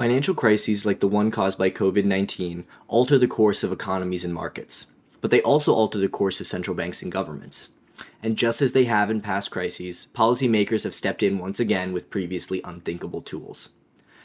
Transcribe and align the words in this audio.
Financial 0.00 0.34
crises 0.34 0.86
like 0.86 1.00
the 1.00 1.06
one 1.06 1.30
caused 1.30 1.58
by 1.58 1.68
COVID 1.68 2.06
19 2.06 2.64
alter 2.88 3.18
the 3.18 3.28
course 3.28 3.62
of 3.62 3.70
economies 3.70 4.24
and 4.24 4.32
markets, 4.32 4.86
but 5.20 5.30
they 5.30 5.42
also 5.42 5.74
alter 5.74 5.98
the 5.98 6.08
course 6.08 6.40
of 6.40 6.46
central 6.46 6.74
banks 6.74 7.02
and 7.02 7.12
governments. 7.12 7.74
And 8.22 8.38
just 8.38 8.62
as 8.62 8.72
they 8.72 8.84
have 8.84 9.10
in 9.10 9.20
past 9.20 9.50
crises, 9.50 10.08
policymakers 10.14 10.84
have 10.84 10.94
stepped 10.94 11.22
in 11.22 11.38
once 11.38 11.60
again 11.60 11.92
with 11.92 12.08
previously 12.08 12.62
unthinkable 12.64 13.20
tools. 13.20 13.72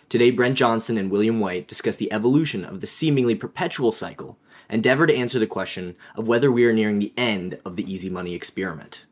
Today, 0.08 0.32
Brent 0.32 0.56
Johnson 0.56 0.98
and 0.98 1.12
William 1.12 1.42
White 1.42 1.68
discuss 1.68 1.98
the 1.98 2.14
evolution 2.14 2.64
of 2.64 2.80
the 2.80 2.88
seemingly 2.88 3.36
perpetual 3.36 3.92
cycle, 3.92 4.38
endeavor 4.70 5.05
to 5.05 5.14
answer 5.14 5.40
the 5.40 5.46
question 5.46 5.98
of 6.16 6.26
whether 6.26 6.50
we 6.50 6.66
are 6.66 6.72
nearing 6.72 7.00
the 7.00 7.12
end 7.18 7.60
of 7.66 7.76
the 7.76 7.92
easy 7.92 8.10
money 8.10 8.34
experiment. 8.34 9.04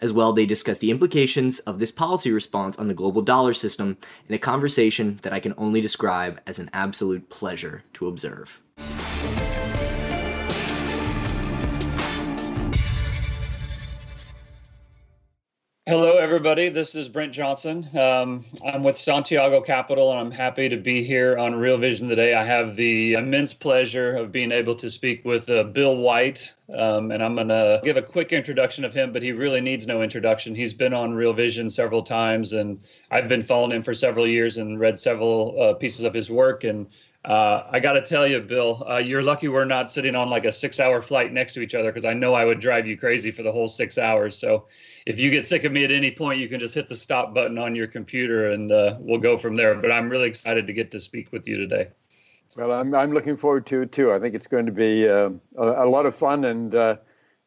As 0.00 0.12
well, 0.12 0.32
they 0.32 0.46
discuss 0.46 0.78
the 0.78 0.90
implications 0.90 1.58
of 1.60 1.78
this 1.78 1.90
policy 1.90 2.30
response 2.30 2.78
on 2.78 2.86
the 2.86 2.94
global 2.94 3.22
dollar 3.22 3.52
system 3.52 3.96
in 4.28 4.34
a 4.34 4.38
conversation 4.38 5.18
that 5.22 5.32
I 5.32 5.40
can 5.40 5.54
only 5.56 5.80
describe 5.80 6.40
as 6.46 6.58
an 6.58 6.70
absolute 6.72 7.28
pleasure 7.30 7.82
to 7.94 8.06
observe. 8.06 8.60
Hello, 15.88 16.18
everybody. 16.18 16.68
This 16.68 16.94
is 16.94 17.08
Brent 17.08 17.32
Johnson. 17.32 17.88
Um, 17.96 18.44
I'm 18.62 18.82
with 18.82 18.98
Santiago 18.98 19.62
Capital, 19.62 20.10
and 20.10 20.20
I'm 20.20 20.30
happy 20.30 20.68
to 20.68 20.76
be 20.76 21.02
here 21.02 21.38
on 21.38 21.54
Real 21.54 21.78
Vision 21.78 22.10
today. 22.10 22.34
I 22.34 22.44
have 22.44 22.76
the 22.76 23.14
immense 23.14 23.54
pleasure 23.54 24.14
of 24.14 24.30
being 24.30 24.52
able 24.52 24.74
to 24.74 24.90
speak 24.90 25.24
with 25.24 25.48
uh, 25.48 25.62
Bill 25.62 25.96
White, 25.96 26.52
um, 26.76 27.10
and 27.10 27.22
I'm 27.22 27.34
going 27.36 27.48
to 27.48 27.80
give 27.82 27.96
a 27.96 28.02
quick 28.02 28.34
introduction 28.34 28.84
of 28.84 28.92
him, 28.92 29.14
but 29.14 29.22
he 29.22 29.32
really 29.32 29.62
needs 29.62 29.86
no 29.86 30.02
introduction. 30.02 30.54
He's 30.54 30.74
been 30.74 30.92
on 30.92 31.14
Real 31.14 31.32
Vision 31.32 31.70
several 31.70 32.02
times, 32.02 32.52
and 32.52 32.78
I've 33.10 33.28
been 33.30 33.42
following 33.42 33.72
him 33.72 33.82
for 33.82 33.94
several 33.94 34.26
years 34.26 34.58
and 34.58 34.78
read 34.78 34.98
several 34.98 35.56
uh, 35.58 35.72
pieces 35.72 36.04
of 36.04 36.12
his 36.12 36.30
work. 36.30 36.64
And 36.64 36.86
uh, 37.24 37.64
I 37.70 37.80
got 37.80 37.94
to 37.94 38.02
tell 38.02 38.26
you, 38.26 38.40
Bill, 38.40 38.86
uh, 38.88 38.98
you're 38.98 39.22
lucky 39.22 39.48
we're 39.48 39.64
not 39.64 39.90
sitting 39.90 40.14
on 40.14 40.30
like 40.30 40.44
a 40.44 40.52
six 40.52 40.78
hour 40.78 41.02
flight 41.02 41.32
next 41.32 41.54
to 41.54 41.60
each 41.60 41.74
other 41.74 41.90
because 41.90 42.04
I 42.04 42.14
know 42.14 42.34
I 42.34 42.44
would 42.44 42.60
drive 42.60 42.86
you 42.86 42.96
crazy 42.96 43.32
for 43.32 43.42
the 43.42 43.50
whole 43.50 43.68
six 43.68 43.98
hours. 43.98 44.38
So 44.38 44.66
if 45.04 45.18
you 45.18 45.30
get 45.30 45.46
sick 45.46 45.64
of 45.64 45.72
me 45.72 45.84
at 45.84 45.90
any 45.90 46.12
point, 46.12 46.38
you 46.38 46.48
can 46.48 46.60
just 46.60 46.74
hit 46.74 46.88
the 46.88 46.94
stop 46.94 47.34
button 47.34 47.58
on 47.58 47.74
your 47.74 47.88
computer 47.88 48.50
and 48.50 48.70
uh, 48.70 48.96
we'll 49.00 49.20
go 49.20 49.36
from 49.36 49.56
there. 49.56 49.74
But 49.74 49.90
I'm 49.90 50.08
really 50.08 50.28
excited 50.28 50.66
to 50.68 50.72
get 50.72 50.92
to 50.92 51.00
speak 51.00 51.32
with 51.32 51.46
you 51.48 51.56
today. 51.56 51.88
Well, 52.56 52.72
I'm, 52.72 52.94
I'm 52.94 53.12
looking 53.12 53.36
forward 53.36 53.66
to 53.66 53.82
it 53.82 53.92
too. 53.92 54.12
I 54.12 54.20
think 54.20 54.34
it's 54.34 54.46
going 54.46 54.66
to 54.66 54.72
be 54.72 55.08
uh, 55.08 55.30
a, 55.56 55.84
a, 55.84 55.88
lot 55.88 56.06
of 56.06 56.14
fun 56.14 56.44
and 56.44 56.74
uh, 56.74 56.96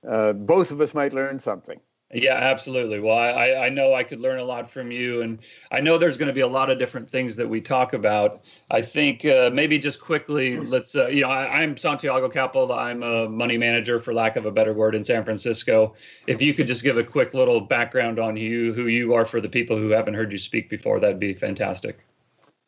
uh, 0.08 0.34
both 0.34 0.72
of 0.72 0.82
us 0.82 0.94
might 0.94 1.14
learn 1.14 1.40
something. 1.40 1.80
Yeah, 2.14 2.34
absolutely. 2.34 3.00
Well, 3.00 3.18
I, 3.18 3.54
I 3.54 3.70
know 3.70 3.94
I 3.94 4.04
could 4.04 4.20
learn 4.20 4.40
a 4.40 4.44
lot 4.44 4.70
from 4.70 4.92
you, 4.92 5.22
and 5.22 5.40
I 5.72 5.80
know 5.80 5.98
there's 5.98 6.18
going 6.18 6.28
to 6.28 6.34
be 6.34 6.42
a 6.42 6.48
lot 6.48 6.70
of 6.70 6.78
different 6.78 7.10
things 7.10 7.38
that 7.38 7.48
we 7.48 7.62
talk 7.62 7.94
about. 7.94 8.42
I 8.70 8.82
think 8.82 9.24
uh, 9.24 9.50
maybe 9.54 9.80
just 9.80 10.02
quickly, 10.02 10.58
let's, 10.58 10.94
uh, 10.94 11.08
you 11.08 11.22
know, 11.22 11.30
I, 11.30 11.64
am 11.64 11.78
Santiago 11.78 12.28
Capital. 12.28 12.74
I'm 12.74 13.02
a 13.02 13.30
money 13.30 13.58
manager, 13.58 14.02
for 14.02 14.14
lack 14.14 14.36
of 14.36 14.46
a 14.46 14.52
better 14.52 14.74
word, 14.74 14.94
in 14.94 15.06
San 15.06 15.24
Francisco. 15.24 15.96
If 16.28 16.42
you 16.42 16.54
could 16.54 16.68
just 16.68 16.84
give 16.84 16.98
a 16.98 17.04
quick 17.04 17.34
little 17.34 17.62
background 17.62 18.20
on 18.20 18.36
you, 18.36 18.74
who 18.74 18.88
you 18.88 19.14
are 19.14 19.26
for 19.26 19.40
the 19.40 19.50
people 19.50 19.78
who 19.78 19.90
haven't 19.90 20.16
heard 20.16 20.34
you 20.34 20.38
speak 20.38 20.70
before, 20.70 21.00
that'd 21.00 21.20
be 21.20 21.34
fantastic. 21.34 21.98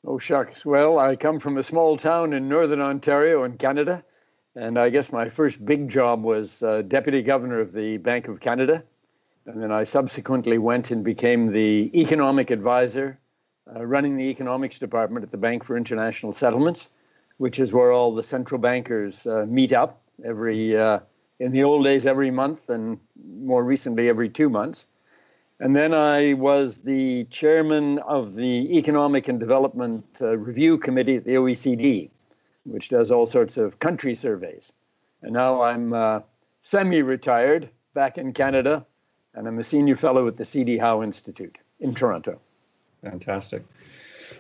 Oh, 0.06 0.20
shucks. 0.20 0.66
Well, 0.66 1.00
I 1.00 1.18
come 1.18 1.40
from 1.40 1.58
a 1.58 1.64
small 1.64 1.98
town 1.98 2.32
in 2.32 2.48
northern 2.48 2.80
Ontario 2.80 3.44
in 3.44 3.58
Canada, 3.58 4.06
and 4.56 4.80
I 4.80 4.90
guess 4.90 5.12
my 5.12 5.28
first 5.28 5.66
big 5.66 5.90
job 5.90 6.24
was 6.24 6.64
uh, 6.64 6.82
deputy 6.84 7.22
governor 7.22 7.60
of 7.60 7.74
the 7.74 7.98
Bank 7.98 8.30
of 8.30 8.40
Canada 8.40 8.86
and 9.46 9.62
then 9.62 9.72
I 9.72 9.84
subsequently 9.84 10.58
went 10.58 10.92
and 10.92 11.04
became 11.04 11.52
the 11.52 11.92
economic 11.94 12.50
advisor, 12.50 13.20
uh, 13.76 13.86
running 13.86 14.16
the 14.16 14.24
economics 14.24 14.80
department 14.80 15.24
at 15.24 15.32
the 15.32 15.38
Bank 15.38 15.64
for 15.64 15.76
International 15.76 16.32
Settlements, 16.32 16.88
which 17.38 17.60
is 17.60 17.74
where 17.74 17.92
all 17.92 18.16
the 18.16 18.24
central 18.24 18.60
bankers 18.60 19.26
uh, 19.28 19.46
meet 19.48 19.74
up 19.74 20.02
every, 20.24 20.78
uh, 20.78 21.00
in 21.40 21.52
the 21.52 21.64
old 21.64 21.84
days, 21.84 22.06
every 22.06 22.32
month, 22.32 22.70
and 22.70 23.00
more 23.38 23.64
recently, 23.64 24.08
every 24.08 24.30
two 24.30 24.50
months. 24.50 24.86
And 25.60 25.76
then 25.76 25.94
I 25.94 26.34
was 26.34 26.80
the 26.80 27.26
chairman 27.26 28.00
of 28.00 28.36
the 28.36 28.78
Economic 28.78 29.28
and 29.28 29.40
Development 29.40 30.06
uh, 30.22 30.38
Review 30.38 30.78
Committee 30.78 31.18
at 31.18 31.26
the 31.26 31.36
OECD, 31.36 32.10
which 32.64 32.90
does 32.90 33.12
all 33.12 33.26
sorts 33.26 33.58
of 33.58 33.80
country 33.80 34.16
surveys. 34.16 34.72
And 35.22 35.34
now 35.34 35.62
I'm 35.62 35.94
uh, 35.94 36.22
semi 36.62 37.02
retired 37.02 37.70
back 37.94 38.18
in 38.18 38.34
Canada 38.34 38.86
and 39.36 39.48
I'm 39.48 39.60
a 39.60 39.64
senior 39.64 39.96
fellow 39.96 40.28
at 40.28 40.38
the 40.38 40.46
C.D. 40.46 40.78
Howe 40.78 41.04
Institute 41.04 41.58
in 41.80 41.94
Toronto. 41.94 42.40
Fantastic. 43.04 43.64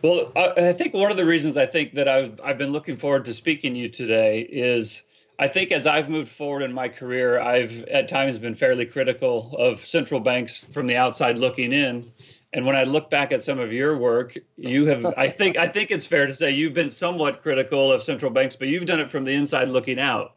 Well, 0.02 0.32
I, 0.36 0.70
I, 0.70 0.74
think 0.74 0.94
one 0.94 1.12
of 1.12 1.18
the 1.18 1.26
reasons 1.26 1.58
I 1.58 1.66
think 1.66 1.94
that 1.94 2.08
I've, 2.08 2.40
I've 2.44 2.58
been 2.58 2.72
looking 2.72 2.98
forward 2.98 3.26
to 3.26 3.34
speaking 3.34 3.74
to 3.74 3.80
you 3.80 3.90
today 3.90 4.42
is 4.42 5.04
I 5.40 5.48
think 5.48 5.72
as 5.72 5.88
I've 5.88 6.10
moved 6.10 6.32
forward 6.32 6.62
in 6.62 6.74
my 6.74 6.90
career, 6.90 7.40
I've 7.40 7.84
at 7.84 8.08
times 8.08 8.38
been 8.38 8.56
fairly 8.56 8.86
critical 8.86 9.56
of 9.58 9.86
central 9.86 10.20
banks 10.20 10.66
from 10.72 10.88
the 10.88 10.96
outside 10.96 11.38
looking 11.38 11.74
in. 11.74 12.12
And 12.54 12.66
when 12.68 12.76
I 12.76 12.84
look 12.84 13.10
back 13.10 13.32
at 13.32 13.44
some 13.44 13.60
of 13.60 13.74
your 13.74 13.98
work, 13.98 14.38
you 14.58 14.86
have 14.86 15.06
I 15.18 15.30
think 15.30 15.58
I 15.58 15.68
think 15.68 15.90
it's 15.90 16.06
fair 16.06 16.28
to 16.28 16.34
say 16.34 16.52
you've 16.52 16.74
been 16.74 16.90
somewhat 16.90 17.42
critical 17.42 17.92
of 17.92 18.04
central 18.04 18.32
banks, 18.32 18.56
but 18.56 18.68
you've 18.68 18.86
done 18.86 19.00
it 19.00 19.10
from 19.10 19.24
the 19.24 19.32
inside 19.32 19.70
looking 19.70 20.00
out. 20.00 20.36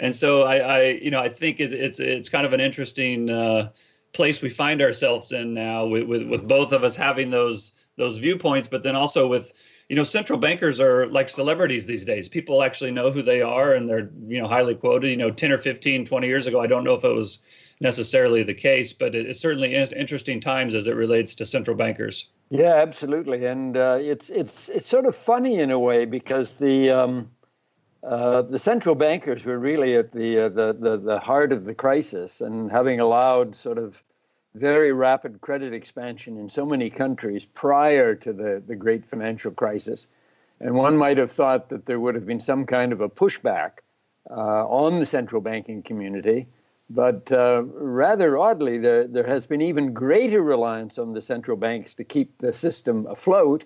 And 0.00 0.14
so 0.14 0.42
I, 0.42 0.56
I 0.56 0.82
you 0.90 1.10
know 1.10 1.20
I 1.20 1.28
think 1.28 1.60
it, 1.60 1.74
it's 1.74 2.00
it's 2.00 2.28
kind 2.28 2.46
of 2.46 2.52
an 2.54 2.60
interesting 2.60 3.28
uh, 3.28 3.70
place 4.12 4.40
we 4.40 4.50
find 4.50 4.80
ourselves 4.82 5.32
in 5.32 5.54
now 5.54 5.86
with, 5.86 6.04
with, 6.04 6.28
with 6.28 6.48
both 6.48 6.72
of 6.72 6.84
us 6.84 6.96
having 6.96 7.30
those 7.30 7.72
those 7.96 8.18
viewpoints 8.18 8.68
but 8.68 8.82
then 8.82 8.94
also 8.94 9.26
with 9.26 9.52
you 9.88 9.96
know 9.96 10.04
central 10.04 10.38
bankers 10.38 10.80
are 10.80 11.06
like 11.08 11.28
celebrities 11.28 11.86
these 11.86 12.04
days. 12.04 12.28
People 12.28 12.62
actually 12.62 12.90
know 12.90 13.10
who 13.10 13.22
they 13.22 13.42
are 13.42 13.74
and 13.74 13.88
they're 13.88 14.10
you 14.26 14.40
know 14.40 14.48
highly 14.48 14.74
quoted. 14.74 15.08
You 15.10 15.16
know 15.16 15.30
10 15.30 15.52
or 15.52 15.58
15 15.58 16.06
20 16.06 16.26
years 16.26 16.46
ago 16.46 16.60
i 16.60 16.66
don't 16.66 16.84
know 16.84 16.94
if 16.94 17.04
it 17.04 17.14
was 17.14 17.38
necessarily 17.80 18.42
the 18.42 18.54
case 18.54 18.92
but 18.92 19.14
it's 19.14 19.40
certainly 19.40 19.74
interesting 19.74 20.40
times 20.40 20.74
as 20.74 20.86
it 20.86 20.94
relates 20.94 21.34
to 21.36 21.46
central 21.46 21.76
bankers. 21.76 22.28
Yeah 22.50 22.74
absolutely. 22.76 23.44
And 23.46 23.76
uh, 23.76 23.98
it's 24.00 24.30
it's 24.30 24.68
it's 24.68 24.86
sort 24.86 25.06
of 25.06 25.14
funny 25.14 25.60
in 25.60 25.70
a 25.70 25.78
way 25.78 26.04
because 26.04 26.54
the 26.54 26.90
um, 26.90 27.30
uh, 28.02 28.42
the 28.42 28.58
central 28.58 28.94
bankers 28.94 29.44
were 29.44 29.58
really 29.58 29.96
at 29.96 30.12
the, 30.12 30.40
uh, 30.40 30.48
the, 30.48 30.72
the 30.72 30.96
the 30.96 31.18
heart 31.18 31.52
of 31.52 31.64
the 31.64 31.74
crisis, 31.74 32.40
and 32.40 32.70
having 32.70 33.00
allowed 33.00 33.56
sort 33.56 33.78
of 33.78 34.02
very 34.54 34.92
rapid 34.92 35.40
credit 35.40 35.72
expansion 35.72 36.36
in 36.36 36.48
so 36.48 36.64
many 36.64 36.90
countries 36.90 37.44
prior 37.44 38.14
to 38.14 38.32
the, 38.32 38.62
the 38.66 38.76
great 38.76 39.04
financial 39.04 39.50
crisis. 39.50 40.06
And 40.60 40.74
one 40.74 40.96
might 40.96 41.18
have 41.18 41.30
thought 41.30 41.68
that 41.68 41.86
there 41.86 42.00
would 42.00 42.14
have 42.14 42.26
been 42.26 42.40
some 42.40 42.66
kind 42.66 42.92
of 42.92 43.00
a 43.00 43.08
pushback 43.08 43.80
uh, 44.30 44.66
on 44.66 44.98
the 44.98 45.06
central 45.06 45.40
banking 45.40 45.82
community. 45.82 46.46
But 46.90 47.30
uh, 47.30 47.62
rather 47.64 48.38
oddly, 48.38 48.78
there, 48.78 49.06
there 49.06 49.26
has 49.26 49.46
been 49.46 49.60
even 49.60 49.92
greater 49.92 50.42
reliance 50.42 50.98
on 50.98 51.12
the 51.12 51.22
central 51.22 51.56
banks 51.56 51.94
to 51.94 52.04
keep 52.04 52.38
the 52.38 52.52
system 52.52 53.06
afloat 53.06 53.64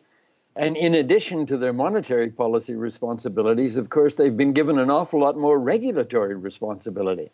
and 0.56 0.76
in 0.76 0.94
addition 0.94 1.46
to 1.46 1.56
their 1.56 1.72
monetary 1.72 2.30
policy 2.30 2.74
responsibilities, 2.74 3.76
of 3.76 3.90
course, 3.90 4.14
they've 4.14 4.36
been 4.36 4.52
given 4.52 4.78
an 4.78 4.90
awful 4.90 5.20
lot 5.20 5.36
more 5.36 5.58
regulatory 5.58 6.34
responsibility. 6.34 7.30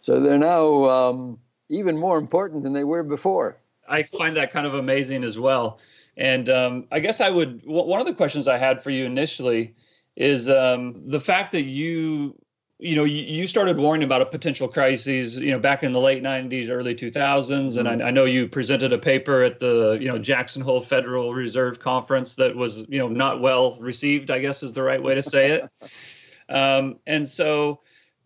So 0.00 0.20
they're 0.20 0.38
now 0.38 0.84
um, 0.84 1.38
even 1.68 1.96
more 1.96 2.18
important 2.18 2.62
than 2.62 2.72
they 2.72 2.84
were 2.84 3.02
before. 3.02 3.56
I 3.88 4.02
find 4.02 4.36
that 4.36 4.52
kind 4.52 4.66
of 4.66 4.74
amazing 4.74 5.24
as 5.24 5.38
well. 5.38 5.78
And 6.16 6.48
um, 6.50 6.86
I 6.92 6.98
guess 7.00 7.20
I 7.20 7.30
would, 7.30 7.62
one 7.64 8.00
of 8.00 8.06
the 8.06 8.14
questions 8.14 8.48
I 8.48 8.58
had 8.58 8.82
for 8.82 8.90
you 8.90 9.06
initially 9.06 9.74
is 10.16 10.50
um, 10.50 11.02
the 11.06 11.20
fact 11.20 11.52
that 11.52 11.62
you 11.62 12.34
you 12.80 12.94
know, 12.94 13.02
you, 13.02 13.46
started 13.48 13.76
warning 13.76 14.04
about 14.04 14.22
a 14.22 14.26
potential 14.26 14.68
crisis, 14.68 15.34
you 15.34 15.50
know, 15.50 15.58
back 15.58 15.82
in 15.82 15.92
the 15.92 15.98
late 15.98 16.22
90s, 16.22 16.70
early 16.70 16.94
2000s. 16.94 17.12
Mm-hmm. 17.12 17.78
And 17.78 18.02
I, 18.02 18.08
I, 18.08 18.10
know 18.12 18.24
you 18.24 18.46
presented 18.46 18.92
a 18.92 18.98
paper 18.98 19.42
at 19.42 19.58
the, 19.58 19.98
you 20.00 20.06
know, 20.06 20.16
Jackson 20.16 20.62
Hole 20.62 20.80
Federal 20.80 21.34
Reserve 21.34 21.80
Conference 21.80 22.36
that 22.36 22.54
was, 22.54 22.84
you 22.88 22.98
know, 22.98 23.08
not 23.08 23.40
well 23.40 23.76
received, 23.80 24.30
I 24.30 24.38
guess 24.38 24.62
is 24.62 24.72
the 24.72 24.84
right 24.84 25.02
way 25.02 25.16
to 25.16 25.22
say 25.22 25.50
it. 25.50 25.90
um, 26.48 26.98
and 27.06 27.26
so 27.26 27.80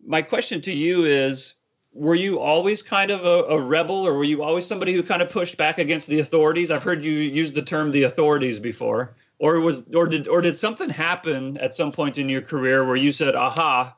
my 0.05 0.21
question 0.21 0.61
to 0.61 0.71
you 0.71 1.05
is, 1.05 1.55
were 1.95 2.15
you 2.15 2.39
always 2.39 2.83
kind 2.83 3.11
of 3.11 3.23
a, 3.25 3.53
a, 3.53 3.59
rebel 3.59 4.07
or 4.07 4.13
were 4.13 4.23
you 4.23 4.43
always 4.43 4.65
somebody 4.65 4.93
who 4.93 5.03
kind 5.03 5.21
of 5.21 5.29
pushed 5.29 5.57
back 5.57 5.77
against 5.77 6.07
the 6.07 6.19
authorities 6.19 6.71
i've 6.71 6.81
heard 6.81 7.05
you 7.05 7.11
use 7.11 7.53
the 7.53 7.61
term 7.61 7.91
the 7.91 8.01
authorities 8.01 8.57
before 8.57 9.15
or 9.37 9.59
was 9.59 9.83
or 9.93 10.07
did 10.07 10.27
or 10.27 10.41
did 10.41 10.57
something 10.57 10.89
happen 10.89 11.55
at 11.57 11.71
some 11.71 11.91
point 11.91 12.17
in 12.17 12.27
your 12.27 12.41
career 12.41 12.83
where 12.83 12.95
you 12.95 13.11
said 13.11 13.35
aha 13.35 13.95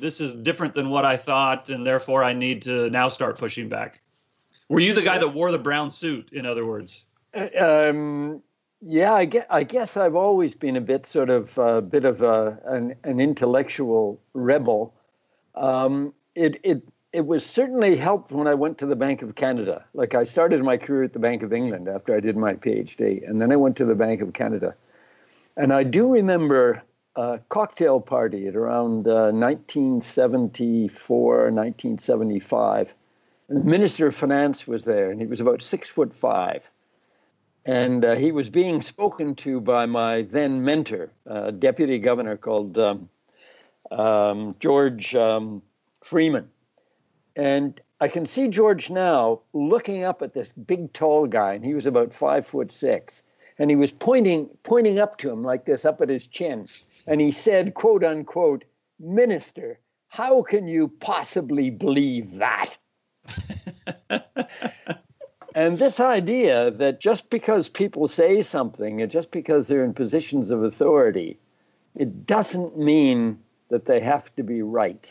this 0.00 0.20
is 0.20 0.34
different 0.34 0.74
than 0.74 0.90
what 0.90 1.04
i 1.04 1.16
thought 1.16 1.70
and 1.70 1.86
therefore 1.86 2.22
i 2.22 2.32
need 2.32 2.62
to 2.62 2.90
now 2.90 3.08
start 3.08 3.38
pushing 3.38 3.68
back 3.68 4.00
were 4.68 4.80
you 4.80 4.94
the 4.94 5.02
guy 5.02 5.18
that 5.18 5.32
wore 5.32 5.50
the 5.50 5.58
brown 5.58 5.90
suit 5.90 6.30
in 6.32 6.46
other 6.46 6.66
words 6.66 7.04
uh, 7.34 7.48
um, 7.58 8.42
yeah 8.80 9.12
I 9.12 9.24
guess, 9.24 9.46
I 9.50 9.64
guess 9.64 9.96
i've 9.96 10.16
always 10.16 10.54
been 10.54 10.76
a 10.76 10.80
bit 10.80 11.06
sort 11.06 11.30
of 11.30 11.56
a 11.58 11.62
uh, 11.62 11.80
bit 11.80 12.04
of 12.04 12.22
a, 12.22 12.58
an, 12.66 12.94
an 13.04 13.20
intellectual 13.20 14.20
rebel 14.34 14.94
um, 15.54 16.14
it, 16.34 16.60
it 16.62 16.82
it 17.12 17.26
was 17.26 17.44
certainly 17.44 17.96
helped 17.96 18.32
when 18.32 18.46
I 18.46 18.54
went 18.54 18.78
to 18.78 18.86
the 18.86 18.96
Bank 18.96 19.22
of 19.22 19.34
Canada. 19.34 19.84
Like 19.94 20.14
I 20.14 20.24
started 20.24 20.62
my 20.62 20.76
career 20.76 21.04
at 21.04 21.12
the 21.12 21.18
Bank 21.18 21.42
of 21.42 21.52
england 21.52 21.88
after 21.88 22.14
I 22.14 22.20
did 22.20 22.36
my 22.36 22.54
PhD, 22.54 23.28
and 23.28 23.40
then 23.40 23.50
I 23.50 23.56
went 23.56 23.76
to 23.78 23.84
the 23.84 23.94
Bank 23.94 24.20
of 24.20 24.32
Canada. 24.34 24.74
And 25.56 25.72
I 25.72 25.82
do 25.82 26.06
remember 26.06 26.82
a 27.18 27.40
cocktail 27.48 28.00
party 28.00 28.46
at 28.46 28.56
around 28.56 29.08
uh, 29.08 29.32
1974, 29.32 31.50
1975. 31.50 32.94
And 33.48 33.58
the 33.58 33.64
Minister 33.64 34.06
of 34.06 34.14
Finance 34.14 34.66
was 34.66 34.84
there, 34.84 35.10
and 35.10 35.20
he 35.20 35.26
was 35.26 35.40
about 35.40 35.62
six 35.62 35.88
foot 35.88 36.14
five. 36.14 36.62
And 37.64 38.04
uh, 38.04 38.14
he 38.14 38.30
was 38.32 38.50
being 38.50 38.82
spoken 38.82 39.34
to 39.36 39.60
by 39.60 39.86
my 39.86 40.22
then 40.22 40.64
mentor, 40.64 41.10
a 41.26 41.52
deputy 41.52 41.98
governor 41.98 42.36
called 42.36 42.78
um, 42.78 43.08
um, 43.90 44.54
George 44.60 45.14
um, 45.14 45.62
Freeman 46.02 46.48
and 47.38 47.80
I 48.00 48.08
can 48.08 48.26
see 48.26 48.48
George 48.48 48.90
now 48.90 49.40
looking 49.52 50.02
up 50.02 50.22
at 50.22 50.34
this 50.34 50.52
big 50.52 50.92
tall 50.92 51.26
guy, 51.26 51.54
and 51.54 51.64
he 51.64 51.72
was 51.72 51.86
about 51.86 52.12
five 52.12 52.46
foot 52.46 52.72
six. 52.72 53.22
And 53.60 53.70
he 53.70 53.76
was 53.76 53.92
pointing 53.92 54.48
pointing 54.64 54.98
up 54.98 55.18
to 55.18 55.30
him 55.30 55.42
like 55.42 55.64
this, 55.64 55.84
up 55.84 56.00
at 56.00 56.08
his 56.08 56.26
chin. 56.26 56.68
And 57.08 57.22
he 57.22 57.30
said, 57.30 57.72
quote 57.72 58.04
unquote, 58.04 58.64
Minister, 59.00 59.80
how 60.08 60.42
can 60.42 60.68
you 60.68 60.88
possibly 61.00 61.70
believe 61.70 62.36
that? 62.36 62.76
and 65.54 65.78
this 65.78 66.00
idea 66.00 66.70
that 66.70 67.00
just 67.00 67.30
because 67.30 67.70
people 67.70 68.08
say 68.08 68.42
something 68.42 69.00
and 69.00 69.10
just 69.10 69.30
because 69.30 69.66
they're 69.66 69.84
in 69.84 69.94
positions 69.94 70.50
of 70.50 70.62
authority, 70.62 71.38
it 71.96 72.26
doesn't 72.26 72.78
mean 72.78 73.38
that 73.70 73.86
they 73.86 74.00
have 74.00 74.34
to 74.36 74.42
be 74.42 74.60
right. 74.60 75.10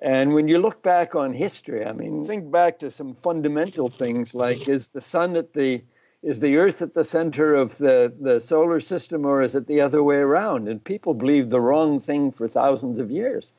And 0.00 0.32
when 0.32 0.48
you 0.48 0.58
look 0.58 0.82
back 0.82 1.14
on 1.14 1.34
history, 1.34 1.84
I 1.84 1.92
mean, 1.92 2.26
think 2.26 2.50
back 2.50 2.78
to 2.78 2.90
some 2.90 3.14
fundamental 3.22 3.90
things 3.90 4.34
like 4.34 4.68
is 4.68 4.88
the 4.88 5.02
sun 5.02 5.36
at 5.36 5.52
the 5.52 5.82
is 6.22 6.40
the 6.40 6.56
earth 6.56 6.82
at 6.82 6.92
the 6.92 7.04
center 7.04 7.54
of 7.54 7.78
the, 7.78 8.12
the 8.20 8.40
solar 8.40 8.80
system 8.80 9.24
or 9.24 9.42
is 9.42 9.54
it 9.54 9.66
the 9.66 9.80
other 9.80 10.02
way 10.02 10.16
around? 10.16 10.68
And 10.68 10.82
people 10.82 11.14
believed 11.14 11.50
the 11.50 11.60
wrong 11.60 12.00
thing 12.00 12.30
for 12.32 12.46
thousands 12.46 12.98
of 12.98 13.10
years. 13.10 13.52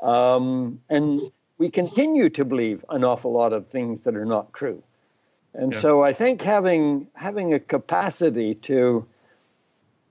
Um, 0.00 0.80
and 0.90 1.32
we 1.58 1.70
continue 1.70 2.28
to 2.30 2.44
believe 2.44 2.84
an 2.90 3.04
awful 3.04 3.32
lot 3.32 3.52
of 3.52 3.68
things 3.68 4.02
that 4.02 4.16
are 4.16 4.26
not 4.26 4.52
true. 4.52 4.82
And 5.54 5.72
yeah. 5.72 5.80
so 5.80 6.02
I 6.02 6.12
think 6.12 6.42
having 6.42 7.08
having 7.14 7.54
a 7.54 7.60
capacity 7.60 8.54
to 8.66 9.06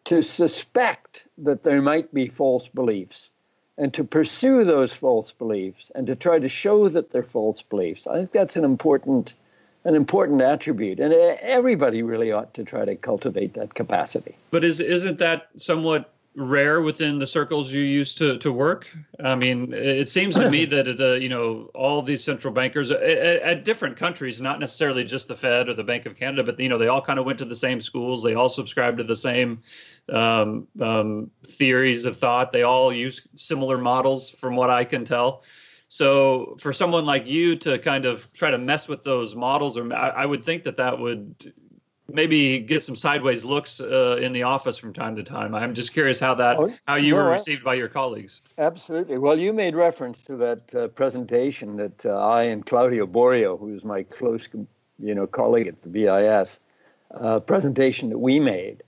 to 0.05 0.21
suspect 0.21 1.25
that 1.39 1.63
there 1.63 1.81
might 1.81 2.13
be 2.13 2.27
false 2.27 2.67
beliefs 2.67 3.31
and 3.77 3.93
to 3.93 4.03
pursue 4.03 4.63
those 4.63 4.93
false 4.93 5.31
beliefs 5.31 5.91
and 5.93 6.07
to 6.07 6.15
try 6.15 6.39
to 6.39 6.49
show 6.49 6.87
that 6.89 7.11
they're 7.11 7.23
false 7.23 7.61
beliefs. 7.61 8.07
I 8.07 8.15
think 8.15 8.31
that's 8.31 8.55
an 8.55 8.63
important 8.63 9.33
an 9.83 9.95
important 9.95 10.41
attribute 10.41 10.99
and 10.99 11.13
everybody 11.13 12.03
really 12.03 12.31
ought 12.31 12.53
to 12.53 12.63
try 12.63 12.85
to 12.85 12.95
cultivate 12.95 13.53
that 13.55 13.73
capacity. 13.73 14.35
But 14.51 14.63
is 14.63 14.79
isn't 14.79 15.17
that 15.19 15.47
somewhat 15.55 16.13
rare 16.35 16.79
within 16.81 17.19
the 17.19 17.27
circles 17.27 17.73
you 17.73 17.81
used 17.81 18.17
to 18.19 18.37
to 18.37 18.51
work? 18.51 18.87
I 19.23 19.35
mean, 19.35 19.73
it 19.73 20.07
seems 20.07 20.35
to 20.35 20.49
me 20.49 20.65
that 20.73 20.97
the 20.97 21.19
you 21.21 21.29
know 21.29 21.69
all 21.73 22.01
these 22.01 22.23
central 22.23 22.53
bankers 22.53 22.91
at, 22.91 23.01
at, 23.01 23.65
different 23.65 23.97
countries, 23.97 24.39
not 24.39 24.59
necessarily 24.59 25.03
just 25.03 25.27
the 25.27 25.35
Fed 25.35 25.67
or 25.67 25.73
the 25.73 25.83
Bank 25.83 26.05
of 26.05 26.15
Canada, 26.15 26.43
but 26.43 26.59
you 26.59 26.69
know 26.69 26.77
they 26.77 26.87
all 26.87 27.01
kind 27.01 27.19
of 27.19 27.25
went 27.25 27.39
to 27.39 27.45
the 27.45 27.55
same 27.55 27.81
schools. 27.81 28.23
They 28.23 28.35
all 28.35 28.49
subscribed 28.49 28.97
to 28.99 29.03
the 29.03 29.15
same 29.15 29.61
um, 30.09 30.67
um, 30.79 31.31
theories 31.47 32.05
of 32.05 32.17
thought. 32.17 32.51
They 32.51 32.63
all 32.63 32.93
use 32.93 33.21
similar 33.35 33.77
models, 33.77 34.29
from 34.29 34.55
what 34.55 34.69
I 34.69 34.83
can 34.83 35.05
tell. 35.05 35.43
So 35.91 36.55
for 36.61 36.71
someone 36.71 37.05
like 37.05 37.27
you 37.27 37.57
to 37.57 37.77
kind 37.77 38.05
of 38.05 38.31
try 38.31 38.49
to 38.49 38.57
mess 38.57 38.87
with 38.87 39.03
those 39.03 39.35
models, 39.35 39.75
or 39.75 39.93
I, 39.93 40.25
would 40.25 40.41
think 40.41 40.63
that 40.63 40.77
that 40.77 40.97
would 40.97 41.53
maybe 42.07 42.59
get 42.59 42.81
some 42.81 42.95
sideways 42.95 43.43
looks 43.43 43.81
uh, 43.81 44.17
in 44.21 44.31
the 44.31 44.43
office 44.43 44.77
from 44.77 44.93
time 44.93 45.17
to 45.17 45.23
time. 45.23 45.53
I'm 45.53 45.73
just 45.73 45.91
curious 45.91 46.17
how 46.17 46.33
that 46.35 46.57
oh, 46.57 46.73
how 46.87 46.95
you 46.95 47.11
no, 47.11 47.17
were 47.17 47.29
received 47.31 47.65
by 47.65 47.73
your 47.73 47.89
colleagues. 47.89 48.39
Absolutely. 48.57 49.17
Well, 49.17 49.37
you 49.37 49.51
made 49.51 49.75
reference 49.75 50.23
to 50.23 50.37
that 50.37 50.73
uh, 50.73 50.87
presentation 50.87 51.75
that 51.75 52.05
uh, 52.05 52.17
I 52.17 52.43
and 52.43 52.65
Claudio 52.65 53.05
Borio, 53.05 53.59
who's 53.59 53.83
my 53.83 54.03
close 54.03 54.47
you 54.97 55.13
know 55.13 55.27
colleague 55.27 55.67
at 55.67 55.81
the 55.81 55.89
BIS, 55.89 56.61
uh, 57.19 57.41
presentation 57.41 58.07
that 58.11 58.19
we 58.19 58.39
made, 58.39 58.81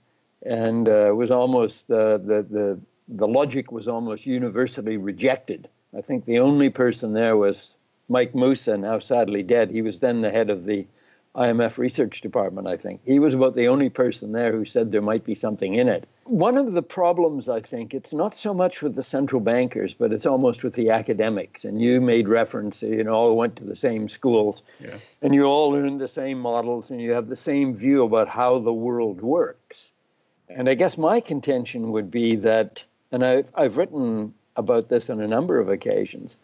and 0.46 0.88
uh, 0.88 1.12
was 1.14 1.30
almost 1.30 1.90
uh, 1.90 2.16
the 2.16 2.46
the 2.48 2.80
the 3.08 3.28
logic 3.28 3.70
was 3.70 3.88
almost 3.88 4.24
universally 4.24 4.96
rejected. 4.96 5.68
I 5.96 6.00
think 6.00 6.24
the 6.24 6.40
only 6.40 6.70
person 6.70 7.12
there 7.12 7.36
was 7.36 7.74
Mike 8.08 8.34
Mussa, 8.34 8.76
now 8.76 8.98
sadly 8.98 9.42
dead. 9.42 9.70
He 9.70 9.82
was 9.82 10.00
then 10.00 10.20
the 10.20 10.30
head 10.30 10.50
of 10.50 10.64
the 10.64 10.86
IMF 11.36 11.78
research 11.78 12.20
department, 12.20 12.68
I 12.68 12.76
think. 12.76 13.00
He 13.04 13.18
was 13.18 13.34
about 13.34 13.56
the 13.56 13.66
only 13.66 13.88
person 13.90 14.32
there 14.32 14.52
who 14.52 14.64
said 14.64 14.92
there 14.92 15.02
might 15.02 15.24
be 15.24 15.34
something 15.34 15.74
in 15.74 15.88
it. 15.88 16.06
One 16.24 16.56
of 16.56 16.72
the 16.72 16.82
problems, 16.82 17.48
I 17.48 17.60
think, 17.60 17.92
it's 17.92 18.12
not 18.12 18.36
so 18.36 18.54
much 18.54 18.82
with 18.82 18.94
the 18.94 19.02
central 19.02 19.40
bankers, 19.40 19.94
but 19.94 20.12
it's 20.12 20.26
almost 20.26 20.62
with 20.62 20.74
the 20.74 20.90
academics. 20.90 21.64
And 21.64 21.80
you 21.80 22.00
made 22.00 22.28
reference, 22.28 22.82
you 22.82 23.02
know, 23.02 23.12
all 23.12 23.36
went 23.36 23.56
to 23.56 23.64
the 23.64 23.76
same 23.76 24.08
schools, 24.08 24.62
yeah. 24.80 24.96
and 25.22 25.34
you 25.34 25.44
all 25.44 25.70
learned 25.70 26.00
the 26.00 26.08
same 26.08 26.38
models, 26.38 26.90
and 26.90 27.02
you 27.02 27.12
have 27.12 27.28
the 27.28 27.36
same 27.36 27.74
view 27.74 28.04
about 28.04 28.28
how 28.28 28.60
the 28.60 28.72
world 28.72 29.20
works. 29.20 29.90
And 30.48 30.68
I 30.68 30.74
guess 30.74 30.96
my 30.96 31.20
contention 31.20 31.90
would 31.90 32.10
be 32.10 32.36
that, 32.36 32.84
and 33.10 33.24
I, 33.24 33.44
I've 33.56 33.76
written 33.76 34.34
about 34.56 34.88
this 34.88 35.10
on 35.10 35.20
a 35.20 35.28
number 35.28 35.58
of 35.58 35.68
occasions, 35.68 36.36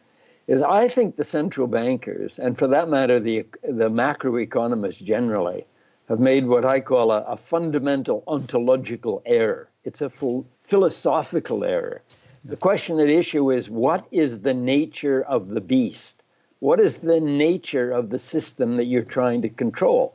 is 0.47 0.63
I 0.63 0.89
think 0.89 1.17
the 1.17 1.25
central 1.25 1.67
bankers, 1.67 2.39
and 2.39 2.59
for 2.59 2.67
that 2.69 2.89
matter, 2.89 3.21
the, 3.21 3.47
the 3.63 3.89
macroeconomists 3.91 5.05
generally, 5.05 5.65
have 6.09 6.19
made 6.19 6.47
what 6.47 6.65
I 6.65 6.81
call 6.81 7.13
a, 7.13 7.23
a 7.23 7.37
fundamental 7.37 8.25
ontological 8.27 9.23
error. 9.25 9.69
It's 9.85 10.01
a 10.01 10.11
full 10.11 10.45
philosophical 10.65 11.63
error. 11.63 12.03
The 12.45 12.57
question 12.57 12.99
at 12.99 13.09
issue 13.09 13.53
is 13.53 13.71
what 13.71 14.07
is 14.11 14.41
the 14.41 14.55
nature 14.55 15.23
of 15.23 15.49
the 15.49 15.61
beast? 15.61 16.23
What 16.59 16.81
is 16.81 16.97
the 16.97 17.21
nature 17.21 17.93
of 17.93 18.11
the 18.11 18.19
system 18.19 18.77
that 18.77 18.87
you're 18.87 19.03
trying 19.03 19.43
to 19.43 19.49
control? 19.49 20.15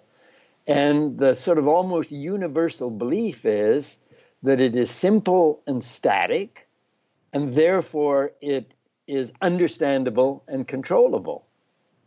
And 0.67 1.17
the 1.17 1.33
sort 1.33 1.57
of 1.57 1.67
almost 1.67 2.11
universal 2.11 2.89
belief 2.89 3.45
is 3.45 3.95
that 4.43 4.59
it 4.59 4.75
is 4.75 4.91
simple 4.91 5.61
and 5.65 5.83
static, 5.83 6.64
and 7.35 7.53
therefore 7.53 8.31
it 8.41 8.73
is 9.07 9.33
understandable 9.41 10.41
and 10.47 10.67
controllable. 10.69 11.45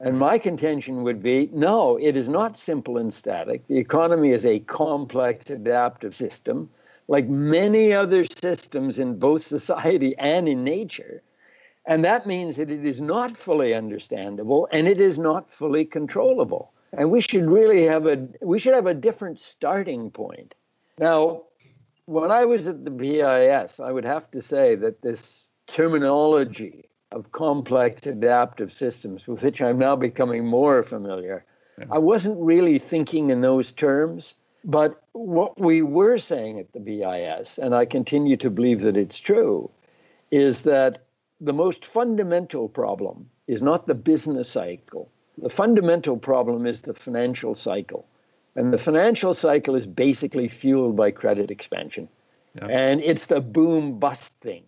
And 0.00 0.12
mm-hmm. 0.12 0.20
my 0.20 0.38
contention 0.38 1.02
would 1.02 1.23
be 1.23 1.50
no, 1.52 1.99
it 1.99 2.16
is 2.16 2.30
not 2.30 2.56
simple 2.56 2.97
and 2.97 3.12
static. 3.12 3.66
The 3.68 3.76
economy 3.76 4.32
is 4.32 4.47
a 4.47 4.61
complex 4.61 5.50
adaptive 5.50 6.14
system, 6.14 6.70
like 7.08 7.28
many 7.28 7.92
other 7.92 8.25
systems 8.25 8.99
in 8.99 9.18
both 9.18 9.47
society 9.47 10.16
and 10.18 10.49
in 10.49 10.64
nature. 10.64 11.23
And 11.85 12.02
that 12.04 12.26
means 12.26 12.56
that 12.56 12.70
it 12.70 12.87
is 12.87 13.00
not 13.00 13.37
fully 13.37 13.75
understandable 13.75 14.66
and 14.73 14.88
it 14.88 14.99
is 14.99 15.18
not 15.18 15.52
fully 15.52 15.85
controllable. 15.85 16.73
And 16.94 17.11
we 17.11 17.20
should 17.20 17.50
really 17.50 17.85
have 17.85 18.06
a 18.06 18.26
we 18.40 18.58
should 18.58 18.75
have 18.75 18.87
a 18.87 18.94
different 18.94 19.38
starting 19.40 20.11
point. 20.11 20.54
Now, 20.99 21.42
when 22.09 22.31
I 22.31 22.47
was 22.47 22.67
at 22.67 22.87
the 22.87 22.91
BIS, 22.91 23.79
I 23.79 23.93
would 23.93 24.07
have 24.07 24.31
to 24.31 24.41
say 24.41 24.75
that 24.77 25.03
this 25.03 25.47
terminology 25.67 26.88
of 27.12 27.33
complex 27.33 28.07
adaptive 28.07 28.73
systems 28.73 29.27
with 29.27 29.43
which 29.43 29.61
I'm 29.61 29.79
now 29.79 29.95
becoming 29.95 30.47
more 30.47 30.83
familiar. 30.83 31.45
Yeah. 31.79 31.85
I 31.91 31.99
wasn't 31.99 32.41
really 32.41 32.79
thinking 32.79 33.29
in 33.29 33.43
those 33.43 33.73
terms, 33.73 34.37
but 34.65 35.03
what 35.12 35.61
we 35.61 35.83
were 35.83 36.17
saying 36.17 36.59
at 36.59 36.73
the 36.73 36.81
BIS, 36.81 37.59
and 37.59 37.75
I 37.75 37.85
continue 37.85 38.38
to 38.38 38.49
believe 38.49 38.81
that 38.83 38.97
it's 38.97 39.21
true, 39.21 39.71
is 40.31 40.62
that 40.62 41.05
the 41.43 41.53
most 41.53 41.85
fundamental 41.85 42.71
problem 42.71 43.29
is 43.49 43.61
not 43.61 43.87
the 43.87 43.95
business 43.95 44.49
cycle. 44.49 45.11
The 45.37 45.50
fundamental 45.50 46.17
problem 46.17 46.65
is 46.65 46.81
the 46.81 46.95
financial 46.95 47.55
cycle. 47.55 48.07
And 48.57 48.73
the 48.73 48.78
financial 48.78 49.35
cycle 49.35 49.76
is 49.76 49.87
basically 49.87 50.49
fueled 50.49 50.97
by 50.97 51.11
credit 51.11 51.50
expansion. 51.50 52.09
Yeah. 52.55 52.67
And 52.67 53.00
it's 53.02 53.26
the 53.26 53.40
boom 53.40 53.99
bust 53.99 54.33
thing. 54.40 54.64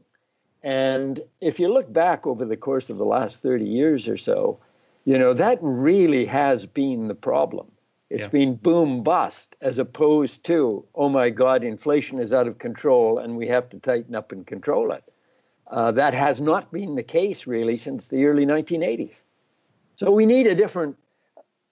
And 0.63 1.21
if 1.41 1.59
you 1.59 1.73
look 1.73 1.93
back 1.93 2.27
over 2.27 2.45
the 2.45 2.57
course 2.57 2.91
of 2.91 2.99
the 2.99 3.05
last 3.05 3.43
30 3.43 3.65
years 3.65 4.07
or 4.07 4.19
so, 4.19 4.61
You 5.05 5.19
know, 5.19 5.33
that 5.33 5.59
really 5.63 6.27
has 6.27 6.67
been 6.67 7.09
the 7.09 7.15
problem. 7.15 7.67
It's 8.11 8.25
yeah. 8.25 8.29
been 8.29 8.55
boom 8.57 9.03
bust 9.03 9.57
as 9.61 9.79
opposed 9.79 10.45
to, 10.45 10.85
oh 10.95 11.09
my 11.09 11.31
God, 11.31 11.65
inflation 11.65 12.19
is 12.19 12.33
out 12.33 12.47
of 12.47 12.59
control 12.59 13.19
and 13.19 13.37
we 13.37 13.47
have 13.49 13.69
to 13.71 13.79
tighten 13.79 14.15
up 14.15 14.33
and 14.33 14.47
control 14.47 14.93
it. 14.93 15.05
Uh, 15.69 15.93
that 15.93 16.13
has 16.15 16.41
not 16.41 16.71
been 16.73 16.97
the 16.97 17.03
case 17.03 17.47
really 17.47 17.77
since 17.77 18.09
the 18.09 18.25
early 18.25 18.45
1980s. 18.45 19.15
So 19.97 20.11
we 20.11 20.27
need 20.27 20.47
a 20.47 20.55
different, 20.55 20.97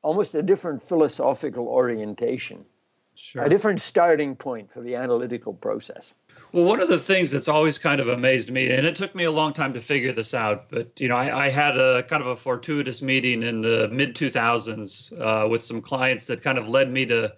almost 0.08 0.34
a 0.34 0.42
different 0.42 0.82
philosophical 0.82 1.68
orientation, 1.68 2.64
sure. 3.14 3.42
a 3.42 3.48
different 3.50 3.82
starting 3.82 4.34
point 4.34 4.72
for 4.72 4.80
the 4.80 4.94
analytical 4.94 5.52
process. 5.52 6.14
Well, 6.52 6.64
one 6.64 6.80
of 6.80 6.88
the 6.88 6.98
things 6.98 7.30
that's 7.30 7.46
always 7.46 7.76
kind 7.76 8.00
of 8.00 8.08
amazed 8.08 8.50
me, 8.50 8.70
and 8.70 8.86
it 8.86 8.96
took 8.96 9.14
me 9.14 9.24
a 9.24 9.30
long 9.30 9.52
time 9.52 9.74
to 9.74 9.82
figure 9.82 10.14
this 10.14 10.32
out, 10.32 10.70
but 10.70 10.98
you 10.98 11.08
know, 11.08 11.16
I, 11.16 11.44
I 11.44 11.50
had 11.50 11.76
a 11.76 12.04
kind 12.04 12.22
of 12.22 12.28
a 12.28 12.36
fortuitous 12.36 13.02
meeting 13.02 13.42
in 13.42 13.60
the 13.60 13.88
mid 13.88 14.16
2000s 14.16 15.12
uh, 15.20 15.46
with 15.46 15.62
some 15.62 15.82
clients 15.82 16.26
that 16.28 16.42
kind 16.42 16.56
of 16.56 16.66
led 16.68 16.90
me 16.90 17.04
to 17.04 17.34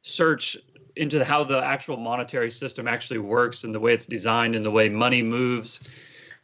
search 0.00 0.56
into 0.96 1.22
how 1.26 1.44
the 1.44 1.62
actual 1.62 1.98
monetary 1.98 2.50
system 2.50 2.88
actually 2.88 3.18
works 3.18 3.64
and 3.64 3.74
the 3.74 3.80
way 3.80 3.92
it's 3.92 4.06
designed 4.06 4.56
and 4.56 4.64
the 4.64 4.70
way 4.70 4.88
money 4.88 5.22
moves. 5.22 5.80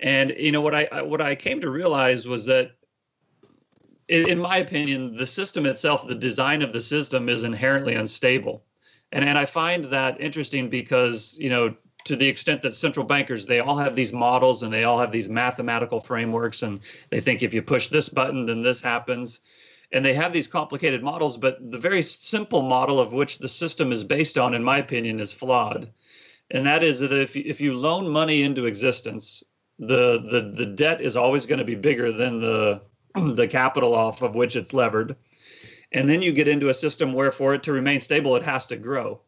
And 0.01 0.35
you 0.37 0.53
know 0.53 0.61
what 0.61 0.75
I 0.75 1.01
what 1.01 1.23
I 1.23 1.35
came 1.35 1.59
to 1.63 1.71
realize 1.71 2.27
was 2.27 2.45
that 2.47 2.73
in 4.11 4.39
my 4.41 4.59
opinion, 4.59 5.17
the 5.17 5.27
system 5.27 5.67
itself, 5.67 6.07
the 6.07 6.15
design 6.15 6.63
of 6.63 6.73
the 6.73 6.81
system 6.81 7.29
is 7.29 7.45
inherently 7.45 7.95
unstable. 7.95 8.65
And, 9.13 9.25
and 9.25 9.39
I 9.39 9.45
find 9.45 9.85
that 9.85 10.21
interesting 10.21 10.69
because, 10.69 11.37
you 11.39 11.49
know, 11.49 11.75
to 12.05 12.17
the 12.17 12.27
extent 12.27 12.63
that 12.63 12.75
central 12.75 13.05
bankers 13.05 13.47
they 13.47 13.61
all 13.61 13.77
have 13.77 13.95
these 13.95 14.13
models 14.13 14.63
and 14.63 14.73
they 14.73 14.85
all 14.85 14.99
have 14.99 15.13
these 15.13 15.29
mathematical 15.29 16.01
frameworks 16.01 16.63
and 16.63 16.81
they 17.11 17.21
think 17.21 17.43
if 17.43 17.53
you 17.53 17.61
push 17.61 17.89
this 17.89 18.09
button 18.09 18.47
then 18.47 18.63
this 18.63 18.81
happens 18.81 19.41
and 19.93 20.03
they 20.03 20.15
have 20.15 20.33
these 20.33 20.49
complicated 20.49 21.03
models 21.03 21.37
but 21.37 21.59
the 21.71 21.79
very 21.79 22.03
simple 22.03 22.63
model 22.63 22.99
of 22.99 23.13
which 23.13 23.39
the 23.39 23.47
system 23.47 23.93
is 23.93 24.03
based 24.03 24.39
on 24.39 24.55
in 24.55 24.65
my 24.65 24.79
opinion 24.79 25.21
is 25.21 25.31
flawed 25.31 25.91
and 26.53 26.67
that 26.67 26.83
is 26.83 27.01
that 27.01 27.13
if, 27.13 27.37
if 27.37 27.61
you 27.61 27.75
loan 27.75 28.09
money 28.09 28.45
into 28.45 28.65
existence 28.65 29.45
the 29.79 30.23
the, 30.31 30.53
the 30.55 30.67
debt 30.67 31.03
is 31.03 31.19
always 31.19 31.45
going 31.45 31.59
to 31.59 31.67
be 31.67 31.75
bigger 31.75 32.11
than 32.13 32.41
the 32.41 32.81
the 33.35 33.49
capital 33.49 33.95
off 33.95 34.23
of 34.23 34.35
which 34.35 34.57
it's 34.57 34.73
levered 34.73 35.17
and 35.93 36.09
then 36.09 36.23
you 36.23 36.33
get 36.33 36.49
into 36.49 36.69
a 36.69 36.75
system 36.75 37.13
where 37.13 37.33
for 37.33 37.55
it 37.55 37.63
to 37.63 37.73
remain 37.73 38.01
stable 38.01 38.37
it 38.37 38.43
has 38.43 38.67
to 38.67 38.77
grow 38.77 39.21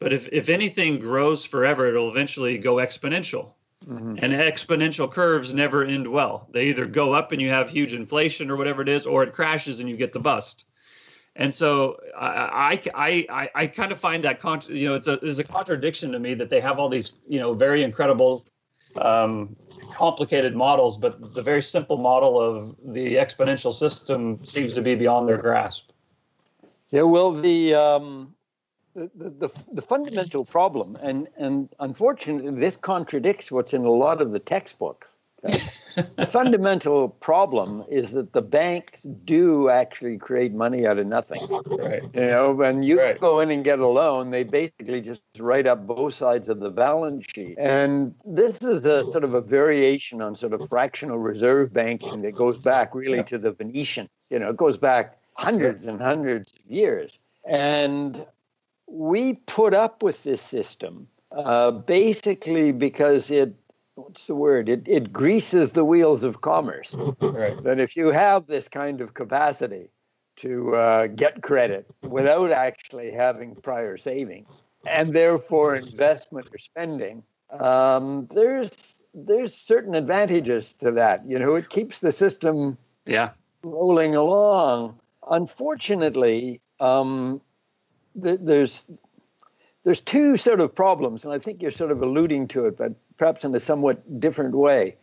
but 0.00 0.14
if, 0.14 0.26
if 0.32 0.48
anything 0.48 0.98
grows 0.98 1.44
forever, 1.44 1.86
it'll 1.86 2.08
eventually 2.08 2.58
go 2.58 2.76
exponential. 2.76 3.52
Mm-hmm. 3.86 4.16
And 4.18 4.32
exponential 4.32 5.10
curves 5.10 5.54
never 5.54 5.84
end 5.84 6.10
well. 6.10 6.48
They 6.52 6.66
either 6.66 6.86
go 6.86 7.12
up 7.12 7.32
and 7.32 7.40
you 7.40 7.50
have 7.50 7.70
huge 7.70 7.92
inflation 7.92 8.50
or 8.50 8.56
whatever 8.56 8.82
it 8.82 8.88
is, 8.88 9.06
or 9.06 9.22
it 9.22 9.34
crashes 9.34 9.80
and 9.80 9.88
you 9.88 9.96
get 9.96 10.12
the 10.12 10.18
bust. 10.18 10.64
And 11.36 11.54
so 11.54 11.98
I, 12.18 12.82
I, 12.94 13.26
I, 13.30 13.50
I 13.54 13.66
kind 13.66 13.92
of 13.92 14.00
find 14.00 14.24
that, 14.24 14.40
con- 14.40 14.62
you 14.68 14.88
know, 14.88 14.94
it's 14.94 15.06
a, 15.06 15.12
it's 15.22 15.38
a 15.38 15.44
contradiction 15.44 16.12
to 16.12 16.18
me 16.18 16.34
that 16.34 16.50
they 16.50 16.60
have 16.60 16.78
all 16.78 16.88
these, 16.88 17.12
you 17.28 17.38
know, 17.38 17.54
very 17.54 17.82
incredible, 17.82 18.46
um, 18.96 19.54
complicated 19.90 20.54
models, 20.54 20.96
but 20.96 21.34
the 21.34 21.42
very 21.42 21.62
simple 21.62 21.96
model 21.96 22.40
of 22.40 22.76
the 22.84 23.14
exponential 23.16 23.72
system 23.72 24.44
seems 24.44 24.72
to 24.74 24.82
be 24.82 24.94
beyond 24.94 25.28
their 25.28 25.38
grasp. 25.38 25.90
Yeah, 26.90 27.02
well, 27.02 27.32
the 27.32 27.74
um, 27.74 28.34
the, 28.94 29.10
the, 29.14 29.50
the, 29.72 29.82
fundamental 29.82 30.44
problem, 30.44 30.98
and, 31.00 31.28
and 31.36 31.68
unfortunately, 31.78 32.58
this 32.58 32.76
contradicts 32.76 33.52
what's 33.52 33.72
in 33.72 33.84
a 33.84 33.90
lot 33.90 34.20
of 34.20 34.32
the 34.32 34.40
textbooks. 34.40 35.06
The 35.42 36.26
fundamental 36.30 37.08
problem 37.08 37.84
is 37.88 38.12
that 38.12 38.32
the 38.32 38.42
banks 38.42 39.02
do 39.24 39.68
actually 39.68 40.18
create 40.18 40.52
money 40.52 40.86
out 40.86 40.98
of 40.98 41.06
nothing. 41.06 41.46
Right. 41.66 42.02
You 42.14 42.26
know, 42.26 42.52
when 42.52 42.82
you 42.82 43.00
right. 43.00 43.20
go 43.20 43.40
in 43.40 43.50
and 43.50 43.64
get 43.64 43.78
a 43.78 43.86
loan, 43.86 44.30
they 44.30 44.44
basically 44.44 45.00
just 45.00 45.22
write 45.38 45.66
up 45.66 45.86
both 45.86 46.14
sides 46.14 46.48
of 46.48 46.60
the 46.60 46.70
balance 46.70 47.26
sheet. 47.34 47.56
And 47.58 48.14
this 48.24 48.58
is 48.58 48.84
a 48.84 49.04
sort 49.04 49.24
of 49.24 49.34
a 49.34 49.40
variation 49.40 50.20
on 50.20 50.36
sort 50.36 50.52
of 50.52 50.68
fractional 50.68 51.18
reserve 51.18 51.72
banking 51.72 52.22
that 52.22 52.34
goes 52.34 52.58
back 52.58 52.94
really 52.94 53.18
yeah. 53.18 53.24
to 53.24 53.38
the 53.38 53.52
Venetians. 53.52 54.10
You 54.30 54.38
know, 54.38 54.50
it 54.50 54.56
goes 54.56 54.76
back 54.76 55.18
hundreds 55.34 55.86
and 55.86 56.00
hundreds 56.00 56.52
of 56.52 56.70
years. 56.70 57.18
And 57.44 58.24
we 58.86 59.34
put 59.46 59.72
up 59.72 60.02
with 60.02 60.22
this 60.24 60.42
system 60.42 61.06
uh, 61.32 61.70
basically 61.70 62.72
because 62.72 63.30
it 63.30 63.54
what's 64.00 64.26
the 64.26 64.34
word? 64.34 64.68
It, 64.68 64.82
it 64.86 65.12
greases 65.12 65.72
the 65.72 65.84
wheels 65.84 66.22
of 66.22 66.40
commerce. 66.40 66.94
Right. 67.20 67.62
that 67.62 67.78
if 67.80 67.96
you 67.96 68.10
have 68.10 68.46
this 68.46 68.68
kind 68.68 69.00
of 69.00 69.14
capacity 69.14 69.90
to 70.36 70.74
uh, 70.74 71.06
get 71.06 71.42
credit 71.42 71.86
without 72.02 72.50
actually 72.50 73.12
having 73.12 73.54
prior 73.56 73.96
saving 73.96 74.46
and 74.86 75.14
therefore 75.14 75.76
investment 75.76 76.48
or 76.52 76.58
spending 76.58 77.22
um, 77.50 78.28
there's 78.32 78.94
there's 79.12 79.54
certain 79.54 79.94
advantages 79.94 80.72
to 80.74 80.92
that. 80.92 81.28
You 81.28 81.38
know 81.38 81.56
it 81.56 81.68
keeps 81.68 81.98
the 81.98 82.12
system 82.12 82.78
yeah. 83.06 83.30
rolling 83.62 84.14
along. 84.14 84.98
Unfortunately 85.28 86.60
um, 86.78 87.40
there's 88.14 88.84
there's 89.84 90.00
two 90.00 90.36
sort 90.36 90.60
of 90.60 90.74
problems, 90.74 91.24
and 91.24 91.32
I 91.32 91.38
think 91.38 91.62
you're 91.62 91.70
sort 91.70 91.90
of 91.90 92.02
alluding 92.02 92.48
to 92.48 92.66
it, 92.66 92.76
but 92.76 92.92
perhaps 93.20 93.44
in 93.44 93.54
a 93.54 93.60
somewhat 93.60 94.18
different 94.18 94.54
way. 94.54 94.96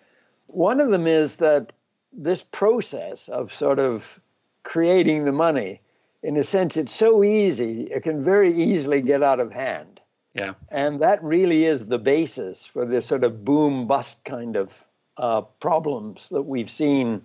One 0.48 0.82
of 0.82 0.90
them 0.90 1.06
is 1.06 1.36
that 1.36 1.72
this 2.12 2.42
process 2.42 3.30
of 3.30 3.54
sort 3.54 3.78
of 3.78 4.20
creating 4.64 5.26
the 5.26 5.32
money, 5.32 5.82
in 6.24 6.36
a 6.36 6.44
sense, 6.44 6.78
it's 6.78 6.96
so 6.96 7.24
easy, 7.24 7.84
it 7.84 8.02
can 8.02 8.24
very 8.24 8.52
easily 8.52 9.02
get 9.02 9.22
out 9.22 9.40
of 9.40 9.52
hand. 9.52 10.02
Yeah. 10.34 10.56
And 10.70 11.00
that 11.00 11.24
really 11.24 11.66
is 11.66 11.86
the 11.86 12.00
basis 12.00 12.66
for 12.66 12.88
this 12.88 13.06
sort 13.06 13.24
of 13.24 13.46
boom 13.46 13.86
bust 13.86 14.18
kind 14.24 14.56
of 14.56 14.74
uh, 15.18 15.42
problems 15.60 16.28
that 16.30 16.42
we've 16.42 16.72
seen 16.72 17.24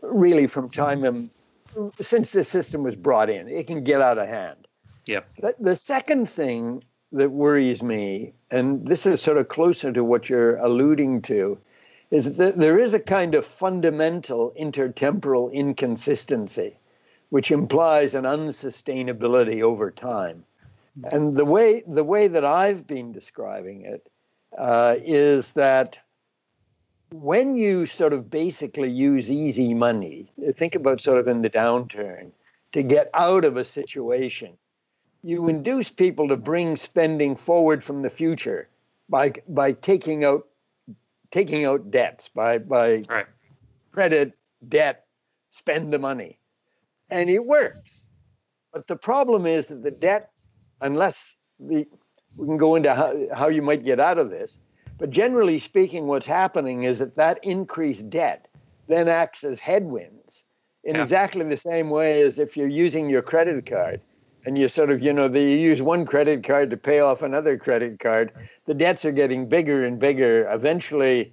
really 0.00 0.46
from 0.46 0.70
time 0.70 1.30
since 2.00 2.32
this 2.32 2.48
system 2.48 2.82
was 2.82 2.96
brought 2.96 3.28
in. 3.28 3.46
It 3.46 3.66
can 3.66 3.84
get 3.84 4.00
out 4.00 4.16
of 4.16 4.26
hand. 4.26 4.66
Yep. 5.04 5.56
The 5.60 5.76
second 5.76 6.30
thing 6.30 6.82
that 7.12 7.30
worries 7.30 7.82
me, 7.82 8.32
and 8.50 8.86
this 8.86 9.06
is 9.06 9.20
sort 9.20 9.38
of 9.38 9.48
closer 9.48 9.92
to 9.92 10.04
what 10.04 10.28
you're 10.28 10.56
alluding 10.56 11.22
to, 11.22 11.58
is 12.10 12.36
that 12.36 12.56
there 12.56 12.78
is 12.78 12.94
a 12.94 13.00
kind 13.00 13.34
of 13.34 13.46
fundamental 13.46 14.52
intertemporal 14.58 15.52
inconsistency, 15.52 16.76
which 17.30 17.50
implies 17.50 18.14
an 18.14 18.24
unsustainability 18.24 19.62
over 19.62 19.90
time. 19.90 20.44
And 21.04 21.36
the 21.36 21.44
way 21.44 21.82
the 21.86 22.04
way 22.04 22.28
that 22.28 22.44
I've 22.44 22.86
been 22.86 23.12
describing 23.12 23.82
it 23.82 24.08
uh, 24.58 24.96
is 24.98 25.52
that 25.52 25.98
when 27.12 27.54
you 27.54 27.86
sort 27.86 28.12
of 28.12 28.30
basically 28.30 28.90
use 28.90 29.30
easy 29.30 29.72
money, 29.72 30.32
think 30.52 30.74
about 30.74 31.00
sort 31.00 31.18
of 31.18 31.28
in 31.28 31.42
the 31.42 31.50
downturn 31.50 32.32
to 32.72 32.82
get 32.82 33.10
out 33.14 33.44
of 33.44 33.56
a 33.56 33.64
situation 33.64 34.56
you 35.22 35.48
induce 35.48 35.90
people 35.90 36.28
to 36.28 36.36
bring 36.36 36.76
spending 36.76 37.36
forward 37.36 37.84
from 37.84 38.02
the 38.02 38.10
future 38.10 38.68
by 39.08 39.32
by 39.48 39.72
taking 39.72 40.24
out 40.24 40.46
taking 41.30 41.64
out 41.64 41.90
debts 41.90 42.28
by 42.28 42.58
by 42.58 43.04
right. 43.08 43.26
credit 43.92 44.32
debt 44.68 45.06
spend 45.50 45.92
the 45.92 45.98
money 45.98 46.38
and 47.10 47.28
it 47.28 47.44
works 47.44 48.04
but 48.72 48.86
the 48.86 48.96
problem 48.96 49.46
is 49.46 49.68
that 49.68 49.82
the 49.82 49.90
debt 49.90 50.30
unless 50.80 51.36
the 51.58 51.86
we 52.36 52.46
can 52.46 52.56
go 52.56 52.76
into 52.76 52.94
how, 52.94 53.14
how 53.34 53.48
you 53.48 53.60
might 53.60 53.84
get 53.84 53.98
out 53.98 54.18
of 54.18 54.30
this 54.30 54.58
but 54.98 55.10
generally 55.10 55.58
speaking 55.58 56.06
what's 56.06 56.26
happening 56.26 56.84
is 56.84 57.00
that 57.00 57.14
that 57.14 57.42
increased 57.42 58.08
debt 58.08 58.48
then 58.86 59.08
acts 59.08 59.44
as 59.44 59.58
headwinds 59.58 60.44
in 60.84 60.94
yeah. 60.94 61.02
exactly 61.02 61.44
the 61.44 61.56
same 61.56 61.90
way 61.90 62.22
as 62.22 62.38
if 62.38 62.56
you're 62.56 62.68
using 62.68 63.10
your 63.10 63.22
credit 63.22 63.66
card 63.66 64.00
and 64.44 64.56
you 64.56 64.68
sort 64.68 64.90
of, 64.90 65.02
you 65.02 65.12
know, 65.12 65.28
the, 65.28 65.40
you 65.40 65.56
use 65.56 65.82
one 65.82 66.06
credit 66.06 66.44
card 66.44 66.70
to 66.70 66.76
pay 66.76 67.00
off 67.00 67.22
another 67.22 67.58
credit 67.58 67.98
card. 68.00 68.32
The 68.66 68.74
debts 68.74 69.04
are 69.04 69.12
getting 69.12 69.48
bigger 69.48 69.84
and 69.84 69.98
bigger. 69.98 70.50
Eventually, 70.50 71.32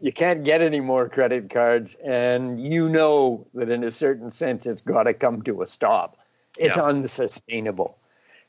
you 0.00 0.12
can't 0.12 0.44
get 0.44 0.60
any 0.60 0.80
more 0.80 1.08
credit 1.08 1.50
cards, 1.50 1.96
and 2.04 2.60
you 2.60 2.88
know 2.88 3.46
that 3.54 3.68
in 3.68 3.84
a 3.84 3.90
certain 3.90 4.30
sense, 4.30 4.66
it's 4.66 4.80
got 4.80 5.04
to 5.04 5.14
come 5.14 5.42
to 5.42 5.62
a 5.62 5.66
stop. 5.66 6.18
It's 6.56 6.76
yeah. 6.76 6.82
unsustainable. 6.82 7.98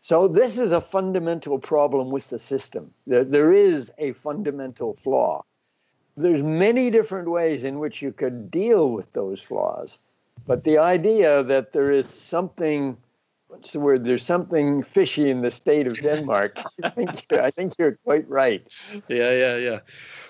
So 0.02 0.28
this 0.28 0.58
is 0.58 0.72
a 0.72 0.80
fundamental 0.80 1.60
problem 1.60 2.10
with 2.10 2.30
the 2.30 2.40
system. 2.40 2.92
There, 3.06 3.24
there 3.24 3.52
is 3.52 3.92
a 3.98 4.14
fundamental 4.14 4.96
flaw. 5.02 5.44
There's 6.16 6.42
many 6.42 6.90
different 6.90 7.30
ways 7.30 7.64
in 7.64 7.80
which 7.80 8.02
you 8.02 8.12
could 8.12 8.50
deal 8.50 8.92
with 8.92 9.12
those 9.14 9.42
flaws, 9.42 10.00
but 10.48 10.64
the 10.64 10.78
idea 10.78 11.44
that 11.44 11.74
there 11.74 11.92
is 11.92 12.08
something 12.08 12.98
what's 13.50 13.72
the 13.72 13.80
word? 13.80 14.06
There's 14.06 14.24
something 14.24 14.84
fishy 14.84 15.30
in 15.30 15.42
the 15.42 15.50
state 15.50 15.88
of 15.88 16.00
Denmark. 16.00 16.60
I 16.84 16.90
think 16.90 17.26
you're, 17.30 17.42
I 17.42 17.52
think 17.52 17.74
you're 17.80 17.98
quite 18.06 18.30
right. 18.30 18.66
Yeah, 19.08 19.32
yeah, 19.32 19.58
yeah. 19.58 19.80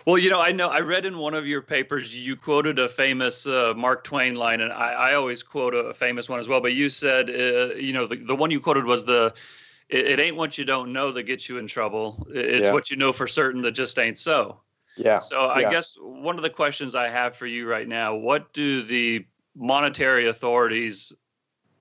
Well, 0.07 0.17
you 0.17 0.29
know, 0.29 0.41
I 0.41 0.53
know 0.53 0.69
I 0.69 0.79
read 0.79 1.05
in 1.05 1.17
one 1.17 1.33
of 1.33 1.45
your 1.45 1.61
papers 1.61 2.15
you 2.15 2.37
quoted 2.37 2.79
a 2.79 2.87
famous 2.87 3.45
uh, 3.45 3.73
Mark 3.75 4.05
Twain 4.05 4.35
line, 4.35 4.61
and 4.61 4.71
I, 4.71 4.93
I 4.93 5.13
always 5.15 5.43
quote 5.43 5.75
a, 5.75 5.79
a, 5.79 5.93
famous 5.93 6.29
one 6.29 6.39
as 6.39 6.47
well. 6.47 6.61
But 6.61 6.73
you 6.73 6.89
said, 6.89 7.29
uh, 7.29 7.75
you 7.75 7.91
know, 7.91 8.07
the, 8.07 8.15
the 8.15 8.35
one 8.35 8.51
you 8.51 8.61
quoted 8.61 8.85
was 8.85 9.03
the, 9.03 9.33
it, 9.89 10.07
it, 10.07 10.19
ain't 10.21 10.37
what 10.37 10.57
you 10.57 10.63
don't 10.63 10.93
know 10.93 11.11
that 11.11 11.23
gets 11.23 11.49
you 11.49 11.57
in 11.57 11.67
trouble. 11.67 12.25
It's 12.31 12.67
yeah. 12.67 12.73
what 12.73 12.89
you 12.89 12.95
know 12.95 13.11
for 13.11 13.27
certain 13.27 13.61
that 13.63 13.71
just 13.71 13.99
ain't 13.99 14.17
so. 14.17 14.61
Yeah. 14.95 15.19
So 15.19 15.41
I 15.41 15.59
yeah. 15.59 15.71
guess 15.71 15.97
one 15.99 16.37
of 16.37 16.41
the 16.41 16.49
questions 16.49 16.95
I 16.95 17.09
have 17.09 17.35
for 17.35 17.47
you 17.47 17.67
right 17.67 17.87
now: 17.87 18.15
What 18.15 18.53
do 18.53 18.81
the 18.81 19.25
monetary 19.55 20.27
authorities 20.27 21.11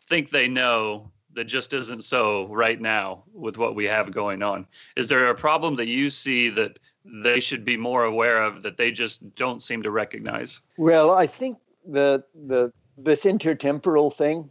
think 0.09 0.31
they 0.31 0.49
know 0.49 1.13
that 1.39 1.45
just 1.45 1.73
isn't 1.73 2.03
so 2.03 2.49
right 2.49 2.81
now 2.81 3.23
with 3.33 3.57
what 3.57 3.77
we 3.77 3.85
have 3.85 4.13
going 4.13 4.43
on? 4.43 4.67
Is 4.97 5.07
there 5.07 5.29
a 5.29 5.35
problem 5.37 5.77
that 5.77 5.87
you 5.87 6.11
see 6.11 6.49
that 6.51 6.81
they 7.05 7.39
should 7.39 7.65
be 7.65 7.77
more 7.77 8.03
aware 8.03 8.43
of 8.43 8.63
that 8.63 8.77
they 8.77 8.91
just 8.91 9.37
don't 9.37 9.63
seem 9.63 9.85
to 9.85 9.91
recognize? 9.93 10.61
Well, 10.77 11.13
I 11.13 11.29
think 11.29 11.59
the 11.87 12.25
the 12.35 12.73
this 12.97 13.25
intertemporal 13.25 14.13
thing 14.13 14.51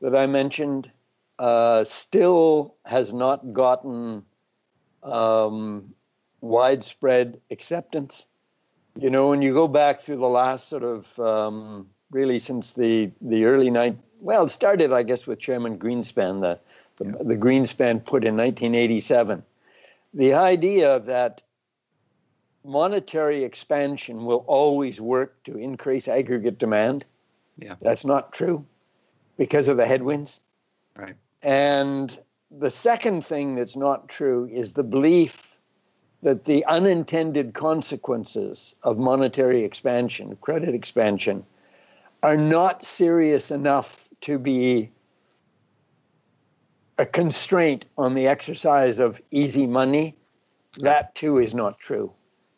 that 0.00 0.16
I 0.16 0.26
mentioned 0.26 0.90
uh, 1.38 1.84
still 1.84 2.76
has 2.86 3.12
not 3.12 3.52
gotten 3.52 4.24
um, 5.02 5.94
widespread 6.40 7.38
acceptance. 7.50 8.24
You 8.98 9.10
know, 9.10 9.28
when 9.28 9.42
you 9.42 9.52
go 9.52 9.68
back 9.68 10.00
through 10.00 10.16
the 10.16 10.26
last 10.26 10.70
sort 10.70 10.82
of 10.82 11.18
um, 11.18 11.88
really 12.10 12.38
since 12.38 12.72
the 12.72 13.10
the 13.20 13.44
early 13.44 13.70
night, 13.70 13.98
well, 14.20 14.44
it 14.44 14.50
started 14.50 14.92
I 14.92 15.02
guess 15.02 15.26
with 15.26 15.38
Chairman 15.38 15.78
Greenspan, 15.78 16.40
the 16.40 16.58
the, 16.96 17.04
yeah. 17.04 17.22
the 17.22 17.36
Greenspan 17.36 18.04
put 18.04 18.24
in 18.24 18.36
1987. 18.36 19.42
The 20.14 20.34
idea 20.34 21.00
that 21.00 21.42
monetary 22.64 23.44
expansion 23.44 24.24
will 24.24 24.44
always 24.46 25.00
work 25.00 25.42
to 25.44 25.56
increase 25.56 26.08
aggregate 26.08 26.58
demand. 26.58 27.04
Yeah. 27.58 27.74
That's 27.80 28.04
not 28.04 28.32
true 28.32 28.64
because 29.36 29.68
of 29.68 29.76
the 29.76 29.86
headwinds. 29.86 30.40
Right. 30.96 31.14
And 31.42 32.18
the 32.50 32.70
second 32.70 33.24
thing 33.24 33.54
that's 33.54 33.76
not 33.76 34.08
true 34.08 34.48
is 34.52 34.72
the 34.72 34.82
belief 34.82 35.56
that 36.22 36.44
the 36.44 36.64
unintended 36.64 37.54
consequences 37.54 38.74
of 38.82 38.98
monetary 38.98 39.64
expansion, 39.64 40.36
credit 40.40 40.74
expansion, 40.74 41.44
are 42.22 42.36
not 42.36 42.82
serious 42.82 43.50
enough 43.50 44.05
to 44.22 44.38
be 44.38 44.90
a 46.98 47.06
constraint 47.06 47.84
on 47.98 48.14
the 48.14 48.26
exercise 48.26 48.98
of 48.98 49.20
easy 49.30 49.66
money. 49.66 50.16
That 50.78 51.14
too 51.14 51.38
is 51.38 51.54
not 51.54 51.78
true. 51.78 52.12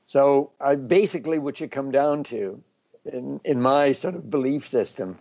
So 0.07 0.53
I 0.61 0.77
basically 0.77 1.39
what 1.39 1.61
you 1.61 1.69
come 1.69 1.91
down 1.91 2.25
to 2.25 2.63
in, 3.05 3.41
in 3.45 3.61
my 3.61 3.93
sort 3.93 4.15
of 4.15 4.31
belief 4.31 4.67
system 4.67 5.19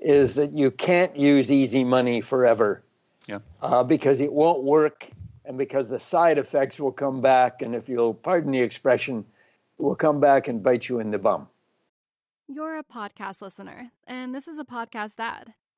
is 0.00 0.34
that 0.34 0.52
you 0.52 0.70
can't 0.70 1.16
use 1.16 1.50
easy 1.50 1.84
money 1.84 2.20
forever. 2.20 2.82
Yeah. 3.26 3.38
Uh, 3.62 3.82
because 3.82 4.20
it 4.20 4.32
won't 4.32 4.62
work 4.62 5.08
and 5.44 5.56
because 5.56 5.88
the 5.88 6.00
side 6.00 6.38
effects 6.38 6.78
will 6.78 6.92
come 6.92 7.20
back 7.20 7.62
and 7.62 7.74
if 7.74 7.88
you'll 7.88 8.14
pardon 8.14 8.52
the 8.52 8.60
expression, 8.60 9.24
will 9.78 9.94
come 9.94 10.20
back 10.20 10.48
and 10.48 10.62
bite 10.62 10.88
you 10.88 11.00
in 11.00 11.10
the 11.10 11.18
bum. 11.18 11.48
You're 12.46 12.78
a 12.78 12.84
podcast 12.84 13.40
listener, 13.40 13.90
and 14.06 14.34
this 14.34 14.48
is 14.48 14.58
a 14.58 14.64
podcast 14.64 15.14
ad. 15.18 15.54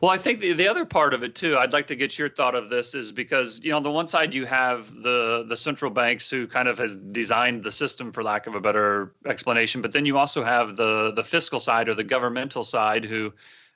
Well, 0.00 0.12
I 0.12 0.18
think 0.18 0.40
the, 0.40 0.52
the 0.52 0.68
other 0.68 0.84
part 0.84 1.12
of 1.12 1.24
it 1.24 1.34
too, 1.34 1.56
I'd 1.56 1.72
like 1.72 1.88
to 1.88 1.96
get 1.96 2.18
your 2.18 2.28
thought 2.28 2.54
of 2.54 2.68
this 2.68 2.94
is 2.94 3.10
because, 3.10 3.58
you 3.62 3.70
know, 3.70 3.78
on 3.78 3.82
the 3.82 3.90
one 3.90 4.06
side 4.06 4.34
you 4.34 4.46
have 4.46 4.94
the 4.94 5.44
the 5.48 5.56
central 5.56 5.90
banks 5.90 6.30
who 6.30 6.46
kind 6.46 6.68
of 6.68 6.78
has 6.78 6.96
designed 6.96 7.64
the 7.64 7.72
system 7.72 8.12
for 8.12 8.22
lack 8.22 8.46
of 8.46 8.54
a 8.54 8.60
better 8.60 9.12
explanation, 9.26 9.82
but 9.82 9.92
then 9.92 10.06
you 10.06 10.16
also 10.16 10.44
have 10.44 10.76
the 10.76 11.12
the 11.12 11.24
fiscal 11.24 11.58
side 11.58 11.88
or 11.88 11.94
the 11.94 12.04
governmental 12.04 12.64
side 12.64 13.04
who 13.04 13.32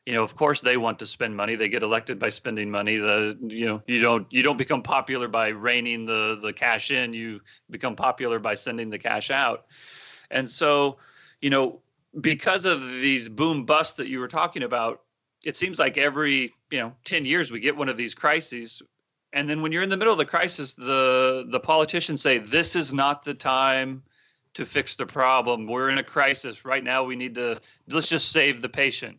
you 0.06 0.14
know, 0.14 0.24
of 0.24 0.34
course 0.34 0.60
they 0.60 0.76
want 0.76 0.98
to 0.98 1.06
spend 1.06 1.36
money. 1.36 1.54
They 1.54 1.68
get 1.68 1.84
elected 1.84 2.18
by 2.18 2.30
spending 2.30 2.70
money. 2.70 2.96
The 2.96 3.38
you 3.40 3.66
know, 3.66 3.82
you 3.86 4.00
don't 4.00 4.26
you 4.32 4.42
don't 4.42 4.56
become 4.56 4.82
popular 4.82 5.28
by 5.28 5.48
reining 5.48 6.06
the 6.06 6.38
the 6.40 6.52
cash 6.52 6.90
in. 6.90 7.14
You 7.14 7.40
become 7.70 7.94
popular 7.94 8.38
by 8.38 8.54
sending 8.54 8.90
the 8.90 8.98
cash 8.98 9.30
out. 9.30 9.66
And 10.30 10.48
so, 10.48 10.98
you 11.40 11.50
know, 11.50 11.80
because 12.20 12.64
of 12.64 12.82
these 12.82 13.28
boom 13.28 13.64
busts 13.64 13.94
that 13.94 14.08
you 14.08 14.18
were 14.18 14.28
talking 14.28 14.64
about, 14.64 15.02
it 15.42 15.56
seems 15.56 15.78
like 15.78 15.98
every 15.98 16.54
you 16.70 16.78
know 16.78 16.92
10 17.04 17.24
years 17.24 17.50
we 17.50 17.60
get 17.60 17.76
one 17.76 17.88
of 17.88 17.96
these 17.96 18.14
crises. 18.14 18.82
And 19.32 19.48
then 19.48 19.62
when 19.62 19.72
you're 19.72 19.82
in 19.82 19.88
the 19.88 19.96
middle 19.96 20.12
of 20.12 20.18
the 20.18 20.26
crisis 20.26 20.74
the 20.74 21.46
the 21.50 21.60
politicians 21.60 22.22
say 22.22 22.38
this 22.38 22.76
is 22.76 22.92
not 22.92 23.24
the 23.24 23.34
time 23.34 24.02
to 24.54 24.66
fix 24.66 24.96
the 24.96 25.06
problem. 25.06 25.66
We're 25.66 25.88
in 25.88 25.98
a 25.98 26.02
crisis. 26.02 26.64
Right 26.64 26.84
now 26.84 27.04
we 27.04 27.16
need 27.16 27.34
to 27.36 27.60
let's 27.88 28.08
just 28.08 28.30
save 28.30 28.60
the 28.60 28.68
patient. 28.68 29.16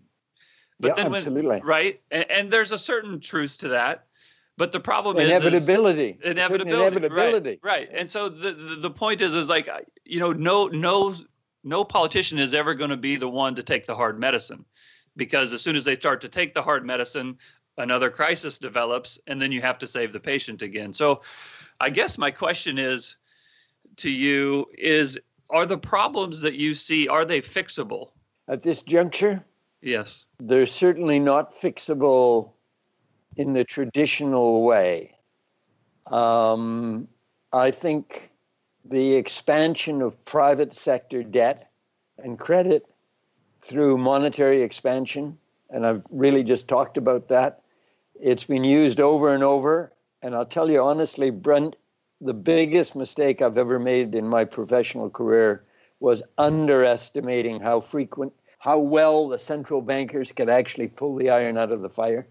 But 0.80 0.90
yeah, 0.90 1.04
then 1.04 1.12
when 1.12 1.18
absolutely. 1.20 1.62
right? 1.64 2.02
And, 2.12 2.30
and, 2.30 2.52
there's 2.52 2.72
a 2.72 2.78
certain 2.78 3.20
truth 3.20 3.60
to 3.60 3.70
that. 3.70 4.06
But 4.58 4.72
the 4.72 4.80
problem 4.80 5.18
inevitability. 5.18 6.18
is 6.22 6.32
inevitability. 6.32 6.98
Inevitability 6.98 7.60
right, 7.64 7.88
right. 7.88 7.90
and 7.92 8.08
so 8.08 8.30
the, 8.30 8.52
the 8.52 8.76
the 8.76 8.92
point 8.92 9.22
is 9.22 9.34
is 9.34 9.50
like 9.50 9.68
you 10.06 10.20
know 10.20 10.32
no 10.32 10.68
no 10.68 11.16
no 11.64 11.84
politician 11.84 12.38
is 12.38 12.54
ever 12.54 12.76
going 12.76 12.92
to 12.92 12.98
be 12.98 13.16
the 13.16 13.30
one 13.30 13.56
to 13.56 13.64
take 13.64 13.88
the 13.88 13.96
hard 13.96 14.20
medicine 14.20 14.66
because 15.16 15.54
as 15.54 15.62
soon 15.62 15.76
as 15.76 15.86
they 15.86 15.96
start 15.96 16.22
to 16.22 16.30
take 16.30 16.54
the 16.54 16.62
hard 16.62 16.86
medicine, 16.86 17.38
another 17.78 18.10
crisis 18.10 18.60
develops, 18.60 19.20
and 19.28 19.42
then 19.42 19.52
you 19.52 19.62
have 19.62 19.78
to 19.80 19.88
save 19.88 20.14
the 20.14 20.20
patient 20.20 20.62
again. 20.62 20.94
So, 20.94 21.22
I 21.80 21.90
guess 21.90 22.18
my 22.18 22.32
question 22.32 22.78
is 22.78 23.16
to 23.98 24.10
you 24.10 24.68
is 24.78 25.20
are 25.50 25.66
the 25.66 25.78
problems 25.78 26.40
that 26.42 26.56
you 26.56 26.74
see 26.74 27.08
are 27.08 27.26
they 27.26 27.42
fixable? 27.42 28.10
At 28.48 28.62
this 28.64 28.82
juncture? 28.82 29.44
Yes. 29.82 30.26
They're 30.40 30.66
certainly 30.66 31.20
not 31.20 31.56
fixable 31.56 32.52
in 33.36 33.54
the 33.54 33.64
traditional 33.64 34.64
way. 34.64 35.16
Um, 36.08 37.08
i 37.54 37.72
think 37.72 38.32
the 38.84 39.14
expansion 39.14 40.02
of 40.02 40.26
private 40.26 40.74
sector 40.74 41.24
debt 41.24 41.72
and 42.18 42.38
credit 42.38 42.86
through 43.64 43.98
monetary 43.98 44.62
expansion, 44.62 45.38
and 45.70 45.88
I've 45.88 46.04
really 46.10 46.44
just 46.44 46.68
talked 46.68 46.98
about 46.98 47.30
that. 47.30 47.62
It's 48.22 48.44
been 48.44 48.64
used 48.64 49.00
over 49.00 49.34
and 49.34 49.44
over. 49.44 49.92
And 50.22 50.36
I'll 50.36 50.46
tell 50.46 50.70
you 50.70 50.82
honestly, 50.82 51.30
Brent, 51.30 51.76
the 52.22 52.34
biggest 52.34 52.96
mistake 52.96 53.42
I've 53.42 53.58
ever 53.58 53.80
made 53.80 54.16
in 54.16 54.28
my 54.28 54.46
professional 54.46 55.10
career 55.10 55.64
was 56.00 56.24
underestimating 56.38 57.60
how 57.60 57.82
frequent, 57.82 58.34
how 58.60 58.78
well 58.78 59.28
the 59.28 59.38
central 59.38 59.82
bankers 59.82 60.32
could 60.32 60.50
actually 60.50 60.88
pull 60.88 61.16
the 61.16 61.30
iron 61.30 61.58
out 61.58 61.72
of 61.72 61.82
the 61.82 61.90
fire. 61.90 62.26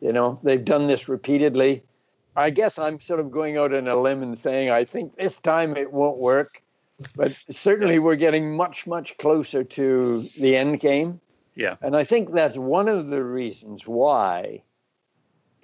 You 0.00 0.12
know, 0.12 0.38
they've 0.42 0.64
done 0.64 0.86
this 0.86 1.08
repeatedly. 1.08 1.82
I 2.36 2.50
guess 2.50 2.78
I'm 2.78 3.00
sort 3.00 3.20
of 3.20 3.30
going 3.30 3.58
out 3.58 3.74
on 3.74 3.88
a 3.88 3.96
limb 3.96 4.22
and 4.22 4.38
saying 4.38 4.70
I 4.70 4.84
think 4.84 5.16
this 5.16 5.38
time 5.38 5.76
it 5.76 5.92
won't 5.92 6.18
work 6.18 6.62
but 7.16 7.32
certainly 7.50 7.98
we're 7.98 8.16
getting 8.16 8.56
much 8.56 8.86
much 8.86 9.16
closer 9.18 9.64
to 9.64 10.28
the 10.38 10.56
end 10.56 10.80
game. 10.80 11.20
Yeah. 11.54 11.76
And 11.82 11.96
i 11.96 12.04
think 12.04 12.32
that's 12.32 12.56
one 12.56 12.88
of 12.88 13.08
the 13.08 13.22
reasons 13.22 13.86
why 13.86 14.62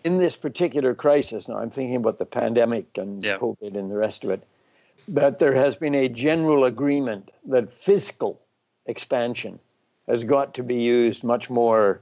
in 0.04 0.18
this 0.18 0.36
particular 0.36 0.94
crisis 0.94 1.48
now 1.48 1.58
i'm 1.58 1.70
thinking 1.70 1.96
about 1.96 2.18
the 2.18 2.26
pandemic 2.26 2.86
and 2.96 3.24
yeah. 3.24 3.38
covid 3.38 3.76
and 3.76 3.90
the 3.90 3.96
rest 3.96 4.24
of 4.24 4.30
it 4.30 4.42
that 5.08 5.38
there 5.38 5.54
has 5.54 5.76
been 5.76 5.94
a 5.94 6.08
general 6.08 6.64
agreement 6.64 7.30
that 7.46 7.72
fiscal 7.72 8.40
expansion 8.86 9.58
has 10.06 10.24
got 10.24 10.54
to 10.54 10.62
be 10.62 10.76
used 10.76 11.24
much 11.24 11.50
more 11.50 12.00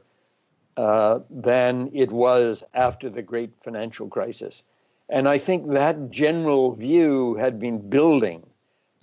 uh, 0.76 1.20
than 1.28 1.90
it 1.92 2.10
was 2.10 2.62
after 2.74 3.10
the 3.10 3.22
great 3.22 3.50
financial 3.62 4.08
crisis. 4.08 4.62
And 5.08 5.28
i 5.28 5.38
think 5.38 5.70
that 5.70 6.10
general 6.10 6.72
view 6.72 7.34
had 7.34 7.58
been 7.58 7.88
building 7.88 8.47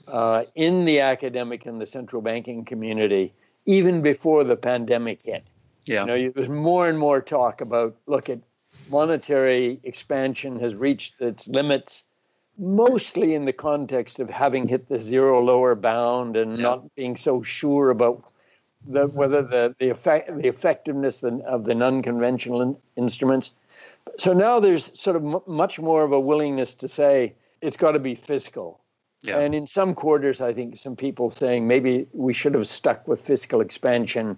uh, 0.08 0.44
in 0.56 0.86
the 0.86 1.00
academic 1.00 1.66
and 1.66 1.82
the 1.82 1.86
central 1.86 2.22
banking 2.22 2.66
community 2.66 3.34
even 3.66 4.02
before 4.02 4.44
the 4.44 4.56
pandemic 4.56 5.22
hit. 5.24 5.44
Yeah. 5.86 6.02
You 6.02 6.08
know, 6.08 6.32
there's 6.36 6.50
more 6.50 6.88
and 6.88 6.98
more 6.98 7.22
talk 7.22 7.62
about 7.62 7.96
look 8.08 8.30
at 8.30 8.40
monetary 8.90 9.80
expansion 9.84 10.60
has 10.60 10.76
reached 10.76 11.20
its 11.22 11.48
limits, 11.48 12.04
mostly 12.58 13.34
in 13.34 13.46
the 13.46 13.54
context 13.54 14.20
of 14.20 14.30
having 14.30 14.68
hit 14.68 14.88
the 14.88 15.00
zero 15.00 15.44
lower 15.44 15.76
bound 15.76 16.38
and 16.38 16.58
yeah. 16.58 16.64
not 16.64 16.96
being 16.96 17.16
so 17.16 17.42
sure 17.42 17.90
about 17.90 18.24
the, 18.88 19.08
whether 19.08 19.42
the, 19.42 19.76
the, 19.80 19.90
effect, 19.90 20.36
the 20.42 20.48
effectiveness 20.48 21.24
of 21.24 21.66
the 21.66 21.76
non-conventional 21.76 22.62
in, 22.62 22.78
instruments. 22.96 23.52
So 24.18 24.34
now 24.34 24.60
there's 24.60 24.92
sort 24.94 25.16
of 25.16 25.26
m- 25.26 25.42
much 25.48 25.80
more 25.80 26.04
of 26.04 26.12
a 26.12 26.20
willingness 26.20 26.76
to 26.76 26.88
say 26.88 27.34
it's 27.62 27.78
got 27.78 27.92
to 27.94 28.00
be 28.00 28.14
fiscal. 28.14 28.80
Yeah. 29.26 29.40
And 29.40 29.56
in 29.56 29.68
some 29.68 29.94
quarters, 29.94 30.42
I 30.42 30.54
think 30.54 30.78
some 30.78 30.96
people 30.96 31.32
saying 31.32 31.68
maybe 31.68 32.08
we 32.14 32.34
should 32.34 32.54
have 32.54 32.68
stuck 32.68 33.08
with 33.08 33.22
fiscal 33.22 33.62
expansion 33.62 34.38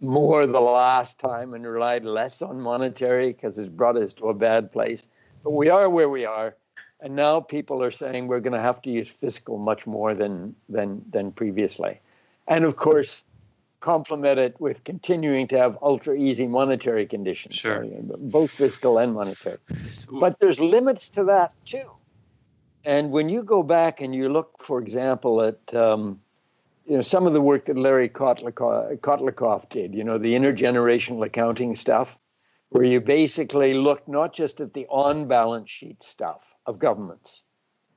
more 0.00 0.46
the 0.46 0.60
last 0.60 1.18
time 1.18 1.52
and 1.54 1.66
relied 1.66 2.04
less 2.04 2.40
on 2.40 2.60
monetary 2.60 3.32
because 3.32 3.58
it's 3.58 3.68
brought 3.68 3.96
us 3.96 4.12
to 4.14 4.28
a 4.28 4.34
bad 4.34 4.72
place. 4.72 5.06
But 5.44 5.52
we 5.52 5.68
are 5.68 5.90
where 5.90 6.08
we 6.08 6.24
are. 6.24 6.56
And 7.00 7.16
now 7.16 7.40
people 7.40 7.82
are 7.82 7.90
saying 7.90 8.26
we're 8.26 8.40
going 8.40 8.52
to 8.52 8.60
have 8.60 8.82
to 8.82 8.90
use 8.90 9.08
fiscal 9.08 9.58
much 9.58 9.86
more 9.86 10.14
than, 10.14 10.54
than, 10.68 11.02
than 11.10 11.32
previously. 11.32 12.00
And 12.46 12.64
of 12.64 12.76
course, 12.76 13.24
complement 13.80 14.38
it 14.38 14.60
with 14.60 14.84
continuing 14.84 15.48
to 15.48 15.58
have 15.58 15.78
ultra 15.82 16.14
easy 16.14 16.46
monetary 16.46 17.06
conditions. 17.06 17.54
Sure. 17.54 17.86
both 18.18 18.50
fiscal 18.50 18.98
and 18.98 19.14
monetary. 19.14 19.58
But 20.10 20.38
there's 20.38 20.60
limits 20.60 21.08
to 21.10 21.24
that 21.24 21.52
too. 21.64 21.90
And 22.84 23.10
when 23.10 23.28
you 23.28 23.42
go 23.42 23.62
back 23.62 24.00
and 24.00 24.14
you 24.14 24.28
look, 24.28 24.62
for 24.62 24.80
example, 24.80 25.42
at 25.42 25.74
um, 25.74 26.20
you 26.86 26.96
know 26.96 27.02
some 27.02 27.26
of 27.26 27.32
the 27.32 27.40
work 27.40 27.66
that 27.66 27.76
Larry 27.76 28.08
Kotlikoff 28.08 29.68
did, 29.68 29.94
you 29.94 30.04
know, 30.04 30.18
the 30.18 30.34
intergenerational 30.34 31.24
accounting 31.26 31.76
stuff, 31.76 32.16
where 32.70 32.84
you 32.84 33.00
basically 33.00 33.74
look 33.74 34.06
not 34.08 34.32
just 34.32 34.60
at 34.60 34.72
the 34.72 34.86
on-balance 34.88 35.70
sheet 35.70 36.02
stuff 36.02 36.40
of 36.66 36.78
governments, 36.78 37.42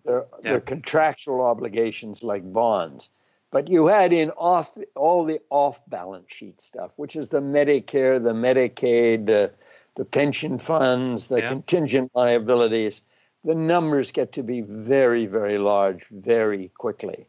their, 0.05 0.25
yeah. 0.43 0.51
their 0.51 0.61
contractual 0.61 1.41
obligations 1.41 2.23
like 2.23 2.51
bonds, 2.51 3.09
but 3.51 3.67
you 3.69 3.87
had 3.87 4.11
in 4.11 4.31
off 4.31 4.77
all 4.95 5.23
the 5.23 5.39
off-balance 5.49 6.25
sheet 6.27 6.59
stuff, 6.59 6.91
which 6.97 7.15
is 7.15 7.29
the 7.29 7.41
Medicare, 7.41 8.21
the 8.21 8.33
Medicaid, 8.33 9.27
the, 9.27 9.51
the 9.95 10.03
pension 10.03 10.57
funds, 10.57 11.27
the 11.27 11.37
yeah. 11.37 11.49
contingent 11.49 12.11
liabilities 12.15 13.01
the 13.43 13.55
numbers 13.55 14.11
get 14.11 14.33
to 14.33 14.43
be 14.43 14.61
very, 14.61 15.25
very 15.25 15.57
large 15.57 16.05
very 16.11 16.69
quickly. 16.77 17.25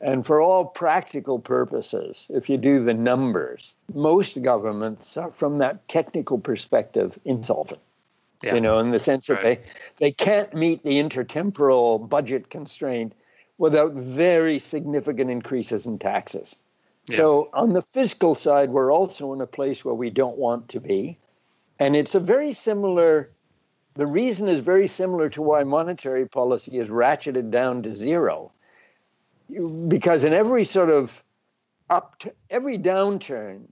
And 0.00 0.24
for 0.24 0.40
all 0.40 0.64
practical 0.64 1.38
purposes, 1.38 2.26
if 2.30 2.48
you 2.48 2.56
do 2.56 2.84
the 2.84 2.94
numbers, 2.94 3.72
most 3.92 4.40
governments 4.42 5.16
are, 5.16 5.32
from 5.32 5.58
that 5.58 5.88
technical 5.88 6.38
perspective, 6.38 7.18
insolvent. 7.24 7.80
Yeah. 8.42 8.54
You 8.54 8.60
know, 8.60 8.78
in 8.78 8.92
the 8.92 9.00
sense 9.00 9.26
that 9.26 9.42
right. 9.42 9.60
they, 9.98 10.06
they 10.06 10.12
can't 10.12 10.54
meet 10.54 10.84
the 10.84 11.00
intertemporal 11.00 12.08
budget 12.08 12.50
constraint 12.50 13.12
without 13.58 13.92
very 13.92 14.60
significant 14.60 15.28
increases 15.30 15.86
in 15.86 15.98
taxes. 15.98 16.54
Yeah. 17.08 17.16
So, 17.16 17.48
on 17.52 17.72
the 17.72 17.82
fiscal 17.82 18.36
side, 18.36 18.70
we're 18.70 18.92
also 18.92 19.32
in 19.32 19.40
a 19.40 19.46
place 19.46 19.84
where 19.84 19.94
we 19.94 20.10
don't 20.10 20.38
want 20.38 20.68
to 20.68 20.80
be. 20.80 21.18
And 21.80 21.96
it's 21.96 22.14
a 22.14 22.20
very 22.20 22.52
similar 22.52 23.30
the 23.98 24.06
reason 24.06 24.48
is 24.48 24.60
very 24.60 24.86
similar 24.86 25.28
to 25.28 25.42
why 25.42 25.64
monetary 25.64 26.24
policy 26.24 26.78
is 26.78 26.88
ratcheted 26.88 27.50
down 27.50 27.82
to 27.82 27.92
zero. 27.92 28.52
Because 29.88 30.22
in 30.22 30.32
every 30.32 30.64
sort 30.64 30.88
of 30.88 31.10
up 31.90 32.16
to, 32.20 32.32
every 32.48 32.78
downturn 32.78 33.64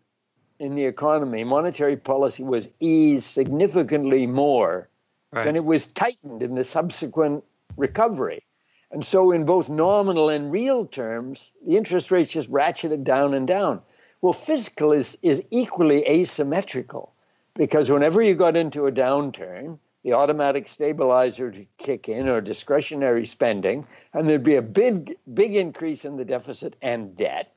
in 0.59 0.75
the 0.75 0.85
economy, 0.85 1.45
monetary 1.45 1.97
policy 1.97 2.43
was 2.43 2.67
eased 2.81 3.27
significantly 3.27 4.27
more 4.27 4.89
right. 5.31 5.45
than 5.45 5.55
it 5.55 5.65
was 5.65 5.87
tightened 5.87 6.43
in 6.43 6.57
the 6.57 6.65
subsequent 6.65 7.45
recovery. 7.77 8.43
And 8.91 9.07
so, 9.07 9.31
in 9.31 9.45
both 9.45 9.69
nominal 9.69 10.29
and 10.29 10.51
real 10.51 10.87
terms, 10.87 11.53
the 11.65 11.77
interest 11.77 12.11
rates 12.11 12.33
just 12.33 12.51
ratcheted 12.51 13.05
down 13.05 13.33
and 13.33 13.47
down. 13.47 13.81
Well, 14.23 14.33
fiscal 14.33 14.91
is, 14.91 15.17
is 15.23 15.41
equally 15.53 16.05
asymmetrical 16.09 17.13
because 17.55 17.93
whenever 17.93 18.21
you 18.23 18.35
got 18.35 18.57
into 18.57 18.89
a 18.89 18.93
downturn, 18.93 19.79
the 20.07 20.13
automatic 20.13 20.69
stabilizer 20.69 21.51
to 21.51 21.67
kick 21.79 22.09
in 22.09 22.29
or 22.29 22.41
discretionary 22.41 23.27
spending, 23.27 23.85
and 24.15 24.29
there'd 24.29 24.45
be 24.45 24.55
a 24.55 24.63
big, 24.63 25.17
big 25.35 25.57
increase 25.57 26.05
in 26.05 26.17
the 26.17 26.25
deficit 26.25 26.77
and 26.81 27.17
debt. 27.17 27.53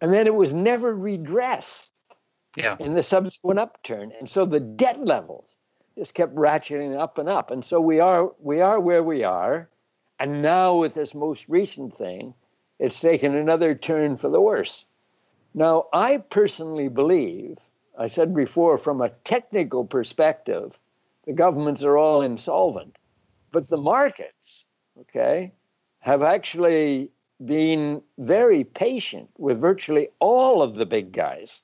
And 0.00 0.10
then 0.10 0.26
it 0.26 0.34
was 0.34 0.54
never 0.54 0.94
redressed 0.94 1.90
yeah. 2.56 2.76
in 2.80 2.94
the 2.94 3.02
subsequent 3.02 3.60
upturn. 3.60 4.10
And 4.18 4.26
so 4.26 4.46
the 4.46 4.58
debt 4.58 5.04
levels 5.04 5.50
just 5.98 6.14
kept 6.14 6.34
ratcheting 6.34 6.98
up 6.98 7.18
and 7.18 7.28
up. 7.28 7.50
And 7.50 7.62
so 7.62 7.78
we 7.78 8.00
are 8.00 8.32
we 8.40 8.62
are 8.62 8.80
where 8.80 9.02
we 9.02 9.22
are. 9.22 9.68
And 10.18 10.40
now 10.40 10.76
with 10.76 10.94
this 10.94 11.14
most 11.14 11.44
recent 11.46 11.94
thing, 11.94 12.32
it's 12.78 13.00
taken 13.00 13.34
another 13.34 13.74
turn 13.74 14.16
for 14.16 14.30
the 14.30 14.40
worse. 14.40 14.86
Now, 15.52 15.88
I 15.92 16.16
personally 16.16 16.88
believe, 16.88 17.58
I 17.98 18.06
said 18.06 18.34
before, 18.34 18.78
from 18.78 19.02
a 19.02 19.10
technical 19.24 19.84
perspective, 19.84 20.78
the 21.26 21.32
governments 21.32 21.82
are 21.82 21.96
all 21.96 22.22
insolvent. 22.22 22.96
But 23.52 23.68
the 23.68 23.76
markets, 23.76 24.64
okay, 25.00 25.52
have 26.00 26.22
actually 26.22 27.10
been 27.44 28.02
very 28.18 28.64
patient 28.64 29.28
with 29.38 29.60
virtually 29.60 30.08
all 30.20 30.62
of 30.62 30.76
the 30.76 30.86
big 30.86 31.12
guys 31.12 31.60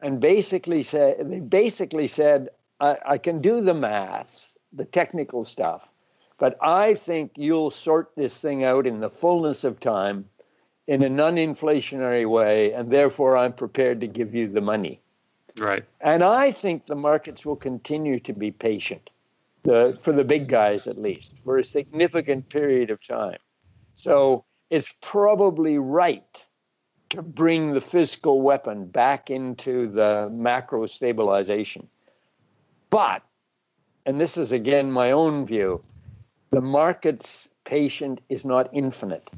and 0.00 0.20
basically 0.20 0.82
said 0.82 1.30
they 1.30 1.40
basically 1.40 2.08
said 2.08 2.48
I, 2.80 2.96
I 3.04 3.18
can 3.18 3.42
do 3.42 3.60
the 3.60 3.74
maths, 3.74 4.54
the 4.72 4.86
technical 4.86 5.44
stuff, 5.44 5.86
but 6.38 6.56
I 6.62 6.94
think 6.94 7.32
you'll 7.36 7.70
sort 7.70 8.12
this 8.16 8.40
thing 8.40 8.64
out 8.64 8.86
in 8.86 9.00
the 9.00 9.10
fullness 9.10 9.64
of 9.64 9.78
time 9.78 10.24
in 10.86 11.02
a 11.02 11.08
non-inflationary 11.08 12.28
way, 12.28 12.72
and 12.72 12.90
therefore 12.90 13.36
I'm 13.36 13.52
prepared 13.52 14.00
to 14.00 14.06
give 14.06 14.34
you 14.34 14.48
the 14.48 14.62
money. 14.62 15.00
Right. 15.58 15.84
And 16.00 16.22
I 16.22 16.52
think 16.52 16.86
the 16.86 16.94
markets 16.94 17.44
will 17.44 17.56
continue 17.56 18.20
to 18.20 18.32
be 18.32 18.50
patient, 18.50 19.10
the, 19.62 19.98
for 20.02 20.12
the 20.12 20.24
big 20.24 20.48
guys 20.48 20.86
at 20.86 20.98
least, 20.98 21.30
for 21.44 21.58
a 21.58 21.64
significant 21.64 22.48
period 22.48 22.90
of 22.90 23.02
time. 23.06 23.38
So 23.94 24.44
it's 24.70 24.94
probably 25.00 25.78
right 25.78 26.44
to 27.10 27.22
bring 27.22 27.72
the 27.72 27.80
fiscal 27.80 28.40
weapon 28.40 28.86
back 28.86 29.30
into 29.30 29.88
the 29.88 30.30
macro 30.32 30.86
stabilization. 30.86 31.88
But, 32.88 33.22
and 34.06 34.20
this 34.20 34.36
is 34.36 34.52
again 34.52 34.90
my 34.90 35.10
own 35.10 35.46
view, 35.46 35.82
the 36.50 36.60
market's 36.60 37.48
patient 37.64 38.20
is 38.28 38.44
not 38.44 38.68
infinite. 38.72 39.28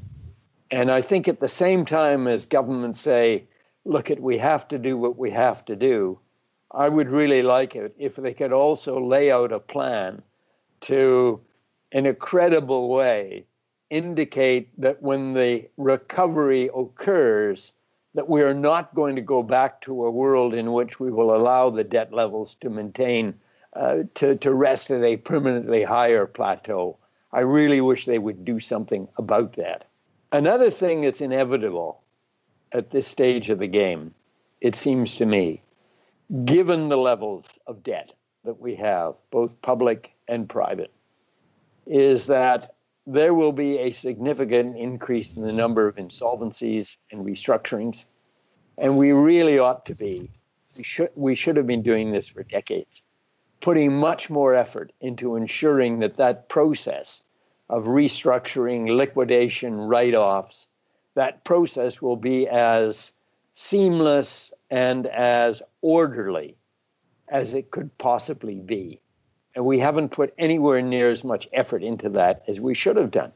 And 0.71 0.89
I 0.89 1.01
think 1.01 1.27
at 1.27 1.39
the 1.39 1.47
same 1.47 1.85
time 1.85 2.27
as 2.27 2.45
governments 2.45 2.99
say, 2.99 3.43
look 3.85 4.09
at 4.09 4.19
we 4.19 4.37
have 4.37 4.67
to 4.69 4.77
do 4.77 4.97
what 4.97 5.17
we 5.17 5.31
have 5.31 5.65
to 5.65 5.75
do. 5.75 6.19
I 6.71 6.89
would 6.89 7.09
really 7.09 7.43
like 7.43 7.75
it 7.75 7.93
if 7.97 8.15
they 8.15 8.33
could 8.33 8.53
also 8.53 8.99
lay 8.99 9.31
out 9.31 9.51
a 9.51 9.59
plan 9.59 10.21
to 10.81 11.39
in 11.91 12.05
a 12.05 12.13
credible 12.13 12.89
way 12.89 13.45
indicate 13.89 14.69
that 14.81 15.01
when 15.01 15.33
the 15.33 15.69
recovery 15.77 16.69
occurs 16.75 17.71
that 18.15 18.29
we 18.29 18.41
are 18.41 18.53
not 18.53 18.93
going 18.95 19.15
to 19.15 19.21
go 19.21 19.43
back 19.43 19.81
to 19.81 20.05
a 20.05 20.11
world 20.11 20.53
in 20.53 20.73
which 20.73 20.99
we 20.99 21.11
will 21.11 21.35
allow 21.35 21.69
the 21.69 21.83
debt 21.83 22.11
levels 22.11 22.55
to 22.55 22.69
maintain 22.69 23.33
uh, 23.75 23.99
to, 24.15 24.35
to 24.35 24.53
rest 24.53 24.91
at 24.91 25.03
a 25.03 25.17
permanently 25.17 25.83
higher 25.83 26.25
plateau. 26.25 26.97
I 27.31 27.39
really 27.39 27.81
wish 27.81 28.05
they 28.05 28.19
would 28.19 28.45
do 28.45 28.59
something 28.59 29.07
about 29.17 29.55
that. 29.55 29.87
Another 30.31 30.69
thing 30.69 31.01
that's 31.01 31.21
inevitable 31.21 32.02
at 32.73 32.89
this 32.91 33.07
stage 33.07 33.49
of 33.49 33.59
the 33.59 33.67
game, 33.67 34.13
it 34.61 34.75
seems 34.75 35.15
to 35.17 35.25
me, 35.25 35.61
given 36.45 36.89
the 36.89 36.97
levels 36.97 37.45
of 37.67 37.83
debt 37.83 38.13
that 38.43 38.59
we 38.59 38.75
have, 38.75 39.15
both 39.31 39.61
public 39.61 40.13
and 40.27 40.49
private, 40.49 40.91
is 41.85 42.25
that 42.25 42.75
there 43.05 43.33
will 43.33 43.51
be 43.51 43.77
a 43.77 43.91
significant 43.91 44.77
increase 44.77 45.33
in 45.33 45.43
the 45.43 45.51
number 45.51 45.87
of 45.87 45.95
insolvencies 45.95 46.97
and 47.11 47.25
restructurings. 47.25 48.05
And 48.77 48.97
we 48.97 49.11
really 49.11 49.59
ought 49.59 49.85
to 49.85 49.95
be, 49.95 50.29
we 50.77 50.83
should, 50.83 51.09
we 51.15 51.35
should 51.35 51.57
have 51.57 51.67
been 51.67 51.83
doing 51.83 52.11
this 52.11 52.29
for 52.29 52.43
decades, 52.43 53.01
putting 53.59 53.93
much 53.93 54.29
more 54.29 54.55
effort 54.55 54.91
into 55.01 55.35
ensuring 55.35 55.99
that 55.99 56.15
that 56.15 56.49
process 56.49 57.21
of 57.69 57.85
restructuring, 57.85 58.95
liquidation, 58.95 59.75
write 59.75 60.15
offs, 60.15 60.67
that 61.15 61.43
process 61.43 62.01
will 62.01 62.15
be 62.15 62.47
as 62.47 63.11
seamless 63.53 64.51
and 64.69 65.07
as 65.07 65.61
orderly 65.81 66.55
as 67.29 67.53
it 67.53 67.71
could 67.71 67.95
possibly 67.97 68.55
be. 68.55 68.99
And 69.55 69.65
we 69.65 69.79
haven't 69.79 70.09
put 70.09 70.33
anywhere 70.37 70.81
near 70.81 71.11
as 71.11 71.23
much 71.23 71.47
effort 71.53 71.83
into 71.83 72.09
that 72.09 72.43
as 72.47 72.59
we 72.59 72.73
should 72.73 72.97
have 72.97 73.11
done. 73.11 73.31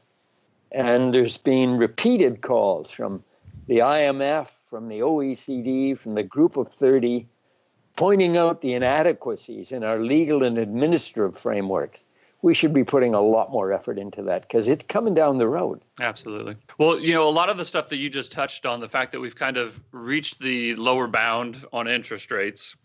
And 0.72 1.14
there's 1.14 1.38
been 1.38 1.78
repeated 1.78 2.42
calls 2.42 2.90
from 2.90 3.22
the 3.68 3.78
IMF, 3.78 4.48
from 4.68 4.88
the 4.88 5.00
OECD, 5.00 5.96
from 5.96 6.14
the 6.14 6.22
Group 6.22 6.56
of 6.56 6.72
30, 6.72 7.26
pointing 7.96 8.36
out 8.36 8.60
the 8.60 8.74
inadequacies 8.74 9.72
in 9.72 9.84
our 9.84 9.98
legal 9.98 10.42
and 10.42 10.58
administrative 10.58 11.38
frameworks, 11.38 12.04
we 12.42 12.54
should 12.54 12.72
be 12.72 12.84
putting 12.84 13.14
a 13.14 13.20
lot 13.20 13.50
more 13.50 13.72
effort 13.72 13.98
into 13.98 14.22
that 14.22 14.42
because 14.42 14.68
it's 14.68 14.84
coming 14.88 15.14
down 15.14 15.38
the 15.38 15.48
road. 15.48 15.80
Absolutely. 16.00 16.56
Well, 16.78 17.00
you 17.00 17.12
know, 17.12 17.28
a 17.28 17.30
lot 17.30 17.48
of 17.48 17.58
the 17.58 17.64
stuff 17.64 17.88
that 17.88 17.96
you 17.96 18.08
just 18.08 18.30
touched 18.30 18.64
on, 18.64 18.80
the 18.80 18.88
fact 18.88 19.12
that 19.12 19.20
we've 19.20 19.34
kind 19.34 19.56
of 19.56 19.80
reached 19.90 20.38
the 20.38 20.74
lower 20.76 21.08
bound 21.08 21.64
on 21.72 21.88
interest 21.88 22.30
rates 22.30 22.76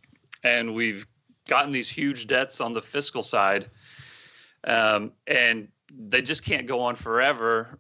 and 0.44 0.74
we've 0.74 1.06
gotten 1.48 1.72
these 1.72 1.90
huge 1.90 2.28
debts 2.28 2.62
on 2.62 2.74
the 2.74 2.82
fiscal 2.82 3.22
side, 3.22 3.70
um, 4.64 5.12
and 5.28 5.68
they 6.10 6.22
just 6.22 6.44
can't 6.44 6.68
go 6.68 6.80
on 6.80 6.96
forever. 6.96 7.80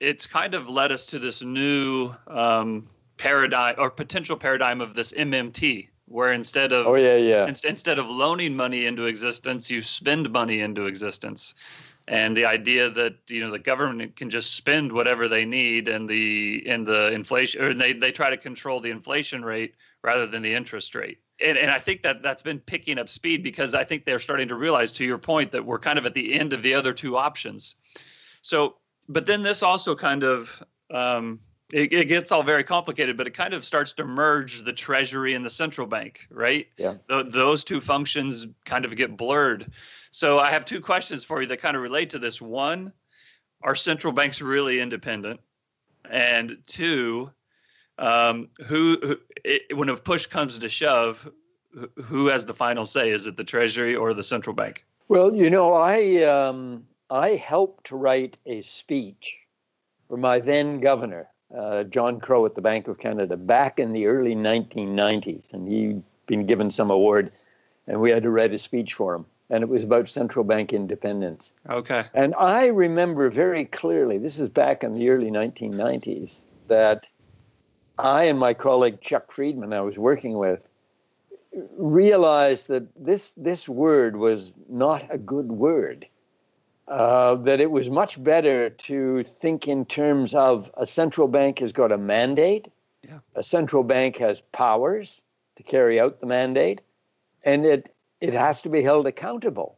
It's 0.00 0.26
kind 0.26 0.54
of 0.54 0.68
led 0.68 0.92
us 0.92 1.04
to 1.06 1.18
this 1.18 1.42
new 1.42 2.14
um, 2.28 2.88
paradigm 3.16 3.74
or 3.78 3.90
potential 3.90 4.36
paradigm 4.36 4.80
of 4.80 4.94
this 4.94 5.12
MMT, 5.12 5.88
where 6.08 6.32
instead 6.32 6.72
of 6.72 6.86
oh 6.86 6.94
yeah 6.94 7.16
yeah 7.16 7.46
in, 7.46 7.54
instead 7.64 7.98
of 7.98 8.08
loaning 8.08 8.56
money 8.56 8.86
into 8.86 9.04
existence, 9.04 9.70
you 9.70 9.82
spend 9.82 10.30
money 10.30 10.60
into 10.60 10.86
existence. 10.86 11.54
And 12.06 12.34
the 12.34 12.46
idea 12.46 12.88
that 12.88 13.16
you 13.28 13.40
know 13.40 13.50
the 13.50 13.58
government 13.58 14.16
can 14.16 14.30
just 14.30 14.54
spend 14.54 14.92
whatever 14.92 15.28
they 15.28 15.44
need, 15.44 15.88
and 15.88 16.08
the 16.08 16.64
and 16.66 16.86
the 16.86 17.12
inflation, 17.12 17.62
or 17.62 17.74
they 17.74 17.92
they 17.92 18.12
try 18.12 18.30
to 18.30 18.36
control 18.36 18.80
the 18.80 18.90
inflation 18.90 19.44
rate 19.44 19.74
rather 20.02 20.26
than 20.26 20.42
the 20.42 20.54
interest 20.54 20.94
rate. 20.94 21.18
And, 21.44 21.58
and 21.58 21.70
I 21.70 21.78
think 21.78 22.02
that 22.02 22.22
that's 22.22 22.42
been 22.42 22.58
picking 22.58 22.98
up 22.98 23.08
speed 23.08 23.42
because 23.42 23.74
I 23.74 23.84
think 23.84 24.04
they're 24.04 24.18
starting 24.18 24.48
to 24.48 24.54
realize, 24.54 24.90
to 24.92 25.04
your 25.04 25.18
point, 25.18 25.52
that 25.52 25.64
we're 25.64 25.78
kind 25.78 25.98
of 25.98 26.06
at 26.06 26.14
the 26.14 26.34
end 26.34 26.52
of 26.52 26.62
the 26.62 26.74
other 26.74 26.92
two 26.92 27.16
options. 27.16 27.76
So, 28.40 28.76
but 29.08 29.26
then 29.26 29.42
this 29.42 29.62
also 29.62 29.94
kind 29.94 30.24
of 30.24 30.62
um, 30.90 31.40
it, 31.72 31.92
it, 31.92 32.04
gets 32.06 32.32
all 32.32 32.42
very 32.42 32.64
complicated, 32.64 33.16
but 33.16 33.26
it 33.26 33.34
kind 33.34 33.52
of 33.52 33.64
starts 33.64 33.92
to 33.94 34.04
merge 34.04 34.62
the 34.62 34.72
Treasury 34.72 35.34
and 35.34 35.44
the 35.44 35.50
central 35.50 35.86
bank, 35.86 36.26
right? 36.30 36.66
Yeah. 36.76 36.94
The, 37.08 37.24
those 37.24 37.64
two 37.64 37.80
functions 37.80 38.46
kind 38.64 38.84
of 38.84 38.96
get 38.96 39.16
blurred. 39.16 39.70
So 40.10 40.38
I 40.38 40.50
have 40.50 40.64
two 40.64 40.80
questions 40.80 41.24
for 41.24 41.42
you 41.42 41.48
that 41.48 41.60
kind 41.60 41.76
of 41.76 41.82
relate 41.82 42.10
to 42.10 42.18
this. 42.18 42.40
One, 42.40 42.92
are 43.62 43.74
central 43.74 44.12
banks 44.12 44.40
really 44.40 44.80
independent? 44.80 45.40
And 46.10 46.58
two, 46.66 47.30
um, 47.98 48.48
who, 48.66 48.98
who 49.02 49.18
it, 49.44 49.76
when 49.76 49.88
a 49.88 49.96
push 49.96 50.26
comes 50.26 50.56
to 50.58 50.68
shove, 50.68 51.30
who 52.02 52.26
has 52.26 52.44
the 52.44 52.54
final 52.54 52.86
say? 52.86 53.10
Is 53.10 53.26
it 53.26 53.36
the 53.36 53.44
Treasury 53.44 53.94
or 53.94 54.14
the 54.14 54.24
central 54.24 54.54
bank? 54.54 54.84
Well, 55.08 55.34
you 55.34 55.50
know, 55.50 55.74
I 55.74 56.22
um, 56.22 56.86
I 57.10 57.30
helped 57.30 57.90
write 57.90 58.36
a 58.46 58.62
speech 58.62 59.38
for 60.08 60.16
my 60.16 60.38
then 60.38 60.80
governor, 60.80 61.28
uh, 61.56 61.84
John 61.84 62.20
Crow 62.20 62.44
at 62.46 62.54
the 62.54 62.60
Bank 62.60 62.88
of 62.88 62.98
Canada 62.98 63.36
back 63.36 63.78
in 63.78 63.92
the 63.92 64.06
early 64.06 64.34
1990s, 64.34 65.52
and 65.52 65.68
he'd 65.68 66.02
been 66.26 66.46
given 66.46 66.70
some 66.70 66.90
award, 66.90 67.32
and 67.86 68.00
we 68.00 68.10
had 68.10 68.22
to 68.22 68.30
write 68.30 68.52
a 68.52 68.58
speech 68.58 68.94
for 68.94 69.14
him, 69.14 69.26
and 69.50 69.62
it 69.62 69.68
was 69.68 69.84
about 69.84 70.08
central 70.08 70.44
bank 70.44 70.72
independence. 70.72 71.52
Okay. 71.68 72.04
And 72.14 72.34
I 72.38 72.66
remember 72.66 73.30
very 73.30 73.64
clearly, 73.64 74.18
this 74.18 74.38
is 74.38 74.48
back 74.48 74.84
in 74.84 74.94
the 74.94 75.08
early 75.08 75.30
1990s, 75.30 76.30
that 76.68 77.06
I 77.98 78.24
and 78.24 78.38
my 78.38 78.54
colleague 78.54 79.00
Chuck 79.00 79.32
Freedman, 79.32 79.72
I 79.72 79.80
was 79.80 79.96
working 79.96 80.36
with, 80.36 80.68
realized 81.76 82.68
that 82.68 82.86
this 82.94 83.32
this 83.36 83.68
word 83.68 84.16
was 84.16 84.52
not 84.68 85.04
a 85.10 85.16
good 85.16 85.50
word 85.50 86.06
uh, 86.90 87.34
that 87.36 87.60
it 87.60 87.70
was 87.70 87.90
much 87.90 88.22
better 88.22 88.70
to 88.70 89.22
think 89.24 89.68
in 89.68 89.84
terms 89.84 90.34
of 90.34 90.70
a 90.74 90.86
central 90.86 91.28
bank 91.28 91.58
has 91.58 91.72
got 91.72 91.92
a 91.92 91.98
mandate, 91.98 92.68
yeah. 93.02 93.18
a 93.34 93.42
central 93.42 93.82
bank 93.82 94.16
has 94.16 94.40
powers 94.52 95.20
to 95.56 95.62
carry 95.62 96.00
out 96.00 96.20
the 96.20 96.26
mandate, 96.26 96.80
and 97.44 97.66
it 97.66 97.94
it 98.20 98.34
has 98.34 98.62
to 98.62 98.68
be 98.68 98.82
held 98.82 99.06
accountable 99.06 99.76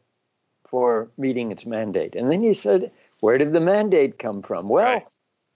for 0.67 1.11
meeting 1.17 1.51
its 1.51 1.65
mandate. 1.65 2.15
And 2.15 2.31
then 2.31 2.41
you 2.41 2.53
said, 2.53 2.91
where 3.19 3.37
did 3.37 3.53
the 3.53 3.59
mandate 3.59 4.17
come 4.17 4.41
from? 4.41 4.69
Well, 4.69 4.85
right. 4.85 5.07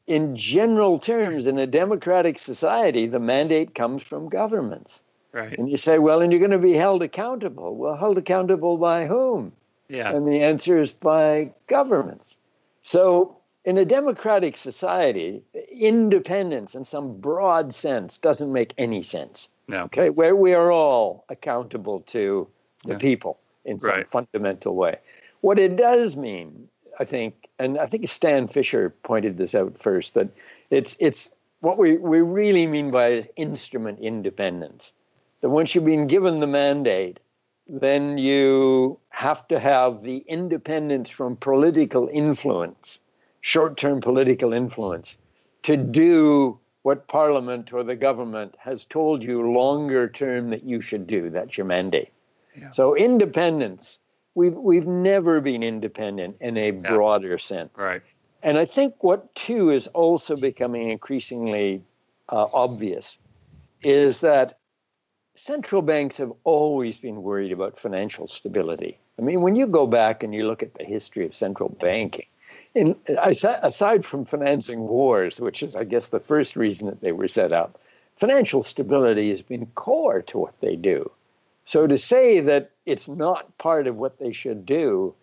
in 0.07 0.35
general 0.35 0.99
terms, 0.99 1.45
in 1.45 1.57
a 1.57 1.65
democratic 1.65 2.37
society, 2.37 3.07
the 3.07 3.19
mandate 3.19 3.73
comes 3.73 4.03
from 4.03 4.29
governments. 4.29 5.01
Right. 5.31 5.57
And 5.57 5.69
you 5.69 5.77
say, 5.77 5.99
well, 5.99 6.21
and 6.21 6.31
you're 6.31 6.39
going 6.39 6.51
to 6.51 6.59
be 6.59 6.73
held 6.73 7.01
accountable. 7.01 7.75
Well, 7.75 7.95
held 7.95 8.17
accountable 8.17 8.77
by 8.77 9.05
whom? 9.05 9.51
Yeah. 9.89 10.11
And 10.15 10.27
the 10.27 10.41
answer 10.41 10.81
is 10.81 10.91
by 10.91 11.53
governments. 11.67 12.37
So, 12.83 13.37
in 13.63 13.77
a 13.77 13.85
democratic 13.85 14.57
society, 14.57 15.41
independence 15.71 16.75
in 16.75 16.85
some 16.85 17.17
broad 17.19 17.73
sense 17.73 18.17
doesn't 18.17 18.51
make 18.53 18.73
any 18.77 19.01
sense. 19.01 19.47
No. 19.67 19.83
Okay, 19.85 20.11
where 20.11 20.35
we 20.35 20.53
are 20.53 20.71
all 20.71 21.25
accountable 21.29 22.01
to 22.01 22.47
the 22.83 22.93
Yeah. 22.93 22.97
people 22.99 23.39
in 23.65 23.79
some 23.79 23.89
Right. 23.89 24.11
fundamental 24.11 24.75
way. 24.75 24.97
What 25.41 25.57
it 25.57 25.75
does 25.75 26.15
mean, 26.15 26.69
I 26.99 27.05
think, 27.05 27.49
and 27.57 27.79
I 27.79 27.87
think 27.87 28.07
Stan 28.09 28.47
Fischer 28.47 28.91
pointed 29.03 29.37
this 29.37 29.55
out 29.55 29.77
first, 29.79 30.13
that 30.13 30.27
it's 30.69 30.95
it's 30.99 31.29
what 31.61 31.79
we, 31.79 31.97
we 31.97 32.21
really 32.21 32.67
mean 32.67 32.91
by 32.91 33.27
instrument 33.35 33.99
independence. 33.99 34.91
That 35.41 35.49
once 35.49 35.73
you've 35.73 35.85
been 35.85 36.05
given 36.05 36.39
the 36.39 36.47
mandate, 36.47 37.19
then 37.67 38.19
you 38.19 38.99
have 39.15 39.47
to 39.47 39.57
have 39.57 40.01
the 40.01 40.17
independence 40.27 41.09
from 41.09 41.37
political 41.37 42.09
influence, 42.11 42.99
short 43.39 43.77
term 43.77 44.01
political 44.01 44.51
influence, 44.51 45.17
to 45.63 45.77
do 45.77 46.59
what 46.81 47.07
Parliament 47.07 47.71
or 47.71 47.81
the 47.81 47.95
government 47.95 48.53
has 48.59 48.83
told 48.83 49.23
you 49.23 49.53
longer 49.53 50.09
term 50.09 50.49
that 50.49 50.65
you 50.65 50.81
should 50.81 51.07
do. 51.07 51.29
That's 51.29 51.57
your 51.57 51.65
mandate. 51.65 52.09
Yeah. 52.59 52.71
So, 52.71 52.93
independence, 52.93 53.99
we've, 54.35 54.53
we've 54.53 54.85
never 54.85 55.39
been 55.39 55.63
independent 55.63 56.35
in 56.41 56.57
a 56.57 56.71
broader 56.71 57.37
sense. 57.39 57.71
Right. 57.77 58.01
And 58.43 58.57
I 58.57 58.65
think 58.65 59.01
what, 59.01 59.33
too, 59.33 59.69
is 59.69 59.87
also 59.87 60.35
becoming 60.35 60.91
increasingly 60.91 61.81
uh, 62.27 62.47
obvious 62.53 63.17
is 63.81 64.19
that 64.19 64.59
central 65.35 65.81
banks 65.81 66.17
have 66.17 66.33
always 66.43 66.97
been 66.97 67.23
worried 67.23 67.53
about 67.53 67.79
financial 67.79 68.27
stability. 68.27 68.99
I 69.17 69.21
mean, 69.21 69.41
when 69.41 69.55
you 69.55 69.67
go 69.67 69.87
back 69.87 70.23
and 70.23 70.33
you 70.33 70.47
look 70.47 70.61
at 70.61 70.73
the 70.73 70.83
history 70.83 71.25
of 71.25 71.35
central 71.35 71.69
banking, 71.69 72.25
in, 72.73 72.95
aside 73.07 74.05
from 74.05 74.25
financing 74.25 74.87
wars, 74.87 75.39
which 75.39 75.63
is, 75.63 75.75
I 75.75 75.85
guess, 75.85 76.07
the 76.07 76.19
first 76.19 76.55
reason 76.55 76.87
that 76.87 77.01
they 77.01 77.13
were 77.13 77.27
set 77.27 77.53
up, 77.53 77.79
financial 78.17 78.63
stability 78.63 79.29
has 79.29 79.41
been 79.41 79.65
core 79.75 80.21
to 80.23 80.37
what 80.37 80.59
they 80.59 80.75
do. 80.75 81.09
So 81.63 81.87
to 81.87 81.97
say 81.97 82.41
that 82.41 82.71
it's 82.85 83.07
not 83.07 83.57
part 83.57 83.87
of 83.87 83.95
what 83.95 84.19
they 84.19 84.33
should 84.33 84.65
do, 84.65 85.15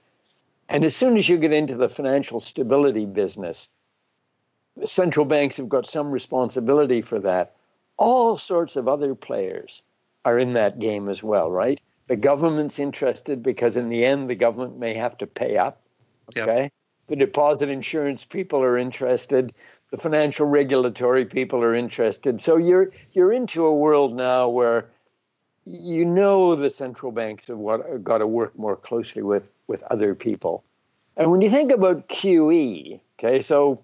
and 0.68 0.84
as 0.84 0.96
soon 0.96 1.16
as 1.18 1.28
you 1.28 1.36
get 1.36 1.52
into 1.52 1.76
the 1.76 1.88
financial 1.88 2.40
stability 2.40 3.04
business, 3.04 3.68
the 4.76 4.86
central 4.86 5.26
banks 5.26 5.58
have 5.58 5.68
got 5.68 5.86
some 5.86 6.10
responsibility 6.10 7.02
for 7.02 7.20
that. 7.20 7.54
All 7.98 8.38
sorts 8.38 8.76
of 8.76 8.88
other 8.88 9.14
players 9.14 9.82
are 10.24 10.38
in 10.38 10.54
that 10.54 10.78
game 10.78 11.08
as 11.10 11.22
well, 11.22 11.50
right? 11.50 11.80
The 12.08 12.16
government's 12.16 12.78
interested 12.78 13.42
because 13.42 13.76
in 13.76 13.88
the 13.88 14.04
end, 14.04 14.28
the 14.28 14.34
government 14.34 14.78
may 14.78 14.94
have 14.94 15.16
to 15.18 15.26
pay 15.26 15.56
up. 15.56 15.80
Okay. 16.36 16.62
Yep. 16.62 16.72
The 17.08 17.16
deposit 17.16 17.68
insurance 17.68 18.24
people 18.24 18.62
are 18.62 18.76
interested. 18.78 19.52
The 19.90 19.98
financial 19.98 20.46
regulatory 20.46 21.24
people 21.24 21.62
are 21.62 21.74
interested. 21.74 22.40
So 22.40 22.56
you're 22.56 22.90
you're 23.12 23.32
into 23.32 23.66
a 23.66 23.74
world 23.74 24.16
now 24.16 24.48
where 24.48 24.88
you 25.64 26.04
know 26.04 26.56
the 26.56 26.70
central 26.70 27.12
banks 27.12 27.46
have 27.48 27.58
what, 27.58 28.02
got 28.02 28.18
to 28.18 28.26
work 28.26 28.58
more 28.58 28.76
closely 28.76 29.22
with 29.22 29.44
with 29.66 29.82
other 29.84 30.14
people. 30.14 30.64
And 31.16 31.30
when 31.30 31.42
you 31.42 31.50
think 31.50 31.70
about 31.70 32.08
QE, 32.08 33.00
okay, 33.18 33.42
so 33.42 33.82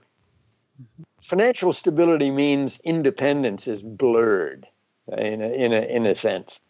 financial 1.21 1.73
stability 1.73 2.31
means 2.31 2.79
independence 2.85 3.69
is 3.69 3.83
blurred 3.83 4.67
in 5.09 5.43
a, 5.43 5.49
in 5.49 5.73
a, 5.73 5.81
in 5.81 6.07
a 6.07 6.15
sense 6.15 6.61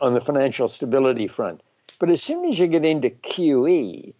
on 0.00 0.14
the 0.14 0.20
financial 0.20 0.68
stability 0.68 1.28
front. 1.28 1.62
But 1.98 2.10
as 2.10 2.22
soon 2.22 2.48
as 2.48 2.58
you 2.58 2.66
get 2.66 2.84
into 2.84 3.10
QE, 3.10 4.14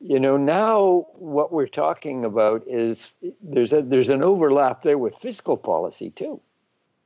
you 0.00 0.20
know, 0.20 0.36
now 0.36 1.06
what 1.14 1.52
we're 1.52 1.66
talking 1.66 2.24
about 2.24 2.62
is 2.66 3.14
there's 3.42 3.72
a 3.72 3.82
there's 3.82 4.08
an 4.08 4.22
overlap 4.22 4.82
there 4.82 4.98
with 4.98 5.16
fiscal 5.16 5.56
policy 5.56 6.10
too, 6.10 6.40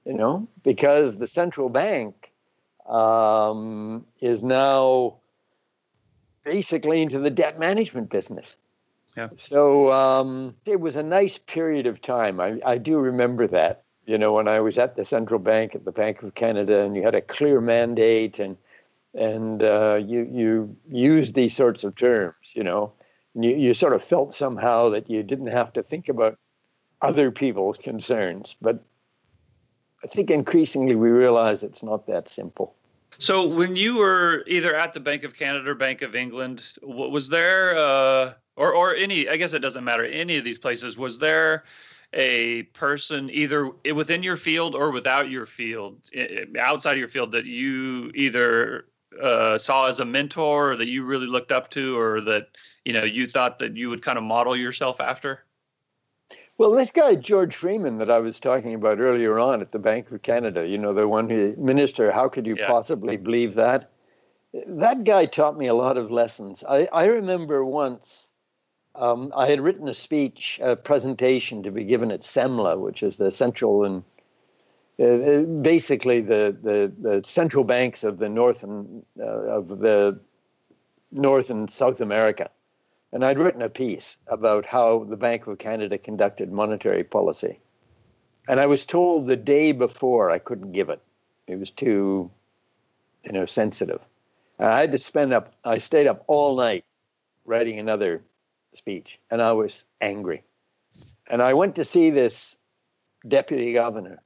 you 0.04 0.12
know, 0.12 0.46
because 0.62 1.16
the 1.16 1.26
central 1.26 1.68
bank 1.68 2.32
um, 2.86 4.04
is 4.20 4.44
now 4.44 5.16
basically 6.44 7.00
into 7.00 7.18
the 7.18 7.30
debt 7.30 7.58
management 7.58 8.10
business. 8.10 8.56
Yeah. 9.16 9.28
So 9.36 9.90
um, 9.92 10.54
it 10.66 10.80
was 10.80 10.96
a 10.96 11.02
nice 11.02 11.38
period 11.38 11.86
of 11.86 12.00
time. 12.00 12.40
I, 12.40 12.58
I 12.64 12.78
do 12.78 12.98
remember 12.98 13.46
that 13.48 13.84
you 14.06 14.18
know, 14.18 14.32
when 14.32 14.48
I 14.48 14.60
was 14.60 14.78
at 14.78 14.96
the 14.96 15.04
central 15.04 15.38
bank 15.38 15.74
at 15.74 15.84
the 15.84 15.92
Bank 15.92 16.22
of 16.22 16.34
Canada, 16.34 16.80
and 16.80 16.96
you 16.96 17.02
had 17.02 17.14
a 17.14 17.20
clear 17.20 17.60
mandate, 17.60 18.38
and 18.38 18.56
and 19.14 19.62
uh, 19.62 20.00
you 20.04 20.28
you 20.32 20.76
used 20.90 21.34
these 21.34 21.54
sorts 21.54 21.84
of 21.84 21.94
terms, 21.94 22.52
you 22.54 22.64
know, 22.64 22.92
you 23.34 23.50
you 23.50 23.74
sort 23.74 23.92
of 23.92 24.02
felt 24.02 24.34
somehow 24.34 24.90
that 24.90 25.08
you 25.08 25.22
didn't 25.22 25.48
have 25.48 25.72
to 25.74 25.82
think 25.82 26.08
about 26.08 26.38
other 27.00 27.30
people's 27.30 27.78
concerns, 27.78 28.56
but 28.60 28.82
I 30.02 30.08
think 30.08 30.30
increasingly 30.30 30.94
we 30.94 31.10
realize 31.10 31.62
it's 31.62 31.82
not 31.82 32.06
that 32.06 32.28
simple. 32.28 32.74
So 33.18 33.46
when 33.46 33.76
you 33.76 33.96
were 33.96 34.42
either 34.46 34.74
at 34.74 34.94
the 34.94 35.00
Bank 35.00 35.22
of 35.22 35.34
Canada 35.34 35.70
or 35.70 35.74
Bank 35.74 36.02
of 36.02 36.16
England, 36.16 36.72
was 36.82 37.28
there, 37.28 37.76
uh, 37.76 38.32
or 38.56 38.74
or 38.74 38.96
any? 38.96 39.28
I 39.28 39.36
guess 39.36 39.52
it 39.52 39.60
doesn't 39.60 39.84
matter. 39.84 40.04
Any 40.04 40.38
of 40.38 40.44
these 40.44 40.58
places, 40.58 40.98
was 40.98 41.20
there 41.20 41.64
a 42.14 42.64
person 42.74 43.30
either 43.30 43.70
within 43.94 44.22
your 44.22 44.36
field 44.36 44.74
or 44.74 44.90
without 44.90 45.30
your 45.30 45.46
field, 45.46 45.98
outside 46.58 46.92
of 46.92 46.98
your 46.98 47.08
field, 47.08 47.32
that 47.32 47.46
you 47.46 48.10
either 48.14 48.86
uh, 49.20 49.58
saw 49.58 49.86
as 49.86 50.00
a 50.00 50.04
mentor, 50.04 50.72
or 50.72 50.76
that 50.76 50.88
you 50.88 51.04
really 51.04 51.26
looked 51.26 51.52
up 51.52 51.70
to, 51.70 51.98
or 51.98 52.20
that 52.20 52.48
you 52.84 52.92
know 52.92 53.04
you 53.04 53.26
thought 53.26 53.58
that 53.58 53.76
you 53.76 53.88
would 53.88 54.02
kind 54.02 54.18
of 54.18 54.24
model 54.24 54.56
yourself 54.56 55.00
after? 55.00 55.44
Well, 56.58 56.72
this 56.72 56.90
guy 56.90 57.14
George 57.14 57.56
Freeman 57.56 57.98
that 57.98 58.10
I 58.10 58.18
was 58.18 58.38
talking 58.38 58.74
about 58.74 59.00
earlier 59.00 59.38
on 59.38 59.62
at 59.62 59.72
the 59.72 59.78
Bank 59.78 60.10
of 60.10 60.22
Canada, 60.22 60.66
you 60.66 60.78
know, 60.78 60.92
the 60.92 61.08
one 61.08 61.28
who 61.28 61.54
minister. 61.56 62.12
How 62.12 62.28
could 62.28 62.46
you 62.46 62.56
yeah. 62.56 62.66
possibly 62.66 63.16
believe 63.16 63.54
that? 63.54 63.90
That 64.66 65.04
guy 65.04 65.24
taught 65.24 65.56
me 65.56 65.66
a 65.66 65.74
lot 65.74 65.96
of 65.96 66.10
lessons. 66.10 66.62
I, 66.68 66.86
I 66.92 67.06
remember 67.06 67.64
once 67.64 68.28
um, 68.94 69.32
I 69.36 69.48
had 69.48 69.60
written 69.60 69.88
a 69.88 69.94
speech, 69.94 70.60
a 70.62 70.76
presentation 70.76 71.62
to 71.62 71.70
be 71.70 71.84
given 71.84 72.10
at 72.10 72.22
CEMLA, 72.22 72.78
which 72.78 73.02
is 73.02 73.16
the 73.16 73.30
central 73.30 73.84
and 73.84 74.04
uh, 74.98 75.04
uh, 75.04 75.40
basically 75.42 76.20
the, 76.20 76.56
the, 76.62 76.92
the 77.00 77.22
central 77.24 77.64
banks 77.64 78.04
of 78.04 78.18
the 78.18 78.28
north 78.28 78.62
and 78.62 79.02
uh, 79.18 79.24
of 79.24 79.78
the 79.78 80.20
North 81.10 81.50
and 81.50 81.70
South 81.70 82.00
America. 82.00 82.50
And 83.12 83.24
I'd 83.24 83.38
written 83.38 83.62
a 83.62 83.68
piece 83.68 84.16
about 84.26 84.64
how 84.64 85.04
the 85.04 85.16
Bank 85.16 85.46
of 85.46 85.58
Canada 85.58 85.98
conducted 85.98 86.52
monetary 86.52 87.04
policy. 87.04 87.58
And 88.48 88.58
I 88.58 88.66
was 88.66 88.86
told 88.86 89.26
the 89.26 89.36
day 89.36 89.72
before 89.72 90.30
I 90.30 90.38
couldn't 90.38 90.72
give 90.72 90.88
it. 90.88 91.02
It 91.46 91.58
was 91.58 91.70
too, 91.70 92.30
you 93.24 93.32
know, 93.32 93.46
sensitive. 93.46 94.00
I 94.58 94.80
had 94.80 94.92
to 94.92 94.98
spend 94.98 95.32
up, 95.32 95.54
I 95.64 95.78
stayed 95.78 96.06
up 96.06 96.24
all 96.26 96.56
night 96.56 96.84
writing 97.44 97.78
another 97.78 98.22
speech, 98.74 99.18
and 99.30 99.42
I 99.42 99.52
was 99.52 99.84
angry. 100.00 100.42
And 101.28 101.42
I 101.42 101.54
went 101.54 101.76
to 101.76 101.84
see 101.84 102.10
this 102.10 102.56
deputy 103.26 103.72
governor 103.72 104.22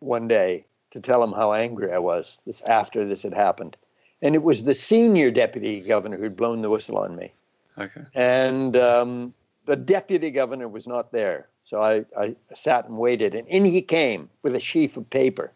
one 0.00 0.28
day 0.28 0.66
to 0.92 1.00
tell 1.00 1.22
him 1.22 1.32
how 1.32 1.52
angry 1.52 1.92
I 1.92 1.98
was 1.98 2.38
this 2.46 2.62
after 2.62 3.06
this 3.06 3.22
had 3.22 3.34
happened. 3.34 3.76
And 4.22 4.34
it 4.34 4.42
was 4.42 4.64
the 4.64 4.74
senior 4.74 5.30
deputy 5.30 5.80
governor 5.80 6.16
who'd 6.16 6.36
blown 6.36 6.62
the 6.62 6.70
whistle 6.70 6.98
on 6.98 7.16
me. 7.16 7.32
Okay. 7.76 8.00
And 8.14 8.76
um, 8.76 9.34
the 9.66 9.76
deputy 9.76 10.30
governor 10.30 10.68
was 10.68 10.86
not 10.86 11.12
there. 11.12 11.48
So 11.64 11.82
I, 11.82 12.04
I 12.18 12.34
sat 12.54 12.88
and 12.88 12.96
waited. 12.96 13.34
And 13.34 13.46
in 13.48 13.64
he 13.64 13.82
came 13.82 14.30
with 14.42 14.54
a 14.54 14.60
sheaf 14.60 14.96
of 14.96 15.10
paper. 15.10 15.52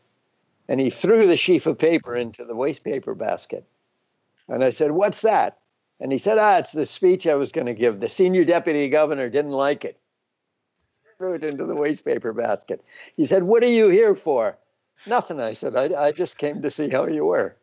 And 0.68 0.78
he 0.78 0.90
threw 0.90 1.26
the 1.26 1.36
sheaf 1.36 1.66
of 1.66 1.78
paper 1.78 2.14
into 2.14 2.44
the 2.44 2.54
waste 2.54 2.84
paper 2.84 3.14
basket. 3.14 3.64
And 4.48 4.62
I 4.62 4.70
said, 4.70 4.90
What's 4.90 5.22
that? 5.22 5.59
And 6.00 6.10
he 6.10 6.18
said, 6.18 6.38
Ah, 6.38 6.56
it's 6.56 6.72
the 6.72 6.86
speech 6.86 7.26
I 7.26 7.34
was 7.34 7.52
going 7.52 7.66
to 7.66 7.74
give. 7.74 8.00
The 8.00 8.08
senior 8.08 8.44
deputy 8.44 8.88
governor 8.88 9.28
didn't 9.28 9.52
like 9.52 9.84
it. 9.84 9.98
Threw 11.18 11.34
it 11.34 11.44
into 11.44 11.66
the 11.66 11.74
waste 11.74 12.04
paper 12.04 12.32
basket. 12.32 12.82
He 13.16 13.26
said, 13.26 13.42
What 13.42 13.62
are 13.62 13.68
you 13.68 13.88
here 13.88 14.14
for? 14.14 14.56
Nothing. 15.06 15.40
I 15.40 15.52
said, 15.52 15.76
I, 15.76 16.06
I 16.06 16.12
just 16.12 16.38
came 16.38 16.62
to 16.62 16.70
see 16.70 16.88
how 16.88 17.06
you 17.06 17.26
were. 17.26 17.56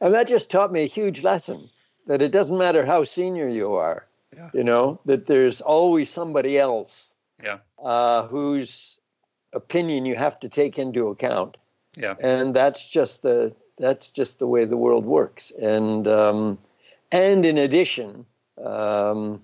And 0.00 0.14
that 0.14 0.28
just 0.28 0.50
taught 0.50 0.72
me 0.72 0.82
a 0.82 0.86
huge 0.86 1.22
lesson 1.22 1.68
that 2.06 2.22
it 2.22 2.32
doesn't 2.32 2.58
matter 2.58 2.84
how 2.84 3.04
senior 3.04 3.48
you 3.48 3.74
are, 3.74 4.06
yeah. 4.34 4.50
you 4.54 4.64
know, 4.64 5.00
that 5.04 5.26
there's 5.26 5.60
always 5.60 6.10
somebody 6.10 6.58
else 6.58 7.10
yeah. 7.42 7.58
uh, 7.82 8.26
whose 8.26 8.98
opinion 9.52 10.06
you 10.06 10.16
have 10.16 10.40
to 10.40 10.48
take 10.48 10.78
into 10.78 11.08
account. 11.08 11.56
Yeah. 11.96 12.14
And 12.20 12.54
that's 12.54 12.88
just 12.88 13.22
the 13.22 13.54
that's 13.78 14.08
just 14.08 14.38
the 14.38 14.46
way 14.46 14.64
the 14.64 14.76
world 14.76 15.04
works. 15.04 15.52
And 15.60 16.06
um, 16.06 16.58
and 17.12 17.44
in 17.44 17.58
addition, 17.58 18.26
um, 18.64 19.42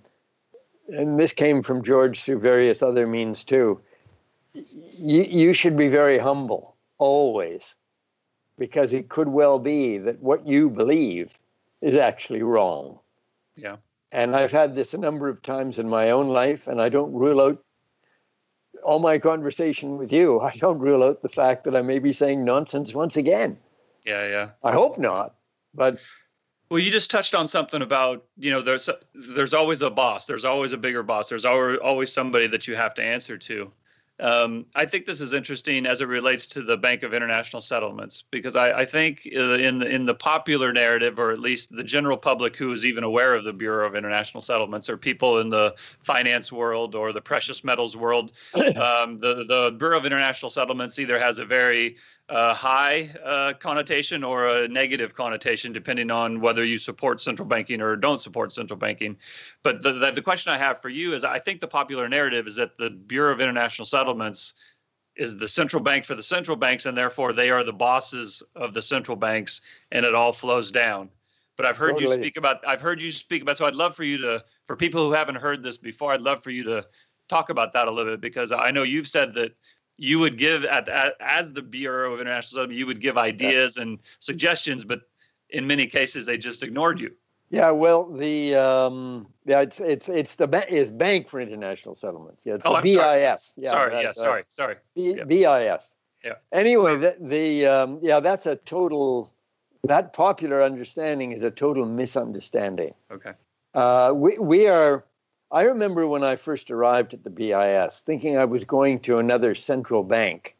and 0.89 1.19
this 1.19 1.33
came 1.33 1.63
from 1.63 1.83
George 1.83 2.23
through 2.23 2.39
various 2.39 2.83
other 2.83 3.07
means 3.07 3.45
too. 3.45 3.81
You, 4.53 5.23
you 5.23 5.53
should 5.53 5.77
be 5.77 5.89
very 5.89 6.19
humble 6.19 6.77
always, 6.99 7.75
because 8.59 8.93
it 8.93 9.09
could 9.09 9.29
well 9.29 9.59
be 9.59 9.99
that 9.99 10.21
what 10.21 10.47
you 10.47 10.71
believe 10.71 11.31
is 11.83 11.97
actually 11.97 12.43
wrong. 12.43 12.99
Yeah. 13.57 13.77
And 14.13 14.35
I've 14.35 14.53
had 14.53 14.75
this 14.75 14.95
a 14.95 14.99
number 14.99 15.29
of 15.29 15.43
times 15.43 15.79
in 15.79 15.89
my 15.89 16.11
own 16.11 16.29
life, 16.29 16.67
and 16.67 16.81
I 16.81 16.89
don't 16.89 17.13
rule 17.13 17.41
out 17.41 17.63
all 18.83 18.99
my 18.99 19.19
conversation 19.19 19.99
with 19.99 20.13
you. 20.13 20.41
I 20.41 20.53
don't 20.53 20.79
rule 20.79 21.03
out 21.03 21.21
the 21.21 21.29
fact 21.29 21.65
that 21.65 21.77
I 21.77 21.83
may 21.83 21.99
be 21.99 22.13
saying 22.13 22.45
nonsense 22.45 22.95
once 22.95 23.17
again. 23.17 23.59
Yeah, 24.05 24.27
yeah. 24.29 24.51
I 24.63 24.73
hope 24.73 24.99
not, 24.99 25.35
but. 25.75 25.99
Well, 26.69 26.81
you 26.81 26.91
just 26.91 27.11
touched 27.11 27.35
on 27.35 27.47
something 27.47 27.83
about 27.83 28.25
you 28.39 28.51
know 28.51 28.61
there's 28.61 28.89
there's 29.15 29.55
always 29.55 29.83
a 29.83 29.91
boss, 29.91 30.27
there's 30.27 30.45
always 30.45 30.73
a 30.73 30.77
bigger 30.77 31.03
boss, 31.03 31.29
there's 31.29 31.45
always 31.45 32.13
somebody 32.13 32.47
that 32.49 32.67
you 32.67 32.75
have 32.77 32.95
to 32.95 33.03
answer 33.03 33.39
to. 33.39 33.71
Um, 34.19 34.65
I 34.75 34.87
think 34.87 35.05
this 35.05 35.21
is 35.21 35.35
interesting 35.35 35.85
as 35.85 36.01
it 36.01 36.09
relates 36.09 36.47
to 36.47 36.63
the 36.63 36.77
Bank 36.79 37.03
of 37.03 37.13
International 37.13 37.61
Settlements 37.61 38.25
because 38.31 38.57
I, 38.57 38.81
I 38.81 38.85
think 38.87 39.29
uh, 39.37 39.53
in 39.53 39.79
the, 39.79 39.87
in 39.87 40.07
the 40.07 40.15
popular 40.15 40.73
narrative, 40.73 41.19
or 41.19 41.33
at 41.33 41.41
least 41.41 41.77
the 41.77 41.85
general 41.85 42.17
public 42.17 42.57
who 42.57 42.73
is 42.73 42.87
even 42.87 43.05
aware 43.05 43.35
of 43.35 43.45
the 43.45 43.53
Bureau 43.53 43.87
of 43.87 43.95
International 43.95 44.41
Settlements, 44.41 44.89
or 44.89 44.97
people 44.97 45.41
in 45.41 45.51
the 45.51 45.75
finance 46.03 46.51
world 46.51 46.95
or 46.95 47.13
the 47.13 47.21
precious 47.21 47.63
metals 47.63 47.95
world, 47.95 48.33
um, 48.55 49.21
the 49.21 49.45
the 49.47 49.77
Bureau 49.79 49.99
of 49.99 50.07
International 50.07 50.51
Settlements 50.51 50.99
either 50.99 51.19
has 51.21 51.39
a 51.39 51.45
very 51.45 51.97
a 52.29 52.53
high 52.53 53.15
uh, 53.25 53.53
connotation 53.55 54.25
or 54.25 54.49
a 54.49 54.69
negative 54.69 55.15
connotation, 55.15 55.73
depending 55.73 56.11
on 56.11 56.41
whether 56.41 56.65
you 56.65 56.77
support 56.77 57.21
central 57.21 57.47
banking 57.47 57.81
or 57.81 57.95
don't 57.95 58.21
support 58.21 58.53
central 58.53 58.79
banking. 58.79 59.17
But 59.63 59.83
the, 59.83 59.93
the, 59.93 60.11
the, 60.11 60.23
question 60.23 60.53
I 60.53 60.59
have 60.59 60.83
for 60.83 60.89
you 60.89 61.15
is 61.15 61.25
I 61.25 61.39
think 61.39 61.61
the 61.61 61.69
popular 61.69 62.09
narrative 62.09 62.47
is 62.47 62.57
that 62.57 62.77
the 62.79 62.91
Bureau 62.91 63.33
of 63.33 63.41
International 63.41 63.87
Settlements 63.87 64.55
is 65.15 65.37
the 65.37 65.47
central 65.47 65.83
bank 65.83 66.05
for 66.05 66.15
the 66.15 66.23
central 66.23 66.57
banks, 66.57 66.87
and 66.87 66.97
therefore 66.97 67.33
they 67.33 67.51
are 67.51 67.63
the 67.63 67.73
bosses 67.73 68.43
of 68.57 68.75
the 68.75 68.83
central 68.83 69.17
banks, 69.17 69.61
and 69.93 70.05
it 70.05 70.15
all 70.15 70.33
flows 70.33 70.71
down. 70.71 71.09
But 71.57 71.65
I've 71.65 71.79
heard 71.79 71.93
totally. 71.93 72.17
you 72.17 72.23
speak 72.23 72.37
about 72.37 72.67
I've 72.67 72.83
heard 72.83 73.01
you 73.01 73.11
speak 73.11 73.41
about 73.41 73.57
so 73.57 73.65
I'd 73.67 73.75
love 73.75 73.97
for 73.97 74.05
you 74.05 74.19
to 74.19 74.45
for 74.67 74.77
people 74.77 75.07
who 75.07 75.13
haven't 75.13 75.37
heard 75.37 75.63
this 75.63 75.79
before, 75.79 76.13
I'd 76.13 76.21
love 76.21 76.43
for 76.43 76.51
you 76.51 76.65
to 76.65 76.85
talk 77.29 77.51
about 77.51 77.73
that 77.73 77.89
a 77.89 77.91
little 77.91 78.13
bit 78.13 78.21
because 78.21 78.53
I 78.53 78.71
know 78.71 78.83
you've 78.83 79.09
said 79.09 79.33
that 79.35 79.53
you 79.99 80.19
would 80.19 80.39
give 80.39 80.65
at, 80.65 80.89
at, 80.89 81.15
as 81.21 81.53
the 81.53 81.63
Bureau 81.63 82.15
of 82.15 82.21
International 82.21 82.57
Settlement, 82.57 82.79
you 82.79 82.87
would 82.87 83.01
give 83.01 83.17
ideas 83.17 83.77
yeah. 83.77 83.85
and 83.85 83.99
suggestions, 84.19 84.85
but 84.85 85.03
in 85.51 85.67
many 85.67 85.87
cases 85.87 86.27
they 86.27 86.39
just 86.39 86.63
ignored 86.63 87.01
you. 87.01 87.13
Yeah, 87.51 87.71
well, 87.71 88.05
the 88.11 88.57
um, 88.57 89.29
yeah, 89.45 89.61
it's 89.61 89.79
it's 89.79 90.09
it's 90.09 90.35
the 90.35 90.49
ba- 90.49 90.67
it's 90.69 90.91
Bank 90.91 91.29
for 91.29 91.41
International 91.41 91.95
Settlements. 91.95 92.43
Yeah, 92.45 92.55
it's 92.55 92.67
oh, 92.67 92.81
BIS. 92.83 92.95
Sorry. 92.95 93.21
Yeah, 93.21 93.37
sorry, 93.71 93.91
that, 93.91 94.03
yeah, 94.03 94.13
sorry, 94.13 94.41
uh, 94.41 94.45
sorry. 94.49 94.77
B- 94.97 95.15
yeah. 95.15 95.25
BIS. 95.25 95.95
Yeah. 96.25 96.33
Anyway, 96.53 96.97
the, 96.97 97.17
the 97.21 97.67
um, 97.67 98.01
yeah, 98.03 98.19
that's 98.19 98.47
a 98.47 98.57
total. 98.57 99.33
That 99.85 100.13
popular 100.13 100.65
understanding 100.65 101.31
is 101.31 101.45
a 101.45 101.51
total 101.53 101.87
misunderstanding. 101.87 102.95
Okay. 103.13 103.33
Uh, 103.75 104.13
we 104.13 104.39
we 104.39 104.67
are 104.67 105.05
I 105.51 105.63
remember 105.63 106.07
when 106.07 106.25
I 106.25 106.37
first 106.37 106.71
arrived 106.71 107.15
at 107.15 107.23
the 107.23 107.31
BIS 107.31 108.01
thinking 108.01 108.37
I 108.37 108.45
was 108.45 108.65
going 108.65 109.01
to 109.01 109.19
another 109.19 109.55
central 109.55 110.03
bank. 110.03 110.57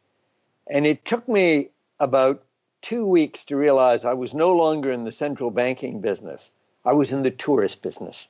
And 0.67 0.85
it 0.85 1.03
took 1.05 1.27
me 1.27 1.69
about 1.99 2.43
two 2.81 3.05
weeks 3.05 3.43
to 3.45 3.55
realize 3.55 4.05
I 4.05 4.13
was 4.13 4.33
no 4.33 4.53
longer 4.53 4.91
in 4.91 5.03
the 5.03 5.11
central 5.11 5.51
banking 5.51 5.99
business, 5.99 6.51
I 6.85 6.93
was 6.93 7.11
in 7.11 7.23
the 7.23 7.31
tourist 7.31 7.81
business. 7.81 8.27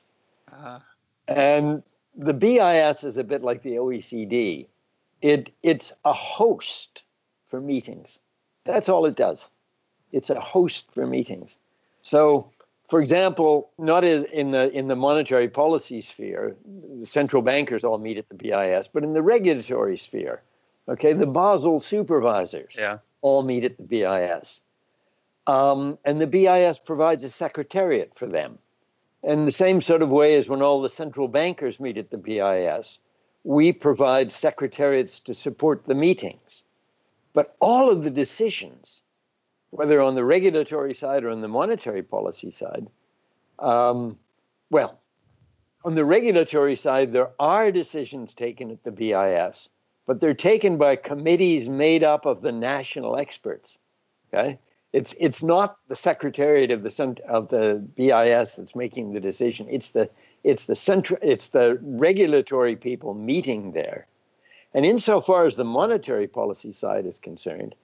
Uh-huh. 0.52 0.80
And 1.28 1.82
the 2.16 2.34
BIS 2.34 3.04
is 3.04 3.18
a 3.18 3.24
bit 3.24 3.42
like 3.42 3.62
the 3.62 3.76
OECD. 3.76 4.66
It, 5.22 5.52
it's 5.62 5.92
a 6.04 6.12
host 6.12 7.02
for 7.48 7.60
meetings. 7.60 8.18
That's 8.64 8.88
all 8.88 9.06
it 9.06 9.14
does. 9.14 9.44
It's 10.10 10.30
a 10.30 10.40
host 10.40 10.86
for 10.90 11.06
meetings. 11.06 11.56
So 12.02 12.50
for 12.88 13.00
example, 13.00 13.70
not 13.78 14.02
in 14.02 14.50
the 14.50 14.70
in 14.76 14.88
the 14.88 14.96
monetary 14.96 15.48
policy 15.48 16.00
sphere, 16.00 16.56
central 17.04 17.42
bankers 17.42 17.84
all 17.84 17.98
meet 17.98 18.16
at 18.16 18.28
the 18.30 18.34
BIS, 18.34 18.88
but 18.88 19.04
in 19.04 19.12
the 19.12 19.22
regulatory 19.22 19.98
sphere, 19.98 20.42
okay, 20.88 21.12
the 21.12 21.26
Basel 21.26 21.80
supervisors 21.80 22.74
yeah. 22.78 22.98
all 23.20 23.42
meet 23.42 23.64
at 23.64 23.76
the 23.76 23.82
BIS, 23.82 24.62
um, 25.46 25.98
and 26.06 26.18
the 26.18 26.26
BIS 26.26 26.78
provides 26.78 27.22
a 27.24 27.28
secretariat 27.28 28.12
for 28.14 28.26
them. 28.26 28.58
In 29.22 29.44
the 29.44 29.52
same 29.52 29.82
sort 29.82 30.00
of 30.00 30.08
way 30.08 30.36
as 30.36 30.48
when 30.48 30.62
all 30.62 30.80
the 30.80 30.88
central 30.88 31.28
bankers 31.28 31.78
meet 31.78 31.98
at 31.98 32.10
the 32.10 32.16
BIS, 32.16 32.98
we 33.44 33.72
provide 33.72 34.32
secretariats 34.32 35.20
to 35.20 35.34
support 35.34 35.84
the 35.84 35.94
meetings. 35.94 36.62
But 37.34 37.54
all 37.60 37.90
of 37.90 38.04
the 38.04 38.10
decisions 38.10 39.02
whether 39.70 40.00
on 40.00 40.14
the 40.14 40.24
regulatory 40.24 40.94
side 40.94 41.24
or 41.24 41.30
on 41.30 41.40
the 41.40 41.48
monetary 41.48 42.02
policy 42.02 42.50
side. 42.50 42.86
Um, 43.58 44.18
well, 44.70 45.00
on 45.84 45.94
the 45.94 46.04
regulatory 46.04 46.76
side, 46.76 47.12
there 47.12 47.30
are 47.38 47.70
decisions 47.70 48.34
taken 48.34 48.70
at 48.70 48.82
the 48.84 48.90
BIS, 48.90 49.68
but 50.06 50.20
they're 50.20 50.34
taken 50.34 50.76
by 50.78 50.96
committees 50.96 51.68
made 51.68 52.02
up 52.02 52.26
of 52.26 52.42
the 52.42 52.52
national 52.52 53.16
experts. 53.16 53.78
Okay? 54.32 54.58
it's 54.92 55.14
it's 55.18 55.42
not 55.42 55.76
the 55.88 55.96
secretariat 55.96 56.70
of 56.70 56.82
the 56.82 57.22
of 57.28 57.48
the 57.48 57.84
BIS 57.96 58.54
that's 58.54 58.74
making 58.74 59.12
the 59.12 59.20
decision. 59.20 59.66
It's 59.70 59.90
the 59.90 60.08
it's 60.44 60.64
the 60.64 60.74
central 60.74 61.20
it's 61.22 61.48
the 61.48 61.78
regulatory 61.82 62.76
people 62.76 63.14
meeting 63.14 63.72
there. 63.72 64.06
And 64.72 64.86
insofar 64.86 65.46
as 65.46 65.56
the 65.56 65.64
monetary 65.64 66.26
policy 66.26 66.72
side 66.72 67.06
is 67.06 67.18
concerned, 67.18 67.74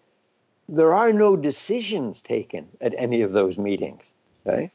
there 0.68 0.94
are 0.94 1.12
no 1.12 1.36
decisions 1.36 2.22
taken 2.22 2.68
at 2.80 2.94
any 2.96 3.22
of 3.22 3.32
those 3.32 3.58
meetings. 3.58 4.02
Okay? 4.46 4.70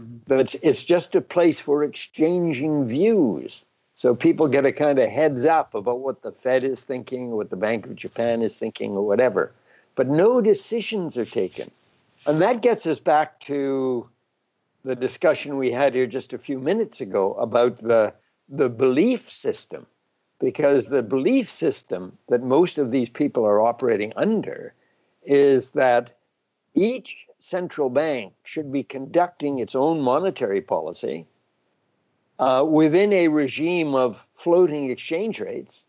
Mm-hmm. 0.00 0.18
But 0.26 0.40
it's, 0.40 0.56
it's 0.62 0.84
just 0.84 1.14
a 1.14 1.20
place 1.20 1.60
for 1.60 1.84
exchanging 1.84 2.86
views. 2.86 3.64
So 3.94 4.14
people 4.14 4.48
get 4.48 4.66
a 4.66 4.72
kind 4.72 4.98
of 4.98 5.08
heads 5.08 5.44
up 5.44 5.74
about 5.74 6.00
what 6.00 6.22
the 6.22 6.32
Fed 6.32 6.64
is 6.64 6.80
thinking, 6.80 7.30
what 7.30 7.50
the 7.50 7.56
Bank 7.56 7.86
of 7.86 7.96
Japan 7.96 8.42
is 8.42 8.56
thinking, 8.56 8.92
or 8.92 9.06
whatever. 9.06 9.52
But 9.94 10.08
no 10.08 10.40
decisions 10.40 11.16
are 11.16 11.26
taken. 11.26 11.70
And 12.26 12.40
that 12.40 12.62
gets 12.62 12.86
us 12.86 12.98
back 12.98 13.38
to 13.40 14.08
the 14.84 14.96
discussion 14.96 15.56
we 15.56 15.70
had 15.70 15.94
here 15.94 16.06
just 16.06 16.32
a 16.32 16.38
few 16.38 16.58
minutes 16.58 17.00
ago 17.00 17.34
about 17.34 17.82
the, 17.82 18.12
the 18.48 18.68
belief 18.68 19.30
system. 19.30 19.86
Because 20.40 20.88
the 20.88 21.02
belief 21.02 21.48
system 21.48 22.18
that 22.28 22.42
most 22.42 22.78
of 22.78 22.90
these 22.90 23.08
people 23.08 23.44
are 23.44 23.60
operating 23.60 24.12
under 24.16 24.74
is 25.24 25.68
that 25.70 26.16
each 26.74 27.26
central 27.40 27.90
bank 27.90 28.32
should 28.44 28.72
be 28.72 28.82
conducting 28.82 29.58
its 29.58 29.74
own 29.74 30.00
monetary 30.00 30.60
policy 30.60 31.26
uh, 32.38 32.64
within 32.68 33.12
a 33.12 33.28
regime 33.28 33.94
of 33.94 34.24
floating 34.34 34.90
exchange 34.90 35.40
rates, 35.40 35.84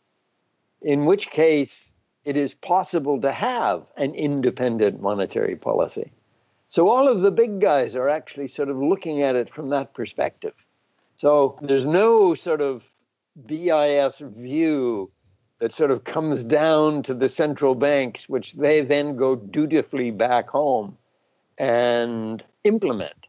in 0.81 1.05
which 1.05 1.29
case 1.29 1.91
it 2.25 2.37
is 2.37 2.53
possible 2.53 3.19
to 3.21 3.31
have 3.31 3.83
an 3.97 4.13
independent 4.15 5.01
monetary 5.01 5.55
policy. 5.55 6.11
So 6.69 6.89
all 6.89 7.07
of 7.07 7.21
the 7.21 7.31
big 7.31 7.59
guys 7.59 7.95
are 7.95 8.09
actually 8.09 8.47
sort 8.47 8.69
of 8.69 8.77
looking 8.77 9.21
at 9.21 9.35
it 9.35 9.49
from 9.49 9.69
that 9.69 9.93
perspective. 9.93 10.53
So 11.17 11.57
there's 11.61 11.85
no 11.85 12.33
sort 12.33 12.61
of 12.61 12.83
BIS 13.45 14.17
view 14.19 15.11
that 15.63 15.71
sort 15.71 15.91
of 15.91 16.03
comes 16.03 16.43
down 16.43 17.01
to 17.01 17.13
the 17.13 17.29
central 17.29 17.73
banks, 17.73 18.27
which 18.27 18.51
they 18.51 18.81
then 18.81 19.15
go 19.15 19.33
dutifully 19.33 20.11
back 20.11 20.49
home 20.49 20.97
and 21.57 22.43
implement. 22.65 23.27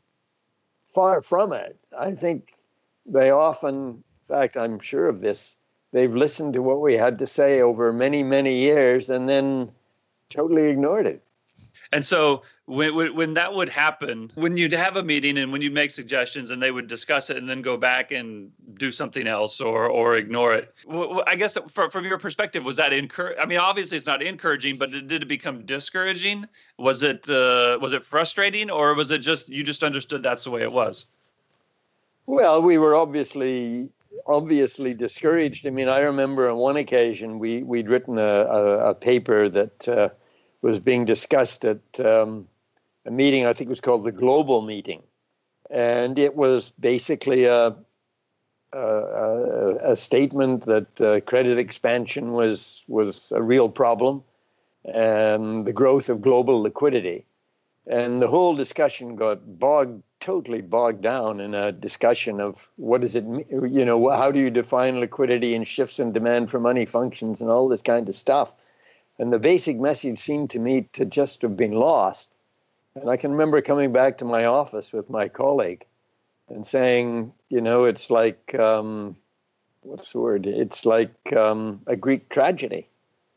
Far 0.93 1.23
from 1.23 1.53
it. 1.53 1.79
I 1.97 2.11
think 2.11 2.55
they 3.07 3.31
often, 3.31 3.71
in 3.77 4.03
fact, 4.27 4.57
I'm 4.57 4.81
sure 4.81 5.07
of 5.07 5.21
this, 5.21 5.55
they've 5.93 6.13
listened 6.13 6.55
to 6.55 6.63
what 6.63 6.81
we 6.81 6.95
had 6.95 7.21
to 7.21 7.27
say 7.29 7.61
over 7.61 7.93
many, 7.93 8.25
many 8.25 8.57
years 8.57 9.09
and 9.09 9.29
then 9.29 9.71
totally 10.29 10.65
ignored 10.71 11.07
it. 11.07 11.23
And 11.95 12.05
so 12.05 12.43
when, 12.67 13.15
when, 13.15 13.35
that 13.35 13.55
would 13.55 13.69
happen, 13.69 14.33
when 14.35 14.57
you'd 14.57 14.73
have 14.73 14.97
a 14.97 15.03
meeting 15.03 15.39
and 15.39 15.53
when 15.53 15.63
you 15.63 15.71
make 15.71 15.93
suggestions 15.93 16.51
and 16.51 16.61
they 16.61 16.73
would 16.73 16.89
discuss 16.89 17.31
it 17.31 17.37
and 17.37 17.49
then 17.49 17.63
go 17.63 17.77
back 17.77 18.11
and 18.11 18.51
do 18.79 18.91
something 18.91 19.29
else 19.29 19.61
or 19.61 19.87
or 19.87 20.17
ignore 20.17 20.55
it. 20.55 20.75
I 21.29 21.37
guess 21.37 21.57
from, 21.69 21.91
from 21.91 22.05
your 22.05 22.19
perspective, 22.19 22.65
was 22.65 22.77
that 22.79 22.93
encourage? 22.93 23.37
I 23.41 23.47
mean, 23.47 23.59
obviously 23.59 23.97
it's 23.97 24.09
not 24.09 24.23
encouraging, 24.23 24.77
but 24.77 24.91
did 24.91 25.13
it 25.13 25.29
become 25.29 25.65
discouraging? 25.67 26.47
Was 26.79 27.05
it 27.05 27.29
uh, 27.29 27.79
was 27.81 27.93
it 27.93 28.03
frustrating, 28.03 28.71
or 28.71 28.93
was 28.95 29.13
it 29.13 29.19
just 29.19 29.49
you 29.49 29.63
just 29.63 29.85
understood 29.85 30.25
that's 30.25 30.43
the 30.43 30.51
way 30.51 30.63
it 30.63 30.73
was? 30.73 31.07
Well, 32.27 32.61
we 32.61 32.77
were 32.79 32.97
obviously 32.97 33.89
obviously 34.27 34.95
discouraged. 34.95 35.65
I 35.65 35.71
mean, 35.71 35.89
I 35.89 36.01
remember 36.01 36.51
on 36.51 36.57
one 36.57 36.77
occasion 36.77 37.39
we 37.39 37.63
we'd 37.63 37.89
written 37.89 38.19
a, 38.19 38.23
a, 38.23 38.91
a 38.91 38.95
paper 38.95 39.49
that 39.49 39.89
uh, 39.89 40.09
was 40.65 40.79
being 40.79 41.05
discussed 41.05 41.65
at 41.67 42.01
um, 42.01 42.49
a 43.05 43.11
meeting. 43.11 43.45
I 43.45 43.53
think 43.53 43.69
it 43.69 43.77
was 43.77 43.81
called 43.81 44.05
the 44.05 44.13
Global 44.13 44.63
Meeting, 44.63 45.03
and 45.71 46.19
it 46.19 46.35
was 46.35 46.73
basically 46.81 47.45
a 47.45 47.77
a, 48.73 49.93
a 49.93 49.97
statement 49.97 50.65
that 50.67 51.01
uh, 51.01 51.21
credit 51.21 51.59
expansion 51.59 52.33
was 52.33 52.83
was 52.89 53.31
a 53.37 53.43
real 53.43 53.69
problem, 53.69 54.25
and 54.87 55.67
the 55.67 55.73
growth 55.73 56.09
of 56.09 56.23
global 56.23 56.63
liquidity, 56.63 57.27
and 57.87 58.23
the 58.23 58.29
whole 58.29 58.57
discussion 58.57 59.17
got 59.17 59.59
bogged 59.59 60.03
totally 60.19 60.63
bogged 60.63 61.03
down 61.03 61.41
in 61.41 61.53
a 61.53 61.71
discussion 61.73 62.41
of 62.41 62.57
what 62.77 63.03
does 63.03 63.15
it 63.15 63.27
mean, 63.27 63.45
you 63.51 63.85
know, 63.85 64.09
how 64.09 64.31
do 64.31 64.41
you 64.41 64.49
define 64.49 64.99
liquidity 64.99 65.55
and 65.55 65.69
shifts 65.69 65.99
in 65.99 66.11
demand 66.11 66.51
for 66.51 66.59
money 66.59 66.87
functions 66.87 67.43
and 67.43 67.51
all 67.51 67.69
this 67.69 67.83
kind 67.83 68.09
of 68.09 68.17
stuff. 68.17 68.51
And 69.19 69.33
the 69.33 69.39
basic 69.39 69.79
message 69.79 70.21
seemed 70.21 70.51
to 70.51 70.59
me 70.59 70.89
to 70.95 71.05
just 71.05 71.43
have 71.43 71.57
been 71.57 71.73
lost. 71.73 72.29
And 72.95 73.09
I 73.09 73.17
can 73.17 73.33
remember 73.33 73.61
coming 73.61 73.93
back 73.93 74.19
to 74.19 74.25
my 74.25 74.45
office 74.45 74.93
with 74.93 75.11
my 75.11 75.29
colleague 75.29 75.85
and 76.49 76.67
saying, 76.67 77.33
you 77.49 77.61
know, 77.61 77.85
it's 77.85 78.11
like, 78.11 78.55
um, 78.59 79.17
what's 79.83 80.13
the 80.13 80.21
word? 80.21 80.47
It's 80.47 80.85
like 80.85 81.33
um, 81.33 81.81
a 81.87 81.97
Greek 81.97 82.29
tragedy. 82.29 82.89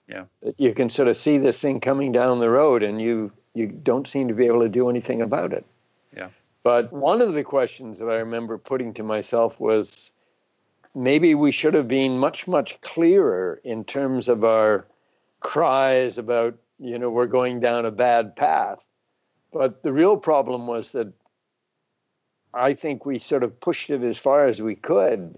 Yeah. 0.08 0.26
You 0.58 0.74
can 0.74 0.90
sort 0.90 1.08
of 1.08 1.18
see 1.18 1.38
this 1.38 1.60
thing 1.60 1.80
coming 1.80 2.12
down 2.12 2.40
the 2.40 2.50
road 2.50 2.82
and 2.84 3.02
you, 3.02 3.32
you 3.54 3.68
don't 3.68 4.08
seem 4.08 4.28
to 4.30 4.34
be 4.34 4.46
able 4.46 4.62
to 4.62 4.70
do 4.70 4.90
anything 4.90 5.22
about 5.22 5.54
it. 5.54 5.66
Yeah. 6.16 6.30
But 6.64 6.92
one 6.92 7.22
of 7.22 7.34
the 7.34 7.44
questions 7.44 8.00
that 8.00 8.10
I 8.10 8.16
remember 8.16 8.58
putting 8.58 8.94
to 8.96 9.04
myself 9.04 9.60
was 9.60 10.12
maybe 10.96 11.36
we 11.36 11.52
should 11.52 11.74
have 11.74 11.88
been 11.88 12.18
much, 12.18 12.48
much 12.48 12.80
clearer 12.82 13.60
in 13.64 13.84
terms 13.84 14.28
of 14.28 14.44
our 14.44 14.86
cries 15.40 16.18
about, 16.18 16.56
you 16.80 16.98
know, 16.98 17.10
we're 17.10 17.28
going 17.28 17.60
down 17.60 17.86
a 17.86 17.92
bad 17.92 18.36
path. 18.36 18.80
But 19.52 19.84
the 19.84 19.94
real 19.94 20.18
problem 20.18 20.68
was 20.68 20.92
that 20.92 21.12
I 22.54 22.74
think 22.74 23.06
we 23.06 23.20
sort 23.20 23.44
of 23.44 23.60
pushed 23.60 23.90
it 23.90 24.04
as 24.04 24.18
far 24.18 24.48
as 24.48 24.62
we 24.62 24.76
could 24.76 25.38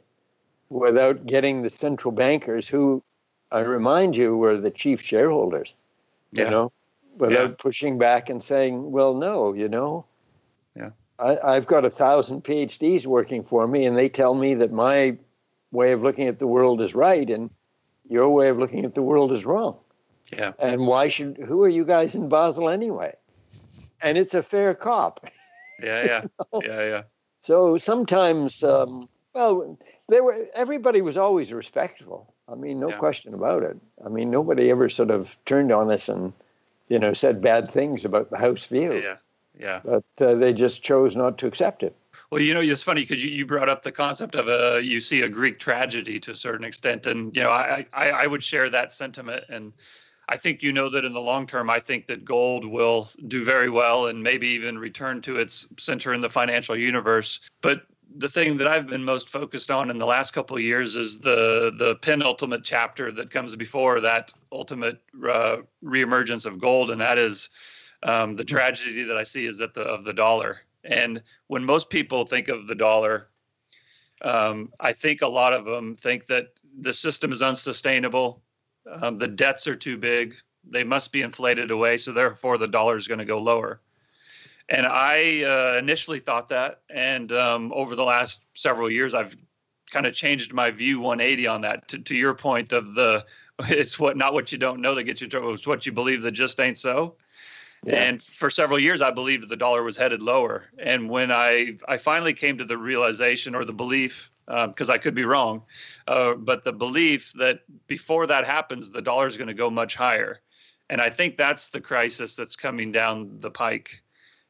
without 0.69 1.25
getting 1.25 1.61
the 1.61 1.69
central 1.69 2.11
bankers, 2.11 2.67
who 2.67 3.03
I 3.51 3.59
remind 3.59 4.15
you 4.15 4.37
were 4.37 4.57
the 4.57 4.71
chief 4.71 5.01
shareholders, 5.01 5.73
yeah. 6.31 6.45
you 6.45 6.49
know, 6.49 6.71
without 7.17 7.49
yeah. 7.49 7.55
pushing 7.57 7.97
back 7.97 8.29
and 8.29 8.43
saying, 8.43 8.91
well, 8.91 9.13
no, 9.13 9.53
you 9.53 9.67
know, 9.67 10.05
yeah. 10.75 10.91
I, 11.17 11.55
have 11.55 11.67
got 11.67 11.85
a 11.85 11.89
thousand 11.89 12.43
PhDs 12.43 13.05
working 13.05 13.43
for 13.43 13.67
me, 13.67 13.85
and 13.85 13.97
they 13.97 14.07
tell 14.07 14.35
me 14.35 14.53
that 14.55 14.71
my 14.71 15.17
way 15.71 15.91
of 15.91 16.01
looking 16.01 16.27
at 16.27 16.39
the 16.39 16.47
world 16.47 16.81
is 16.81 16.95
right, 16.95 17.29
and 17.29 17.49
your 18.07 18.29
way 18.29 18.49
of 18.49 18.57
looking 18.57 18.85
at 18.85 18.93
the 18.93 19.01
world 19.01 19.33
is 19.33 19.45
wrong. 19.45 19.77
Yeah. 20.31 20.53
And 20.59 20.85
why 20.85 21.07
should 21.07 21.37
who 21.37 21.63
are 21.63 21.69
you 21.69 21.85
guys 21.85 22.15
in 22.15 22.29
Basel 22.29 22.69
anyway? 22.69 23.15
And 24.01 24.17
it's 24.17 24.33
a 24.33 24.43
fair 24.43 24.73
cop. 24.73 25.25
Yeah, 25.81 26.05
yeah, 26.05 26.21
you 26.23 26.29
know? 26.53 26.61
yeah, 26.63 26.89
yeah. 26.89 27.01
So 27.43 27.77
sometimes, 27.77 28.63
um, 28.63 29.09
well, 29.33 29.77
there 30.07 30.23
were 30.23 30.47
everybody 30.53 31.01
was 31.01 31.17
always 31.17 31.51
respectful. 31.51 32.33
I 32.47 32.55
mean, 32.55 32.79
no 32.79 32.89
yeah. 32.89 32.97
question 32.97 33.33
about 33.33 33.63
it. 33.63 33.77
I 34.03 34.09
mean, 34.09 34.31
nobody 34.31 34.71
ever 34.71 34.89
sort 34.89 35.11
of 35.11 35.35
turned 35.45 35.71
on 35.71 35.91
us 35.91 36.09
and, 36.09 36.33
you 36.87 36.97
know, 36.97 37.13
said 37.13 37.41
bad 37.41 37.71
things 37.71 38.05
about 38.05 38.31
the 38.31 38.37
house 38.37 38.65
view. 38.65 38.93
Yeah, 38.93 39.17
yeah. 39.59 39.81
But 39.85 40.03
uh, 40.19 40.35
they 40.35 40.53
just 40.53 40.81
chose 40.81 41.15
not 41.15 41.37
to 41.39 41.47
accept 41.47 41.83
it. 41.83 41.95
Well, 42.31 42.41
you 42.41 42.53
know, 42.53 42.61
it's 42.61 42.83
funny 42.83 43.01
because 43.01 43.23
you, 43.23 43.31
you 43.31 43.45
brought 43.45 43.69
up 43.69 43.83
the 43.83 43.91
concept 43.91 44.35
of 44.35 44.47
a 44.47 44.83
you 44.83 45.01
see 45.01 45.21
a 45.21 45.29
Greek 45.29 45.59
tragedy 45.59 46.19
to 46.21 46.31
a 46.31 46.35
certain 46.35 46.65
extent, 46.65 47.07
and 47.07 47.35
you 47.35 47.43
know, 47.43 47.49
I 47.49 47.85
I, 47.93 48.09
I 48.11 48.27
would 48.27 48.43
share 48.43 48.69
that 48.69 48.91
sentiment 48.91 49.45
and 49.49 49.73
I 50.29 50.37
think 50.37 50.61
you 50.61 50.71
know 50.71 50.89
that 50.89 51.05
in 51.05 51.13
the 51.13 51.19
long 51.19 51.47
term, 51.47 51.71
I 51.71 51.79
think 51.79 52.05
that 52.07 52.23
gold 52.23 52.63
will 52.63 53.09
do 53.27 53.43
very 53.43 53.69
well 53.69 54.07
and 54.07 54.21
maybe 54.21 54.47
even 54.49 54.77
return 54.77 55.21
to 55.23 55.39
its 55.39 55.67
center 55.79 56.13
in 56.13 56.21
the 56.21 56.29
financial 56.29 56.77
universe. 56.77 57.39
But 57.61 57.81
the 58.15 58.29
thing 58.29 58.55
that 58.57 58.67
I've 58.67 58.85
been 58.85 59.03
most 59.03 59.27
focused 59.27 59.71
on 59.71 59.89
in 59.89 59.97
the 59.97 60.05
last 60.05 60.31
couple 60.31 60.55
of 60.55 60.61
years 60.61 60.95
is 60.95 61.17
the 61.17 61.73
the 61.79 61.95
penultimate 61.95 62.63
chapter 62.63 63.11
that 63.11 63.31
comes 63.31 63.55
before 63.55 63.99
that 64.01 64.31
ultimate 64.51 65.01
uh, 65.27 65.57
reemergence 65.83 66.45
of 66.45 66.59
gold, 66.59 66.91
and 66.91 67.01
that 67.01 67.17
is 67.17 67.49
um, 68.03 68.35
the 68.35 68.45
tragedy 68.45 69.03
that 69.03 69.17
I 69.17 69.23
see 69.23 69.47
is 69.47 69.57
that 69.57 69.73
the 69.73 69.81
of 69.81 70.05
the 70.05 70.13
dollar. 70.13 70.61
And 70.83 71.23
when 71.47 71.65
most 71.65 71.89
people 71.89 72.25
think 72.25 72.49
of 72.49 72.67
the 72.67 72.75
dollar, 72.75 73.29
um, 74.21 74.71
I 74.79 74.93
think 74.93 75.23
a 75.23 75.27
lot 75.27 75.53
of 75.53 75.65
them 75.65 75.95
think 75.95 76.27
that 76.27 76.49
the 76.81 76.93
system 76.93 77.31
is 77.31 77.41
unsustainable 77.41 78.43
um, 79.01 79.17
the 79.17 79.27
debts 79.27 79.67
are 79.67 79.75
too 79.75 79.97
big. 79.97 80.35
They 80.69 80.83
must 80.83 81.11
be 81.11 81.21
inflated 81.21 81.71
away. 81.71 81.97
So 81.97 82.11
therefore, 82.11 82.57
the 82.57 82.67
dollar 82.67 82.97
is 82.97 83.07
going 83.07 83.19
to 83.19 83.25
go 83.25 83.39
lower. 83.39 83.81
And 84.67 84.85
I 84.85 85.43
uh, 85.43 85.77
initially 85.77 86.19
thought 86.19 86.49
that. 86.49 86.81
And 86.89 87.31
um, 87.31 87.71
over 87.73 87.95
the 87.95 88.03
last 88.03 88.41
several 88.53 88.91
years, 88.91 89.13
I've 89.13 89.35
kind 89.91 90.05
of 90.05 90.13
changed 90.13 90.53
my 90.53 90.69
view 90.71 90.99
180 90.99 91.47
on 91.47 91.61
that. 91.61 91.87
To, 91.89 91.99
to 91.99 92.15
your 92.15 92.35
point 92.35 92.71
of 92.73 92.93
the, 92.93 93.25
it's 93.61 93.99
what 93.99 94.15
not 94.17 94.33
what 94.33 94.51
you 94.51 94.57
don't 94.57 94.81
know 94.81 94.95
that 94.95 95.03
gets 95.03 95.21
you 95.21 95.27
trouble. 95.27 95.53
It's 95.53 95.67
what 95.67 95.85
you 95.85 95.91
believe 95.91 96.21
that 96.21 96.31
just 96.31 96.59
ain't 96.59 96.77
so. 96.77 97.15
And 97.87 98.21
for 98.21 98.49
several 98.49 98.79
years, 98.79 99.01
I 99.01 99.11
believed 99.11 99.47
the 99.47 99.55
dollar 99.55 99.83
was 99.83 99.95
headed 99.95 100.21
lower. 100.21 100.65
And 100.77 101.09
when 101.09 101.31
I 101.31 101.77
I 101.87 101.97
finally 101.97 102.33
came 102.33 102.57
to 102.57 102.65
the 102.65 102.77
realization 102.77 103.55
or 103.55 103.65
the 103.65 103.73
belief 103.73 104.31
because 104.47 104.89
um, 104.89 104.93
I 104.93 104.97
could 104.97 105.15
be 105.15 105.25
wrong. 105.25 105.63
Uh, 106.07 106.33
but 106.33 106.63
the 106.63 106.73
belief 106.73 107.31
that 107.35 107.61
before 107.87 108.25
that 108.27 108.45
happens, 108.45 108.89
the 108.89 109.01
dollar 109.01 109.27
is 109.27 109.37
going 109.37 109.47
to 109.47 109.53
go 109.53 109.69
much 109.69 109.95
higher. 109.95 110.41
And 110.89 110.99
I 110.99 111.09
think 111.09 111.37
that's 111.37 111.69
the 111.69 111.79
crisis 111.79 112.35
that's 112.35 112.55
coming 112.55 112.91
down 112.91 113.37
the 113.39 113.51
pike. 113.51 114.01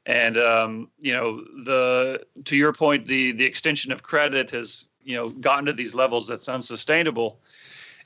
And 0.05 0.37
um, 0.37 0.89
you 0.99 1.13
know, 1.13 1.43
the 1.65 2.25
to 2.45 2.55
your 2.55 2.73
point, 2.73 3.05
the 3.05 3.33
the 3.33 3.45
extension 3.45 3.91
of 3.91 4.01
credit 4.01 4.49
has 4.51 4.85
you 5.03 5.15
know 5.15 5.29
gotten 5.29 5.65
to 5.65 5.73
these 5.73 5.93
levels 5.93 6.27
that's 6.27 6.49
unsustainable. 6.49 7.39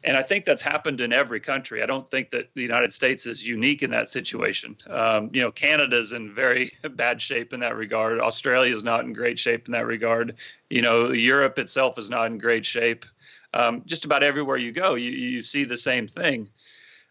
And 0.06 0.18
I 0.18 0.24
think 0.24 0.44
that's 0.44 0.62
happened 0.62 1.00
in 1.00 1.14
every 1.14 1.40
country. 1.40 1.82
I 1.82 1.86
don't 1.86 2.10
think 2.12 2.32
that 2.32 2.50
the 2.56 2.62
United 2.62 2.94
States 2.94 3.26
is 3.26 3.48
unique 3.48 3.84
in 3.84 3.92
that 3.92 4.10
situation. 4.10 4.76
Um, 4.90 5.30
you 5.32 5.42
know, 5.42 5.52
Canada's 5.52 6.12
in 6.12 6.34
very 6.34 6.74
bad 6.96 7.22
shape 7.22 7.54
in 7.54 7.62
that 7.62 7.78
regard. 7.78 8.20
Australia 8.20 8.74
is 8.74 8.84
not 8.84 9.06
in 9.06 9.14
great 9.14 9.40
shape 9.40 9.68
in 9.68 9.72
that 9.72 9.86
regard. 9.86 10.36
You 10.70 10.82
know, 10.82 11.12
Europe 11.12 11.58
itself 11.58 11.98
is 11.98 12.10
not 12.10 12.28
in 12.28 12.38
great 12.38 12.66
shape. 12.66 13.06
Um, 13.54 13.84
just 13.86 14.04
about 14.04 14.24
everywhere 14.24 14.58
you 14.58 14.72
go, 14.72 14.96
you, 14.96 15.12
you 15.12 15.44
see 15.44 15.64
the 15.64 15.78
same 15.78 16.08
thing. 16.08 16.50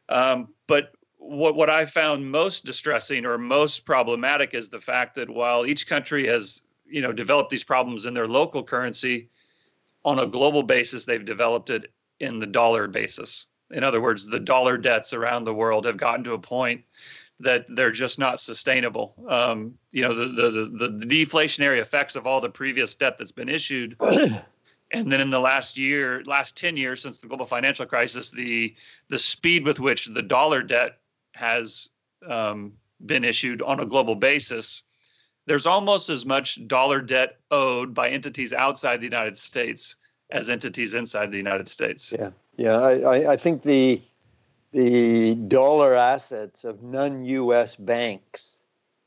Um, 0.08 0.48
but 0.66 0.92
what 1.16 1.54
what 1.54 1.70
I 1.70 1.86
found 1.86 2.30
most 2.30 2.64
distressing 2.64 3.24
or 3.24 3.38
most 3.38 3.84
problematic 3.84 4.54
is 4.54 4.68
the 4.68 4.80
fact 4.80 5.14
that 5.14 5.30
while 5.30 5.64
each 5.64 5.86
country 5.86 6.26
has 6.26 6.62
you 6.84 7.00
know 7.00 7.12
developed 7.12 7.50
these 7.50 7.62
problems 7.62 8.06
in 8.06 8.12
their 8.12 8.26
local 8.26 8.64
currency, 8.64 9.28
on 10.04 10.18
a 10.18 10.26
global 10.26 10.64
basis 10.64 11.04
they've 11.04 11.24
developed 11.24 11.70
it 11.70 11.92
in 12.22 12.38
the 12.38 12.46
dollar 12.46 12.86
basis. 12.86 13.46
In 13.72 13.84
other 13.84 14.00
words, 14.00 14.26
the 14.26 14.40
dollar 14.40 14.78
debts 14.78 15.12
around 15.12 15.44
the 15.44 15.54
world 15.54 15.84
have 15.84 15.96
gotten 15.96 16.24
to 16.24 16.34
a 16.34 16.38
point 16.38 16.82
that 17.40 17.66
they're 17.68 17.90
just 17.90 18.18
not 18.18 18.38
sustainable. 18.38 19.14
Um, 19.28 19.74
you 19.90 20.02
know, 20.02 20.14
the, 20.14 20.26
the, 20.26 20.50
the 20.50 20.88
the 20.88 21.06
deflationary 21.06 21.80
effects 21.80 22.14
of 22.14 22.26
all 22.26 22.40
the 22.40 22.48
previous 22.48 22.94
debt 22.94 23.16
that's 23.18 23.32
been 23.32 23.48
issued, 23.48 23.96
and 24.00 25.12
then 25.12 25.20
in 25.20 25.30
the 25.30 25.40
last 25.40 25.76
year, 25.76 26.22
last 26.24 26.56
ten 26.56 26.76
years 26.76 27.02
since 27.02 27.18
the 27.18 27.26
global 27.26 27.46
financial 27.46 27.86
crisis, 27.86 28.30
the 28.30 28.74
the 29.08 29.18
speed 29.18 29.64
with 29.64 29.80
which 29.80 30.06
the 30.06 30.22
dollar 30.22 30.62
debt 30.62 31.00
has 31.32 31.88
um, 32.28 32.72
been 33.04 33.24
issued 33.24 33.62
on 33.62 33.80
a 33.80 33.86
global 33.86 34.14
basis, 34.14 34.82
there's 35.46 35.66
almost 35.66 36.08
as 36.08 36.24
much 36.24 36.64
dollar 36.68 37.00
debt 37.00 37.38
owed 37.50 37.94
by 37.94 38.10
entities 38.10 38.52
outside 38.52 39.00
the 39.00 39.06
United 39.06 39.36
States 39.36 39.96
as 40.32 40.48
entities 40.48 40.94
inside 40.94 41.30
the 41.30 41.36
United 41.36 41.68
States. 41.68 42.12
Yeah, 42.12 42.30
yeah. 42.56 42.76
I, 42.78 43.32
I 43.32 43.36
think 43.36 43.62
the 43.62 44.02
the 44.72 45.34
dollar 45.34 45.94
assets 45.94 46.64
of 46.64 46.82
non-U.S. 46.82 47.76
banks 47.76 48.58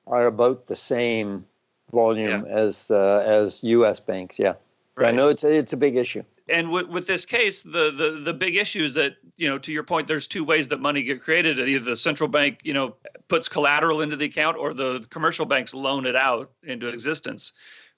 are 0.05 0.27
about 0.27 0.67
the 0.67 0.75
same 0.75 1.45
volume 1.91 2.45
yeah. 2.45 2.53
as 2.53 2.89
uh, 2.91 3.23
as 3.25 3.61
U.S. 3.63 3.99
banks. 3.99 4.39
Yeah, 4.39 4.53
right. 4.95 5.09
I 5.09 5.11
know 5.11 5.29
it's 5.29 5.43
it's 5.43 5.73
a 5.73 5.77
big 5.77 5.97
issue. 5.97 6.23
And 6.47 6.71
with, 6.71 6.87
with 6.89 7.07
this 7.07 7.25
case, 7.25 7.63
the, 7.63 7.91
the 7.91 8.21
the 8.23 8.33
big 8.33 8.55
issue 8.55 8.83
is 8.83 8.93
that 8.93 9.15
you 9.35 9.49
know, 9.49 9.57
to 9.57 9.71
your 9.71 9.83
point, 9.83 10.07
there's 10.07 10.27
two 10.27 10.43
ways 10.43 10.67
that 10.67 10.79
money 10.79 11.01
get 11.01 11.21
created. 11.21 11.59
Either 11.59 11.83
the 11.83 11.97
central 11.97 12.29
bank, 12.29 12.59
you 12.63 12.73
know, 12.73 12.95
puts 13.27 13.49
collateral 13.49 14.01
into 14.01 14.15
the 14.15 14.25
account, 14.25 14.57
or 14.57 14.75
the 14.75 15.05
commercial 15.09 15.47
banks 15.47 15.73
loan 15.73 16.05
it 16.05 16.15
out 16.15 16.51
into 16.63 16.87
existence. 16.87 17.51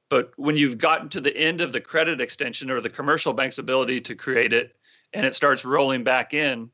But 0.09 0.31
when 0.37 0.55
you've 0.55 0.77
gotten 0.77 1.09
to 1.09 1.21
the 1.21 1.35
end 1.35 1.61
of 1.61 1.73
the 1.73 1.81
credit 1.81 2.21
extension 2.21 2.71
or 2.71 2.79
the 2.79 2.89
commercial 2.89 3.33
bank's 3.33 3.57
ability 3.57 4.01
to 4.01 4.15
create 4.15 4.53
it 4.53 4.75
and 5.13 5.25
it 5.25 5.35
starts 5.35 5.65
rolling 5.65 6.03
back 6.03 6.33
in, 6.33 6.69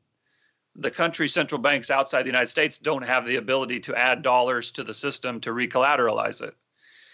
the 0.76 0.90
country 0.90 1.28
central 1.28 1.60
banks 1.60 1.90
outside 1.90 2.22
the 2.22 2.28
United 2.28 2.48
States 2.48 2.78
don't 2.78 3.02
have 3.02 3.26
the 3.26 3.36
ability 3.36 3.80
to 3.80 3.94
add 3.94 4.22
dollars 4.22 4.70
to 4.72 4.84
the 4.84 4.94
system 4.94 5.40
to 5.40 5.50
recollateralize 5.50 6.42
it. 6.42 6.54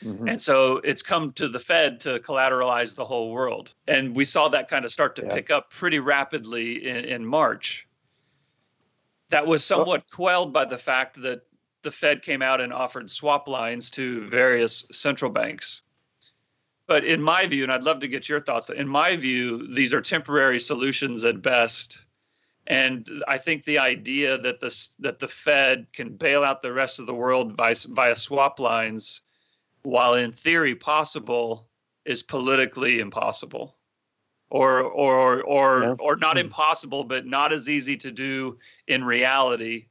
Mm-hmm. 0.03 0.29
And 0.29 0.41
so 0.41 0.79
it's 0.79 1.03
come 1.03 1.33
to 1.33 1.49
the 1.49 1.59
Fed 1.59 2.01
to 2.01 2.21
collateralize 2.21 2.95
the 2.95 3.05
whole 3.05 3.31
world. 3.31 3.75
And 3.87 4.16
we 4.16 4.25
saw 4.25 4.49
that 4.49 4.68
kind 4.68 4.85
of 4.85 4.91
start 4.91 5.14
to 5.16 5.23
yeah. 5.23 5.35
pick 5.35 5.51
up 5.51 5.71
pretty 5.71 5.99
rapidly 5.99 6.89
in, 6.89 7.05
in 7.05 7.25
March. 7.27 7.87
That 9.29 9.47
was 9.47 9.62
somewhat 9.62 10.11
quelled 10.11 10.53
by 10.53 10.64
the 10.64 10.79
fact 10.79 11.21
that 11.23 11.43
the 11.83 11.93
Fed 11.93 12.23
came 12.23 12.43
out 12.43 12.61
and 12.61 12.73
offered 12.73 13.11
swap 13.11 13.47
lines 13.47 13.91
to 13.91 14.27
various 14.29 14.85
central 14.91 15.31
banks. 15.31 15.83
But 16.91 17.05
in 17.05 17.22
my 17.22 17.47
view, 17.47 17.62
and 17.62 17.70
I'd 17.72 17.84
love 17.84 18.01
to 18.01 18.09
get 18.09 18.28
your 18.28 18.41
thoughts, 18.41 18.68
in 18.68 18.88
my 18.88 19.14
view, 19.14 19.72
these 19.76 19.95
are 19.95 20.01
temporary 20.01 20.59
solutions 20.59 21.24
at 21.24 21.41
best. 21.41 22.01
And 22.66 23.09
I 23.28 23.38
think 23.38 23.62
the 23.62 23.78
idea 23.78 24.36
that 24.38 24.59
the 24.59 24.88
that 24.99 25.20
the 25.20 25.28
Fed 25.28 25.86
can 25.93 26.16
bail 26.16 26.43
out 26.43 26.62
the 26.62 26.72
rest 26.72 26.99
of 26.99 27.07
the 27.07 27.14
world 27.14 27.57
via, 27.57 27.76
via 27.91 28.16
swap 28.16 28.59
lines, 28.59 29.20
while 29.82 30.14
in 30.14 30.32
theory 30.32 30.74
possible, 30.74 31.68
is 32.07 32.24
politically 32.24 32.99
impossible, 32.99 33.76
or 34.51 34.80
or 34.80 35.43
or 35.43 35.82
yeah. 35.82 35.95
or 36.01 36.16
not 36.16 36.38
impossible, 36.38 37.05
but 37.05 37.24
not 37.24 37.53
as 37.53 37.68
easy 37.68 37.97
to 37.99 38.11
do 38.11 38.59
in 38.88 39.05
reality 39.05 39.86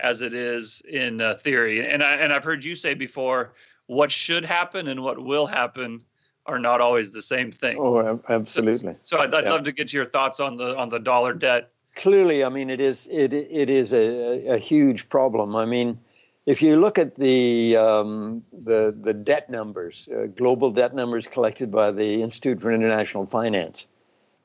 as 0.00 0.20
it 0.20 0.34
is 0.34 0.82
in 0.86 1.22
uh, 1.22 1.36
theory. 1.36 1.88
And 1.88 2.02
I 2.02 2.16
and 2.16 2.30
I've 2.30 2.44
heard 2.44 2.62
you 2.62 2.74
say 2.74 2.92
before, 2.92 3.54
what 3.86 4.12
should 4.12 4.44
happen 4.44 4.88
and 4.88 5.02
what 5.02 5.18
will 5.18 5.46
happen 5.46 6.02
are 6.46 6.58
not 6.58 6.80
always 6.80 7.10
the 7.10 7.22
same 7.22 7.52
thing. 7.52 7.78
Oh, 7.78 8.20
absolutely. 8.28 8.96
So, 9.02 9.16
so 9.16 9.18
I'd, 9.20 9.34
I'd 9.34 9.44
yeah. 9.44 9.50
love 9.50 9.64
to 9.64 9.72
get 9.72 9.92
your 9.92 10.06
thoughts 10.06 10.40
on 10.40 10.56
the 10.56 10.76
on 10.76 10.88
the 10.88 10.98
dollar 10.98 11.34
debt. 11.34 11.70
Clearly, 11.94 12.44
I 12.44 12.48
mean 12.48 12.70
it 12.70 12.80
is 12.80 13.08
it 13.10 13.32
it 13.32 13.70
is 13.70 13.92
a, 13.92 14.46
a 14.48 14.58
huge 14.58 15.08
problem. 15.08 15.54
I 15.54 15.64
mean, 15.64 15.98
if 16.46 16.62
you 16.62 16.80
look 16.80 16.98
at 16.98 17.14
the 17.16 17.76
um, 17.76 18.42
the 18.52 18.96
the 18.98 19.12
debt 19.12 19.50
numbers, 19.50 20.08
uh, 20.14 20.26
global 20.26 20.70
debt 20.70 20.94
numbers 20.94 21.26
collected 21.26 21.70
by 21.70 21.90
the 21.92 22.22
Institute 22.22 22.60
for 22.60 22.72
International 22.72 23.26
Finance, 23.26 23.86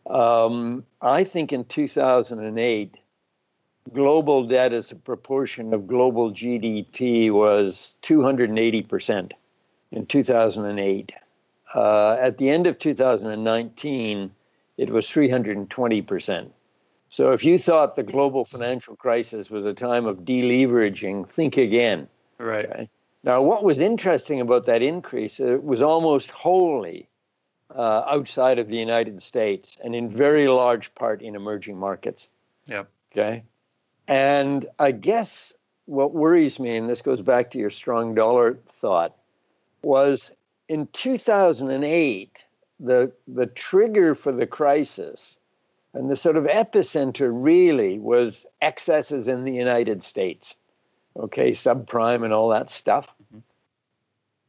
um, 0.08 0.86
I 1.02 1.24
think 1.24 1.52
in 1.52 1.66
2008, 1.66 2.98
global 3.94 4.46
debt 4.46 4.74
as 4.74 4.92
a 4.92 4.96
proportion 4.96 5.74
of 5.74 5.88
global 5.88 6.32
GDP 6.32 7.32
was 7.32 7.96
280 8.02 8.82
percent 8.84 9.34
in 9.92 10.06
2008. 10.06 11.14
Uh, 11.78 12.18
at 12.20 12.40
the 12.40 12.50
end 12.50 12.66
of 12.66 12.80
2019, 12.80 14.32
it 14.78 14.90
was 14.90 15.06
320%. 15.06 16.50
So 17.10 17.32
if 17.34 17.46
you 17.46 17.60
thought 17.60 17.96
the 17.96 18.02
global 18.02 18.46
financial 18.46 18.96
crisis 18.96 19.52
was 19.52 19.64
a 19.64 19.76
time 19.76 20.08
of 20.08 20.22
deleveraging, 20.22 21.30
think 21.30 21.56
again. 21.56 22.08
Right. 22.40 22.66
Okay? 22.66 22.90
Now, 23.24 23.44
what 23.44 23.64
was 23.64 23.80
interesting 23.80 24.42
about 24.42 24.66
that 24.66 24.82
increase, 24.82 25.40
it 25.40 25.64
was 25.64 25.84
almost 25.84 26.32
wholly 26.32 27.08
uh, 27.70 28.06
outside 28.08 28.58
of 28.58 28.70
the 28.70 28.78
United 28.78 29.22
States 29.22 29.78
and 29.84 29.96
in 29.96 30.10
very 30.10 30.48
large 30.48 30.96
part 30.96 31.22
in 31.22 31.36
emerging 31.36 31.78
markets. 31.78 32.28
Yeah. 32.66 32.86
Okay. 33.12 33.44
And 34.08 34.66
I 34.80 34.94
guess 34.94 35.54
what 35.86 36.12
worries 36.12 36.60
me, 36.60 36.76
and 36.76 36.90
this 36.90 37.04
goes 37.04 37.22
back 37.22 37.52
to 37.52 37.60
your 37.60 37.70
strong 37.70 38.16
dollar 38.16 38.58
thought, 38.82 39.16
was 39.84 40.32
in 40.68 40.88
2008, 40.94 42.46
the, 42.80 43.12
the 43.28 43.48
trigger 43.48 44.16
for 44.16 44.32
the 44.32 44.48
crisis 44.48 45.38
and 45.94 46.10
the 46.10 46.16
sort 46.16 46.38
of 46.38 46.44
epicenter 46.44 47.30
really 47.32 47.98
was 48.00 48.46
excesses 48.62 49.28
in 49.28 49.44
the 49.44 49.54
United 49.54 50.04
States, 50.04 50.56
okay, 51.16 51.52
subprime 51.52 52.24
and 52.24 52.34
all 52.34 52.50
that 52.50 52.70
stuff. 52.70 53.08
Mm-hmm. 53.24 53.40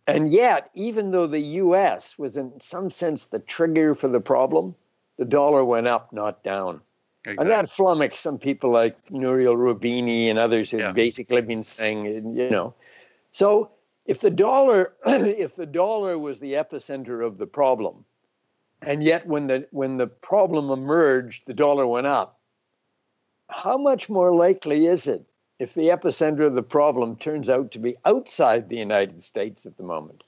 And 0.09 0.31
yet, 0.31 0.71
even 0.75 1.11
though 1.11 1.27
the 1.27 1.41
US 1.41 2.19
was 2.19 2.37
in 2.37 2.61
some 2.61 2.91
sense 2.91 3.27
the 3.27 3.39
trigger 3.39 3.95
for 3.95 4.09
the 4.09 4.21
problem, 4.21 4.75
the 5.16 5.25
dollar 5.25 5.64
went 5.64 5.87
up, 5.87 6.12
not 6.12 6.43
down. 6.43 6.81
Exactly. 7.25 7.43
And 7.43 7.51
that 7.51 7.71
flummoxed 7.71 8.23
some 8.23 8.39
people 8.39 8.71
like 8.71 8.97
Nouriel 9.11 9.57
Roubini 9.57 10.31
and 10.31 10.39
others 10.39 10.71
who've 10.71 10.81
yeah. 10.81 10.93
basically 10.93 11.43
been 11.43 11.62
saying, 11.62 12.05
you 12.37 12.51
know. 12.51 12.75
So 13.33 13.71
if 14.09 14.20
the 14.20 14.30
dollar 14.30 14.94
if 15.06 15.54
the 15.54 15.66
dollar 15.66 16.18
was 16.18 16.40
the 16.40 16.54
epicenter 16.54 17.24
of 17.24 17.38
the 17.38 17.46
problem 17.46 18.04
and 18.82 19.04
yet 19.04 19.24
when 19.26 19.46
the 19.46 19.68
when 19.70 19.96
the 19.96 20.09
problem 20.09 20.70
emerged 20.70 21.42
the 21.46 21.54
dollar 21.54 21.86
went 21.86 22.06
up 22.06 22.40
how 23.50 23.78
much 23.78 24.09
more 24.09 24.34
likely 24.34 24.86
is 24.86 25.06
it 25.06 25.24
if 25.59 25.74
the 25.74 25.88
epicenter 25.88 26.46
of 26.46 26.54
the 26.54 26.62
problem 26.62 27.16
turns 27.16 27.48
out 27.48 27.70
to 27.72 27.78
be 27.78 27.96
outside 28.04 28.68
the 28.68 28.76
united 28.76 29.22
states 29.22 29.66
at 29.66 29.76
the 29.76 29.82
moment? 29.82 30.24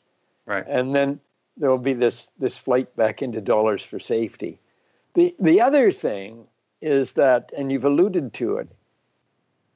Right. 0.46 0.64
And 0.66 0.94
then 0.94 1.20
there 1.56 1.70
will 1.70 1.78
be 1.78 1.92
this 1.92 2.28
this 2.38 2.58
flight 2.58 2.94
back 2.96 3.22
into 3.22 3.40
dollars 3.40 3.84
for 3.84 4.00
safety. 4.00 4.58
The 5.14 5.34
the 5.38 5.60
other 5.60 5.92
thing 5.92 6.46
is 6.80 7.12
that 7.12 7.52
and 7.56 7.70
you've 7.70 7.84
alluded 7.84 8.32
to 8.34 8.56
it 8.56 8.68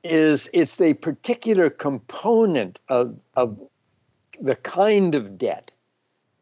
is 0.03 0.49
it's 0.53 0.77
the 0.77 0.95
particular 0.95 1.71
component 1.71 2.79
of, 2.89 3.17
of 3.37 3.59
the 4.41 4.57
kind 4.57 5.15
of 5.15 5.39
debt 5.39 5.71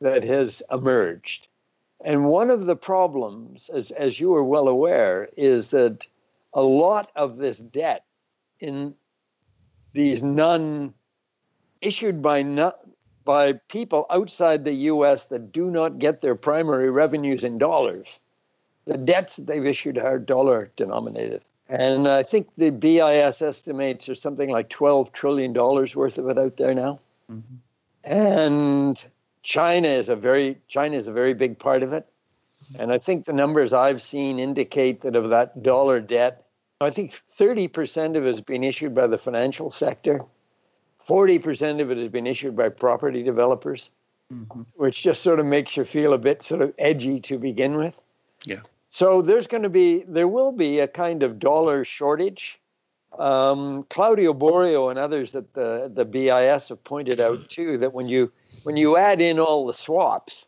that 0.01 0.24
has 0.24 0.62
emerged. 0.70 1.47
And 2.05 2.24
one 2.24 2.51
of 2.51 2.66
the 2.66 2.76
problems, 2.76 3.70
as, 3.72 3.90
as 3.93 4.18
you 4.18 4.34
are 4.34 4.45
well 4.45 4.68
aware, 4.68 5.28
is 5.36 5.70
that 5.70 6.07
a 6.53 6.62
lot 6.62 7.11
of 7.14 7.36
this 7.36 7.59
debt 7.59 8.05
in 8.61 8.95
these 9.93 10.22
non 10.22 10.95
issued 11.80 12.22
by 12.22 12.43
not, 12.43 12.80
by 13.24 13.53
people 13.68 14.07
outside 14.11 14.64
the 14.64 14.74
US 14.74 15.26
that 15.26 15.53
do 15.53 15.70
not 15.70 15.99
get 15.99 16.20
their 16.20 16.34
primary 16.34 16.90
revenues 16.90 17.45
in 17.45 17.59
dollars, 17.59 18.09
the 18.84 18.99
debts 18.99 19.36
that 19.36 19.47
they've 19.47 19.66
issued 19.66 19.99
are 19.99 20.18
dollar 20.18 20.70
denominated. 20.76 21.43
And 21.68 22.09
I 22.09 22.22
think 22.22 22.49
the 22.57 22.70
BIS 22.70 23.40
estimates 23.40 24.07
there's 24.07 24.20
something 24.20 24.51
like 24.51 24.68
$12 24.68 25.12
trillion 25.12 25.55
worth 25.55 26.18
of 26.18 26.28
it 26.28 26.38
out 26.38 26.57
there 26.57 26.74
now. 26.74 27.01
Mm-hmm. 27.30 27.55
And 28.05 29.03
China 29.42 29.88
is 29.88 30.09
a 30.09 30.16
very 30.16 30.59
China 30.68 30.96
is 30.96 31.07
a 31.07 31.12
very 31.12 31.34
big 31.34 31.59
part 31.59 31.82
of 31.82 31.92
it. 31.92 32.07
And 32.78 32.92
I 32.92 32.98
think 32.98 33.24
the 33.24 33.32
numbers 33.32 33.72
I've 33.72 34.00
seen 34.00 34.38
indicate 34.38 35.03
that 35.03 35.16
of 35.16 35.30
that 35.30 35.62
dollar 35.62 36.00
debt, 36.00 36.44
I 36.80 36.90
think 36.90 37.11
30% 37.11 38.16
of 38.16 38.24
it 38.24 38.28
has 38.28 38.40
been 38.40 38.64
issued 38.64 38.94
by 38.94 39.07
the 39.07 39.18
financial 39.18 39.70
sector, 39.70 40.22
40% 41.07 41.80
of 41.80 41.90
it 41.90 41.98
has 41.98 42.09
been 42.09 42.26
issued 42.26 42.57
by 42.57 42.68
property 42.68 43.22
developers, 43.22 43.90
mm-hmm. 44.32 44.62
which 44.74 45.03
just 45.03 45.22
sort 45.22 45.40
of 45.40 45.46
makes 45.46 45.76
you 45.76 45.84
feel 45.84 46.12
a 46.12 46.18
bit 46.18 46.42
sort 46.42 46.62
of 46.62 46.72
edgy 46.78 47.20
to 47.20 47.38
begin 47.38 47.76
with. 47.76 47.98
Yeah. 48.44 48.61
So 48.90 49.22
there's 49.22 49.46
going 49.46 49.62
to 49.62 49.70
be, 49.70 50.05
there 50.07 50.28
will 50.28 50.53
be 50.53 50.80
a 50.80 50.88
kind 50.88 51.22
of 51.22 51.38
dollar 51.38 51.84
shortage. 51.84 52.59
Um, 53.18 53.84
Claudio 53.90 54.32
Borio 54.32 54.90
and 54.90 54.98
others 54.98 55.34
at 55.34 55.52
the 55.52 55.90
the 55.94 56.04
BIS 56.04 56.68
have 56.68 56.82
pointed 56.84 57.20
out 57.20 57.48
too 57.48 57.78
that 57.78 57.92
when 57.92 58.08
you 58.08 58.32
when 58.62 58.76
you 58.76 58.96
add 58.96 59.20
in 59.20 59.38
all 59.38 59.66
the 59.66 59.74
swaps 59.74 60.46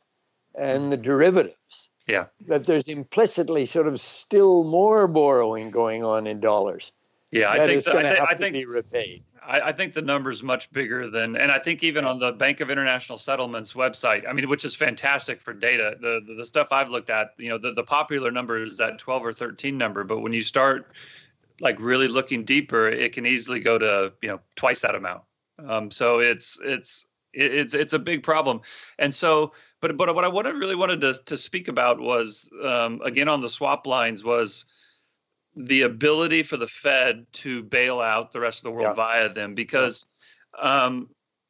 and 0.55 0.91
the 0.91 0.97
derivatives, 0.97 1.91
yeah, 2.07 2.27
that 2.47 2.65
there's 2.65 2.89
implicitly 2.89 3.67
sort 3.67 3.87
of 3.87 4.01
still 4.01 4.65
more 4.65 5.07
borrowing 5.07 5.71
going 5.71 6.05
on 6.05 6.27
in 6.27 6.41
dollars. 6.41 6.93
Yeah, 7.31 7.51
I 7.51 7.67
think 7.67 7.83
so. 7.83 7.99
I, 7.99 8.03
th- 8.03 8.21
I 8.21 8.35
think 8.35 8.57
repaid. 8.69 9.25
I, 9.45 9.61
I, 9.61 9.73
think 9.73 9.93
the 9.93 10.03
number's 10.03 10.43
much 10.43 10.71
bigger 10.71 11.11
than, 11.11 11.37
and 11.37 11.51
I 11.51 11.59
think 11.59 11.83
even 11.83 12.05
on 12.05 12.21
the 12.21 12.31
Bank 12.31 12.61
of 12.61 12.71
International 12.71 13.19
Settlements 13.19 13.73
website, 13.73 14.23
I 14.29 14.33
mean, 14.33 14.49
which 14.49 14.65
is 14.65 14.75
fantastic 14.77 15.43
for 15.43 15.53
data. 15.53 15.97
The 16.01 16.21
the, 16.27 16.35
the 16.35 16.45
stuff 16.45 16.69
I've 16.71 16.91
looked 16.91 17.11
at, 17.11 17.35
you 17.37 17.49
know, 17.49 17.59
the, 17.59 17.73
the 17.73 17.83
popular 17.83 18.31
number 18.31 18.63
is 18.63 18.77
that 18.77 18.99
12 18.99 19.27
or 19.27 19.33
13 19.33 19.77
number, 19.77 20.05
but 20.05 20.21
when 20.21 20.33
you 20.33 20.43
start 20.43 20.93
like 21.61 21.79
really 21.79 22.09
looking 22.09 22.45
deeper, 22.45 22.89
it 22.89 23.13
can 23.13 23.27
easily 23.27 23.61
go 23.61 23.79
to 23.79 24.13
you 24.23 24.29
know 24.29 24.41
twice 24.57 24.81
that 24.81 24.95
amount. 24.95 25.23
Um, 25.67 25.91
so 25.91 26.19
it's 26.19 26.59
it's 26.63 27.07
it's 27.33 27.75
it's 27.75 27.93
a 27.93 27.99
big 27.99 28.23
problem, 28.23 28.61
and 28.99 29.15
so 29.15 29.53
but 29.81 29.97
but 29.97 30.15
what 30.15 30.25
I 30.25 30.29
what 30.29 30.47
I 30.47 30.51
really 30.51 30.77
wanted 30.77 31.01
to 31.03 31.15
to 31.27 31.37
speak 31.37 31.69
about 31.69 32.01
was 32.01 32.49
um, 32.63 33.01
again 33.05 33.29
on 33.29 33.41
the 33.41 33.49
swap 33.49 33.87
lines 33.87 34.25
was 34.25 34.65
the 35.57 35.83
ability 35.83 36.43
for 36.43 36.57
the 36.57 36.67
Fed 36.67 37.27
to 37.33 37.63
bail 37.63 38.01
out 38.01 38.33
the 38.33 38.41
rest 38.41 38.61
of 38.61 38.65
the 38.65 38.71
world 38.73 38.89
yeah. 38.89 38.95
via 38.95 39.29
them 39.29 39.55
because 39.55 40.07
um, 40.61 41.09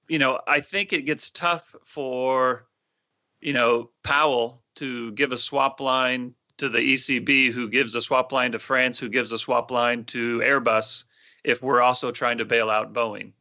you 0.09 0.19
know 0.19 0.41
I 0.47 0.61
think 0.61 0.93
it 0.93 1.07
gets 1.07 1.31
tough 1.31 1.75
for 1.85 2.67
you 3.41 3.53
know 3.53 3.91
Powell 4.03 4.63
to 4.77 5.13
give 5.13 5.33
a 5.33 5.39
swap 5.39 5.81
line 5.81 6.35
to 6.59 6.69
the 6.69 6.79
ECB 6.79 7.53
who 7.53 7.69
gives 7.69 7.95
a 7.95 8.03
swap 8.03 8.33
line 8.33 8.53
to 8.53 8.59
France 8.59 8.99
who 8.99 9.09
gives 9.09 9.33
a 9.33 9.39
swap 9.39 9.71
line 9.71 10.05
to 10.05 10.39
Airbus 10.39 11.05
if 11.43 11.63
we're 11.63 11.83
also 11.83 12.11
trying 12.11 12.39
to 12.39 12.45
bail 12.45 12.71
out 12.71 12.93
Boeing 12.93 13.33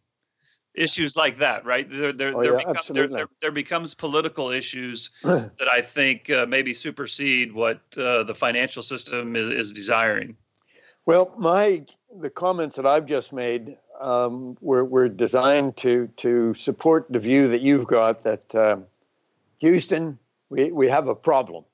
issues 0.75 1.15
like 1.15 1.39
that, 1.39 1.65
right? 1.65 1.89
There, 1.89 2.13
there, 2.13 2.35
oh, 2.35 2.41
there, 2.41 2.59
yeah, 2.59 2.67
become, 2.67 2.95
there, 2.95 3.07
there, 3.07 3.27
there, 3.41 3.51
becomes 3.51 3.93
political 3.93 4.49
issues 4.49 5.11
that 5.23 5.67
I 5.71 5.81
think 5.81 6.29
uh, 6.29 6.45
maybe 6.47 6.73
supersede 6.73 7.53
what 7.53 7.81
uh, 7.97 8.23
the 8.23 8.35
financial 8.35 8.83
system 8.83 9.35
is, 9.35 9.49
is, 9.49 9.71
desiring. 9.71 10.35
Well, 11.05 11.33
my 11.37 11.85
the 12.19 12.29
comments 12.29 12.75
that 12.77 12.85
I've 12.85 13.05
just 13.05 13.33
made 13.33 13.77
um, 13.99 14.57
were, 14.61 14.85
were 14.85 15.09
designed 15.09 15.77
to 15.77 16.09
to 16.17 16.53
support 16.55 17.07
the 17.09 17.19
view 17.19 17.49
that 17.49 17.61
you've 17.61 17.87
got 17.87 18.23
that 18.23 18.55
uh, 18.55 18.77
Houston, 19.59 20.17
we, 20.49 20.71
we 20.71 20.89
have 20.89 21.07
a 21.07 21.15
problem. 21.15 21.65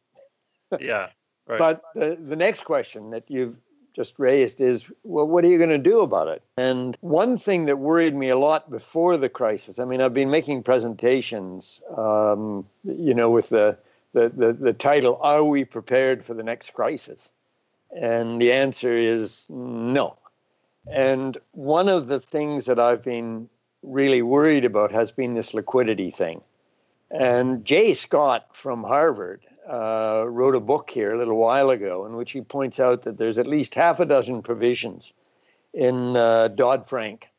yeah. 0.80 1.10
Right. 1.50 1.58
But 1.58 1.84
the, 1.96 2.16
the 2.16 2.36
next 2.36 2.64
question 2.64 3.10
that 3.10 3.24
you've 3.28 3.56
just 3.96 4.20
raised 4.20 4.62
is 4.62 4.86
well, 5.04 5.28
what 5.28 5.44
are 5.44 5.48
you 5.48 5.58
going 5.58 5.72
to 5.72 5.78
do 5.78 6.02
about 6.02 6.28
it? 6.28 6.44
And 6.58 6.96
one 7.02 7.38
thing 7.38 7.66
that 7.66 7.80
worried 7.80 8.16
me 8.16 8.30
a 8.30 8.38
lot 8.38 8.70
before 8.70 9.18
the 9.18 9.30
crisis, 9.30 9.80
I 9.80 9.86
mean, 9.86 10.00
I've 10.00 10.14
been 10.14 10.30
making 10.30 10.64
presentations, 10.64 11.82
um, 11.98 12.68
you 12.84 13.14
know, 13.16 13.32
with 13.32 13.50
the, 13.50 13.78
the, 14.14 14.30
the, 14.30 14.54
the 14.54 14.74
title, 14.74 15.20
Are 15.22 15.44
We 15.44 15.66
Prepared 15.66 16.24
for 16.24 16.36
the 16.36 16.44
Next 16.44 16.74
Crisis? 16.74 17.30
And 18.00 18.40
the 18.40 18.52
answer 18.52 18.96
is 18.96 19.48
no. 19.50 20.18
And 20.92 21.38
one 21.52 21.90
of 21.90 22.08
the 22.08 22.20
things 22.20 22.66
that 22.66 22.80
I've 22.80 23.04
been 23.04 23.50
really 23.82 24.22
worried 24.22 24.66
about 24.66 24.92
has 24.92 25.12
been 25.12 25.34
this 25.34 25.54
liquidity 25.54 26.12
thing. 26.12 26.42
And 27.12 27.66
Jay 27.66 27.96
Scott 27.96 28.50
from 28.54 28.84
Harvard 28.84 29.42
uh, 29.70 30.26
wrote 30.28 30.56
a 30.56 30.60
book 30.60 30.90
here 30.90 31.14
a 31.14 31.18
little 31.18 31.38
while 31.38 31.70
ago 31.70 32.06
in 32.06 32.16
which 32.16 32.32
he 32.32 32.42
points 32.42 32.80
out 32.80 33.04
that 33.04 33.18
there's 33.18 33.38
at 33.38 33.48
least 33.48 33.76
half 33.76 34.00
a 34.00 34.06
dozen 34.06 34.42
provisions 34.42 35.14
in 35.74 36.18
uh, 36.18 36.48
Dodd 36.48 36.90
Frank 36.90 37.30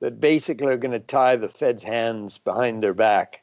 that 0.00 0.20
basically 0.20 0.68
are 0.68 0.78
going 0.78 0.92
to 0.92 0.98
tie 0.98 1.36
the 1.36 1.48
Fed's 1.48 1.82
hands 1.82 2.38
behind 2.38 2.82
their 2.82 2.94
back. 2.94 3.42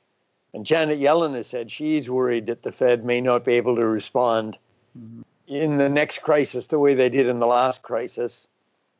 And 0.54 0.66
Janet 0.66 1.00
Yellen 1.00 1.36
has 1.36 1.48
said 1.48 1.72
she's 1.72 2.10
worried 2.10 2.48
that 2.48 2.64
the 2.64 2.72
Fed 2.72 3.06
may 3.06 3.22
not 3.22 3.46
be 3.46 3.54
able 3.54 3.76
to 3.76 3.86
respond 3.86 4.58
mm-hmm. 4.98 5.22
in 5.48 5.78
the 5.78 5.90
next 5.90 6.22
crisis 6.22 6.68
the 6.68 6.80
way 6.80 6.94
they 6.94 7.10
did 7.10 7.28
in 7.28 7.40
the 7.40 7.48
last 7.48 7.82
crisis. 7.84 8.48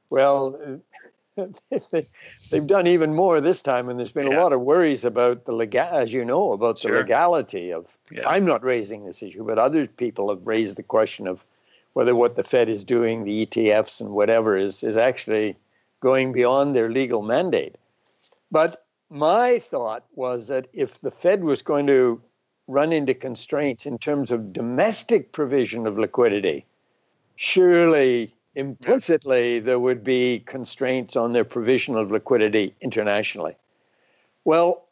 Well, 0.10 0.82
they've 2.52 2.68
done 2.68 2.88
even 2.88 3.16
more 3.16 3.42
this 3.42 3.62
time, 3.62 3.90
and 3.90 3.98
there's 3.98 4.12
been 4.12 4.32
yeah. 4.32 4.40
a 4.40 4.42
lot 4.42 4.54
of 4.54 4.62
worries 4.62 5.06
about 5.06 5.46
the 5.46 5.52
legal, 5.52 5.88
as 5.92 6.12
you 6.12 6.26
know, 6.26 6.54
about 6.54 6.78
sure. 6.78 6.92
the 6.92 6.98
legality 7.00 7.72
of. 7.72 7.86
Yeah. 8.12 8.28
I'm 8.28 8.46
not 8.46 8.64
raising 8.64 9.06
this 9.06 9.24
issue, 9.24 9.46
but 9.46 9.58
other 9.58 9.88
people 9.88 10.30
have 10.30 10.46
raised 10.46 10.76
the 10.76 10.84
question 10.84 11.28
of 11.28 11.44
whether 11.94 12.14
what 12.14 12.36
the 12.36 12.44
Fed 12.44 12.68
is 12.68 12.84
doing, 12.84 13.24
the 13.24 13.46
ETFs 13.46 14.02
and 14.02 14.10
whatever, 14.10 14.58
is 14.58 14.84
is 14.84 14.98
actually 14.98 15.56
going 16.02 16.34
beyond 16.34 16.76
their 16.76 16.90
legal 16.90 17.22
mandate. 17.22 17.76
But 18.52 18.86
my 19.10 19.60
thought 19.60 20.06
was 20.16 20.48
that 20.48 20.68
if 20.74 21.00
the 21.02 21.12
Fed 21.12 21.44
was 21.44 21.62
going 21.62 21.88
to 21.88 22.22
run 22.68 22.92
into 22.94 23.14
constraints 23.14 23.86
in 23.86 23.98
terms 23.98 24.32
of 24.32 24.54
domestic 24.54 25.32
provision 25.32 25.86
of 25.86 25.98
liquidity, 25.98 26.66
surely 27.36 28.34
implicitly 28.56 29.60
there 29.60 29.80
would 29.80 30.04
be 30.04 30.40
constraints 30.46 31.16
on 31.16 31.34
their 31.34 31.46
provision 31.46 31.96
of 31.96 32.12
liquidity 32.12 32.76
internationally. 32.82 33.56
Well, 34.44 34.88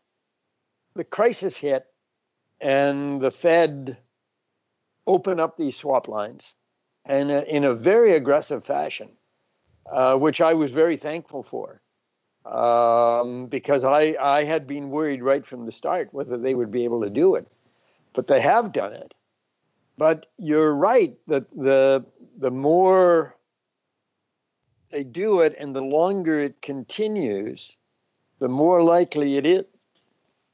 the 0.96 1.04
crisis 1.04 1.58
hit 1.58 1.86
and 2.62 3.22
the 3.22 3.32
Fed 3.32 3.98
opened 5.08 5.42
up 5.42 5.58
these 5.58 5.76
swap 5.76 6.08
lines 6.08 6.54
and 7.06 7.32
uh, 7.32 7.44
in 7.48 7.64
a 7.64 7.74
very 7.74 8.14
aggressive 8.14 8.64
fashion, 8.64 9.10
uh, 9.92 10.16
which 10.16 10.42
I 10.42 10.54
was 10.54 10.72
very 10.72 10.98
thankful 10.98 11.44
for. 11.44 11.82
Um, 12.46 13.48
because 13.48 13.84
I, 13.84 14.16
I 14.20 14.44
had 14.44 14.66
been 14.66 14.90
worried 14.90 15.22
right 15.22 15.46
from 15.46 15.66
the 15.66 15.72
start 15.72 16.10
whether 16.14 16.38
they 16.38 16.56
would 16.56 16.72
be 16.72 16.84
able 16.84 17.02
to 17.02 17.10
do 17.10 17.36
it. 17.36 17.48
But 18.14 18.28
they 18.28 18.42
have 18.42 18.72
done 18.72 18.94
it. 18.94 19.14
But 19.98 20.28
you're 20.38 20.74
right 20.74 21.16
that 21.28 21.46
the 21.52 22.06
the 22.38 22.50
more 22.50 23.36
they 24.90 25.04
do 25.04 25.42
it, 25.42 25.56
and 25.58 25.76
the 25.76 25.82
longer 25.82 26.40
it 26.42 26.62
continues, 26.62 27.76
the 28.40 28.48
more 28.48 28.82
likely 28.84 29.38
it 29.38 29.46
is 29.46 29.66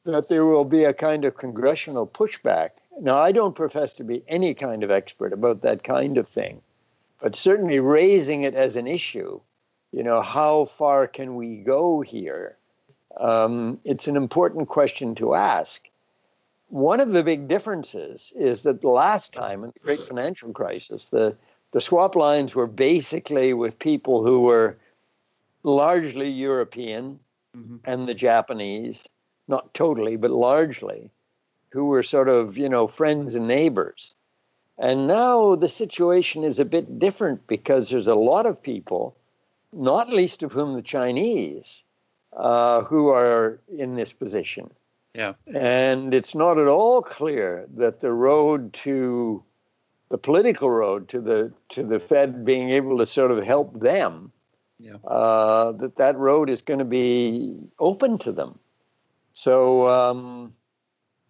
that 0.06 0.30
there 0.30 0.46
will 0.46 0.66
be 0.66 0.84
a 0.84 0.94
kind 0.94 1.26
of 1.26 1.36
congressional 1.36 2.06
pushback. 2.06 2.70
Now, 3.00 3.18
I 3.18 3.32
don't 3.32 3.56
profess 3.56 3.94
to 3.94 4.04
be 4.04 4.24
any 4.28 4.54
kind 4.54 4.84
of 4.84 4.92
expert 4.92 5.34
about 5.34 5.62
that 5.64 5.84
kind 5.84 6.18
of 6.18 6.30
thing, 6.30 6.62
but 7.20 7.36
certainly 7.36 7.80
raising 7.80 8.44
it 8.44 8.54
as 8.54 8.76
an 8.76 8.88
issue, 8.88 9.40
you 9.92 10.04
know, 10.04 10.22
how 10.22 10.66
far 10.66 11.08
can 11.08 11.36
we 11.36 11.58
go 11.58 12.02
here? 12.02 12.56
Um, 13.18 13.80
it's 13.84 14.08
an 14.08 14.16
important 14.16 14.68
question 14.68 15.16
to 15.16 15.34
ask. 15.34 15.82
One 16.70 17.00
of 17.00 17.12
the 17.12 17.24
big 17.24 17.48
differences 17.48 18.32
is 18.36 18.64
that 18.64 18.82
the 18.82 18.90
last 18.90 19.34
time 19.34 19.64
in 19.64 19.72
the 19.74 19.80
great 19.80 20.08
financial 20.08 20.52
crisis, 20.52 21.10
the 21.10 21.36
the 21.76 21.82
swap 21.82 22.16
lines 22.16 22.56
were 22.56 22.68
basically 22.68 23.54
with 23.54 23.78
people 23.78 24.24
who 24.24 24.40
were 24.40 24.78
largely 25.64 26.30
European 26.30 27.20
mm-hmm. 27.54 27.76
and 27.84 28.08
the 28.08 28.14
Japanese, 28.14 29.04
not 29.50 29.74
totally, 29.74 30.16
but 30.16 30.32
largely, 30.32 31.12
who 31.74 31.88
were 31.88 32.02
sort 32.02 32.30
of, 32.30 32.58
you 32.58 32.70
know, 32.70 32.88
friends 32.88 33.36
and 33.36 33.46
neighbors. 33.46 34.14
And 34.78 35.06
now 35.06 35.56
the 35.56 35.68
situation 35.68 36.46
is 36.46 36.60
a 36.60 36.64
bit 36.64 36.98
different 36.98 37.46
because 37.46 37.90
there's 37.90 38.08
a 38.08 38.16
lot 38.16 38.46
of 38.46 38.64
people, 38.64 39.14
not 39.74 40.08
least 40.08 40.44
of 40.44 40.54
whom 40.54 40.76
the 40.76 40.82
Chinese, 40.82 41.84
uh, 42.38 42.84
who 42.84 43.10
are 43.10 43.60
in 43.78 43.96
this 43.96 44.14
position. 44.14 44.72
Yeah. 45.14 45.34
And 45.54 46.14
it's 46.14 46.36
not 46.36 46.58
at 46.58 46.68
all 46.70 47.02
clear 47.02 47.68
that 47.76 48.00
the 48.00 48.14
road 48.14 48.72
to 48.86 49.44
the 50.16 50.20
political 50.20 50.72
road 50.72 51.10
to 51.10 51.20
the 51.20 51.52
to 51.68 51.84
the 51.84 52.00
Fed 52.00 52.46
being 52.46 52.70
able 52.70 52.98
to 53.00 53.06
sort 53.06 53.32
of 53.32 53.44
help 53.44 53.78
them, 53.78 54.32
yeah. 54.80 54.96
uh, 55.04 55.74
that 55.74 55.98
that 55.98 56.18
road 56.18 56.50
is 56.50 56.62
going 56.62 56.80
to 56.80 56.86
be 56.86 57.60
open 57.80 58.18
to 58.20 58.32
them. 58.32 58.58
So 59.34 59.86
um, 59.90 60.54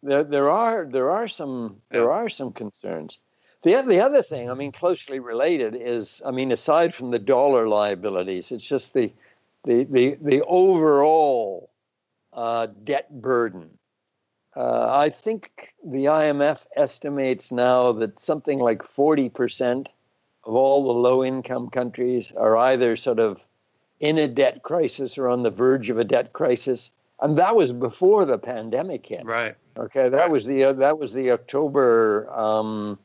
there 0.03 0.23
there 0.23 0.51
are 0.51 0.86
there 0.86 1.09
are 1.09 1.27
some 1.27 1.77
there 1.89 2.11
are 2.11 2.29
some 2.29 2.51
concerns. 2.53 3.17
The, 3.63 3.81
the 3.81 4.01
other 4.01 4.21
thing, 4.21 4.51
I 4.51 4.53
mean, 4.53 4.71
closely 4.71 5.17
related 5.17 5.75
is, 5.75 6.21
I 6.23 6.29
mean, 6.29 6.51
aside 6.51 6.93
from 6.93 7.09
the 7.09 7.17
dollar 7.17 7.67
liabilities, 7.67 8.51
it's 8.51 8.63
just 8.63 8.93
the 8.93 9.11
the 9.63 9.86
the, 9.86 10.17
the 10.21 10.43
overall 10.43 11.71
uh, 12.33 12.67
debt 12.83 13.09
burden. 13.19 13.79
Uh, 14.56 14.88
I 14.89 15.10
think 15.10 15.74
the 15.84 16.06
IMF 16.06 16.66
estimates 16.78 17.51
now 17.51 17.91
that 17.93 18.22
something 18.22 18.60
like 18.60 18.84
40% 18.84 19.88
of 20.45 20.56
all 20.56 20.86
the 20.86 20.93
low 20.93 21.24
income 21.24 21.70
countries 21.70 22.32
are 22.38 22.56
either 22.56 22.95
sort 22.95 23.20
of 23.20 23.45
in 23.99 24.18
a 24.18 24.28
debt 24.28 24.64
crisis 24.64 25.18
or 25.18 25.28
on 25.28 25.43
the 25.43 25.49
verge 25.49 25.89
of 25.89 25.97
a 25.97 26.03
debt 26.03 26.34
crisis. 26.34 26.91
And 27.20 27.38
that 27.38 27.56
was 27.56 27.74
before 27.74 28.26
the 28.26 28.38
pandemic 28.38 29.06
hit. 29.08 29.26
Right. 29.26 29.56
Okay, 29.78 30.10
that 30.10 30.30
was 30.30 30.45
the 30.45 30.66
uh, 30.66 30.74
that 30.74 30.99
was 30.99 31.14
the 31.14 31.32
October 31.32 32.30
um, 32.32 32.97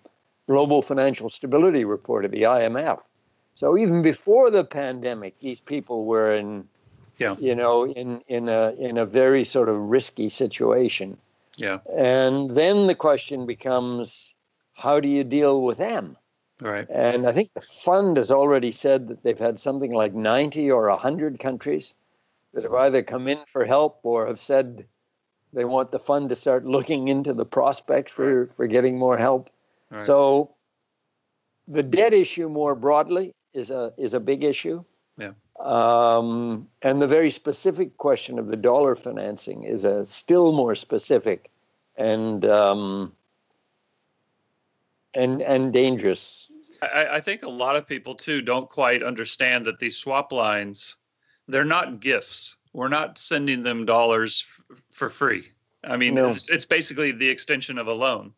Global 0.46 0.82
Financial 0.82 1.28
Stability 1.30 1.84
Report 1.84 2.24
of 2.24 2.30
the 2.30 2.42
IMF. 2.42 3.00
So 3.54 3.76
even 3.76 4.02
before 4.02 4.50
the 4.50 4.64
pandemic, 4.64 5.38
these 5.40 5.60
people 5.60 6.04
were 6.04 6.34
in, 6.34 6.68
yeah. 7.18 7.34
you 7.38 7.54
know, 7.56 7.86
in 7.86 8.22
in 8.28 8.48
a 8.48 8.72
in 8.78 8.98
a 8.98 9.06
very 9.06 9.44
sort 9.44 9.68
of 9.68 9.76
risky 9.76 10.28
situation. 10.28 11.16
Yeah. 11.60 11.78
And 11.94 12.56
then 12.56 12.86
the 12.86 12.94
question 12.94 13.46
becomes, 13.46 14.34
how 14.72 14.98
do 14.98 15.08
you 15.08 15.24
deal 15.24 15.62
with 15.62 15.78
them? 15.78 16.16
Right. 16.60 16.86
And 16.90 17.26
I 17.26 17.32
think 17.32 17.50
the 17.54 17.60
fund 17.60 18.16
has 18.16 18.30
already 18.30 18.70
said 18.70 19.08
that 19.08 19.22
they've 19.22 19.38
had 19.38 19.60
something 19.60 19.92
like 19.92 20.14
90 20.14 20.70
or 20.70 20.88
100 20.88 21.38
countries 21.38 21.94
that 22.54 22.64
have 22.64 22.74
either 22.74 23.02
come 23.02 23.28
in 23.28 23.38
for 23.46 23.64
help 23.64 24.00
or 24.02 24.26
have 24.26 24.40
said 24.40 24.86
they 25.52 25.64
want 25.64 25.90
the 25.90 25.98
fund 25.98 26.28
to 26.30 26.36
start 26.36 26.64
looking 26.64 27.08
into 27.08 27.32
the 27.32 27.44
prospects 27.44 28.12
for, 28.12 28.50
for 28.56 28.66
getting 28.66 28.98
more 28.98 29.18
help. 29.18 29.50
Right. 29.90 30.06
So 30.06 30.54
the 31.68 31.82
debt 31.82 32.14
issue 32.14 32.48
more 32.48 32.74
broadly 32.74 33.32
is 33.52 33.70
a 33.70 33.92
is 33.98 34.14
a 34.14 34.20
big 34.20 34.44
issue. 34.44 34.84
Um, 35.60 36.68
and 36.82 37.02
the 37.02 37.06
very 37.06 37.30
specific 37.30 37.96
question 37.98 38.38
of 38.38 38.46
the 38.46 38.56
dollar 38.56 38.96
financing 38.96 39.64
is 39.64 39.84
a 39.84 40.06
still 40.06 40.52
more 40.52 40.74
specific 40.74 41.50
and 41.96 42.44
um, 42.46 43.12
and 45.14 45.42
and 45.42 45.72
dangerous 45.72 46.50
I, 46.82 47.06
I 47.16 47.20
think 47.20 47.42
a 47.42 47.48
lot 47.48 47.76
of 47.76 47.86
people 47.86 48.14
too 48.14 48.40
don't 48.42 48.68
quite 48.68 49.02
understand 49.02 49.66
that 49.66 49.78
these 49.78 49.96
swap 49.96 50.32
lines, 50.32 50.96
they're 51.48 51.64
not 51.64 52.00
gifts. 52.00 52.56
We're 52.72 52.88
not 52.88 53.18
sending 53.18 53.62
them 53.62 53.84
dollars 53.84 54.44
f- 54.70 54.82
for 54.90 55.10
free. 55.10 55.48
I 55.84 55.96
mean, 55.96 56.14
no. 56.14 56.30
it's, 56.30 56.48
it's 56.48 56.64
basically 56.64 57.12
the 57.12 57.28
extension 57.28 57.78
of 57.78 57.88
a 57.88 57.92
loan. 57.92 58.32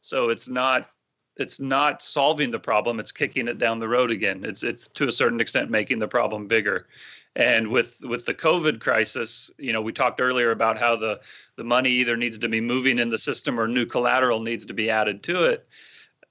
So 0.00 0.30
it's 0.30 0.48
not 0.48 0.88
it's 1.36 1.60
not 1.60 2.02
solving 2.02 2.50
the 2.50 2.58
problem 2.58 2.98
it's 2.98 3.12
kicking 3.12 3.48
it 3.48 3.58
down 3.58 3.78
the 3.78 3.88
road 3.88 4.10
again 4.10 4.44
it's 4.44 4.62
it's 4.62 4.88
to 4.88 5.08
a 5.08 5.12
certain 5.12 5.40
extent 5.40 5.70
making 5.70 5.98
the 5.98 6.08
problem 6.08 6.46
bigger 6.46 6.86
and 7.34 7.68
with 7.68 8.00
with 8.02 8.24
the 8.26 8.34
covid 8.34 8.80
crisis 8.80 9.50
you 9.58 9.72
know 9.72 9.82
we 9.82 9.92
talked 9.92 10.20
earlier 10.20 10.50
about 10.50 10.78
how 10.78 10.96
the 10.96 11.20
the 11.56 11.64
money 11.64 11.90
either 11.90 12.16
needs 12.16 12.38
to 12.38 12.48
be 12.48 12.60
moving 12.60 12.98
in 12.98 13.10
the 13.10 13.18
system 13.18 13.60
or 13.60 13.68
new 13.68 13.86
collateral 13.86 14.40
needs 14.40 14.66
to 14.66 14.74
be 14.74 14.90
added 14.90 15.22
to 15.22 15.44
it 15.44 15.66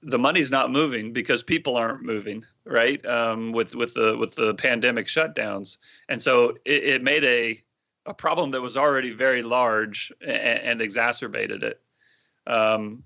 the 0.02 0.18
money's 0.18 0.50
not 0.50 0.70
moving 0.70 1.12
because 1.12 1.42
people 1.42 1.76
aren't 1.76 2.02
moving, 2.02 2.44
right? 2.64 3.04
Um, 3.06 3.52
with 3.52 3.74
with 3.74 3.94
the 3.94 4.16
with 4.16 4.34
the 4.34 4.54
pandemic 4.54 5.06
shutdowns, 5.06 5.78
and 6.08 6.22
so 6.22 6.50
it, 6.64 6.84
it 6.84 7.02
made 7.02 7.24
a 7.24 7.62
a 8.06 8.14
problem 8.14 8.52
that 8.52 8.60
was 8.60 8.76
already 8.76 9.12
very 9.12 9.42
large 9.42 10.12
and, 10.20 10.30
and 10.30 10.80
exacerbated 10.80 11.64
it. 11.64 11.80
Um, 12.46 13.02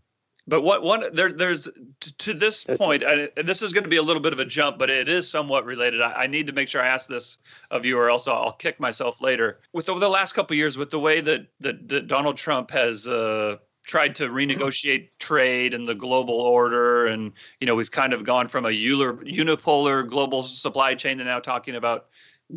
but 0.46 0.62
what 0.62 0.82
one 0.82 1.04
there 1.12 1.32
there's 1.32 1.64
to, 1.64 2.16
to 2.18 2.34
this 2.34 2.64
point, 2.64 3.02
and 3.02 3.30
this 3.46 3.62
is 3.62 3.72
going 3.72 3.84
to 3.84 3.90
be 3.90 3.96
a 3.96 4.02
little 4.02 4.22
bit 4.22 4.32
of 4.32 4.38
a 4.38 4.44
jump, 4.44 4.78
but 4.78 4.90
it 4.90 5.08
is 5.08 5.30
somewhat 5.30 5.64
related. 5.64 6.00
I, 6.00 6.12
I, 6.12 6.26
need 6.26 6.46
to 6.46 6.52
make 6.52 6.68
sure 6.68 6.82
I 6.82 6.88
ask 6.88 7.08
this 7.08 7.38
of 7.70 7.84
you, 7.84 7.98
or 7.98 8.10
else 8.10 8.26
I'll 8.26 8.52
kick 8.52 8.80
myself 8.80 9.20
later. 9.20 9.60
With 9.72 9.88
over 9.88 10.00
the 10.00 10.08
last 10.08 10.32
couple 10.32 10.56
years, 10.56 10.76
with 10.76 10.90
the 10.90 11.00
way 11.00 11.20
that 11.20 11.46
that, 11.60 11.88
that 11.88 12.06
Donald 12.08 12.36
Trump 12.36 12.70
has 12.70 13.06
uh, 13.06 13.56
tried 13.84 14.14
to 14.14 14.28
renegotiate 14.28 15.08
trade 15.18 15.74
and 15.74 15.88
the 15.88 15.94
global 15.94 16.40
order 16.40 17.06
and 17.06 17.32
you 17.60 17.66
know 17.66 17.74
we've 17.74 17.90
kind 17.90 18.12
of 18.12 18.24
gone 18.24 18.46
from 18.46 18.66
a 18.66 18.68
unipolar 18.68 20.06
global 20.06 20.42
supply 20.42 20.94
chain 20.94 21.18
to 21.18 21.24
now 21.24 21.40
talking 21.40 21.76
about 21.76 22.06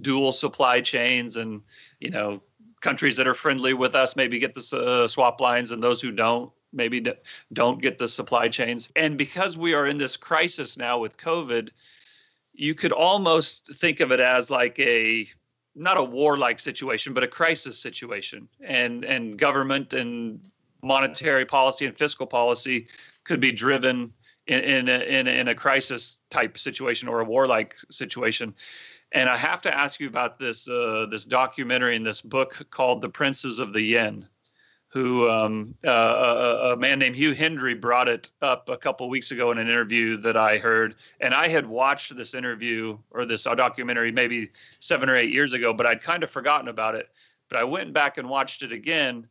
dual 0.01 0.31
supply 0.31 0.81
chains 0.81 1.37
and 1.37 1.61
you 1.99 2.09
know 2.09 2.41
countries 2.81 3.15
that 3.15 3.27
are 3.27 3.33
friendly 3.33 3.73
with 3.73 3.95
us 3.95 4.15
maybe 4.15 4.37
get 4.37 4.53
the 4.53 4.77
uh, 4.77 5.07
swap 5.07 5.39
lines 5.39 5.71
and 5.71 5.81
those 5.81 6.01
who 6.01 6.11
don't 6.11 6.51
maybe 6.73 7.05
don't 7.53 7.81
get 7.81 7.97
the 7.97 8.07
supply 8.07 8.47
chains. 8.47 8.89
And 8.95 9.17
because 9.17 9.57
we 9.57 9.73
are 9.73 9.87
in 9.87 9.97
this 9.97 10.17
crisis 10.17 10.77
now 10.77 10.99
with 10.99 11.17
covid 11.17 11.69
you 12.53 12.75
could 12.75 12.91
almost 12.91 13.75
think 13.75 13.99
of 13.99 14.11
it 14.11 14.19
as 14.19 14.49
like 14.49 14.79
a 14.79 15.27
not 15.75 15.97
a 15.97 16.03
warlike 16.03 16.59
situation 16.59 17.13
but 17.13 17.23
a 17.23 17.27
crisis 17.27 17.77
situation. 17.77 18.47
And 18.61 19.03
and 19.03 19.37
government 19.37 19.93
and 19.93 20.39
monetary 20.81 21.45
policy 21.45 21.85
and 21.85 21.97
fiscal 21.97 22.27
policy 22.27 22.87
could 23.23 23.39
be 23.39 23.51
driven 23.51 24.13
in 24.47 24.59
in 24.59 24.89
a, 24.89 24.99
in, 24.99 25.27
a, 25.27 25.31
in 25.31 25.47
a 25.47 25.55
crisis 25.55 26.17
type 26.29 26.57
situation 26.57 27.07
or 27.07 27.21
a 27.21 27.25
warlike 27.25 27.75
situation. 27.89 28.53
And 29.11 29.29
I 29.29 29.37
have 29.37 29.61
to 29.63 29.73
ask 29.73 29.99
you 29.99 30.07
about 30.07 30.37
this 30.39 30.67
uh, 30.67 31.07
this 31.09 31.25
documentary 31.25 31.95
and 31.95 32.05
this 32.05 32.21
book 32.21 32.67
called 32.69 33.01
The 33.01 33.09
Princes 33.09 33.59
of 33.59 33.73
the 33.73 33.81
Yen, 33.81 34.27
who 34.93 35.27
um, 35.27 35.73
uh, 35.83 35.89
a, 35.89 36.73
a, 36.73 36.77
man 36.77 36.99
named 36.99 37.15
Hugh 37.15 37.33
Hendry 37.33 37.73
brought 37.73 38.07
it 38.07 38.29
up 38.43 38.69
a 38.69 38.77
couple 38.77 39.09
weeks 39.09 39.31
ago 39.31 39.51
in 39.51 39.57
an 39.57 39.67
interview 39.67 40.17
that 40.17 40.37
I 40.37 40.59
heard. 40.59 40.93
And 41.19 41.33
I 41.33 41.47
had 41.47 41.65
watched 41.65 42.15
this 42.15 42.35
interview 42.35 42.99
or 43.09 43.25
this 43.25 43.45
documentary 43.45 44.11
maybe 44.11 44.51
seven 44.79 45.09
or 45.09 45.15
eight 45.15 45.31
years 45.31 45.53
ago, 45.53 45.73
but 45.73 45.87
I'd 45.87 46.03
kind 46.03 46.23
of 46.23 46.29
forgotten 46.29 46.67
about 46.67 46.93
it. 46.93 47.09
But 47.49 47.57
I 47.57 47.63
went 47.63 47.91
back 47.91 48.19
and 48.19 48.29
watched 48.29 48.61
it 48.61 48.71
again 48.71 49.27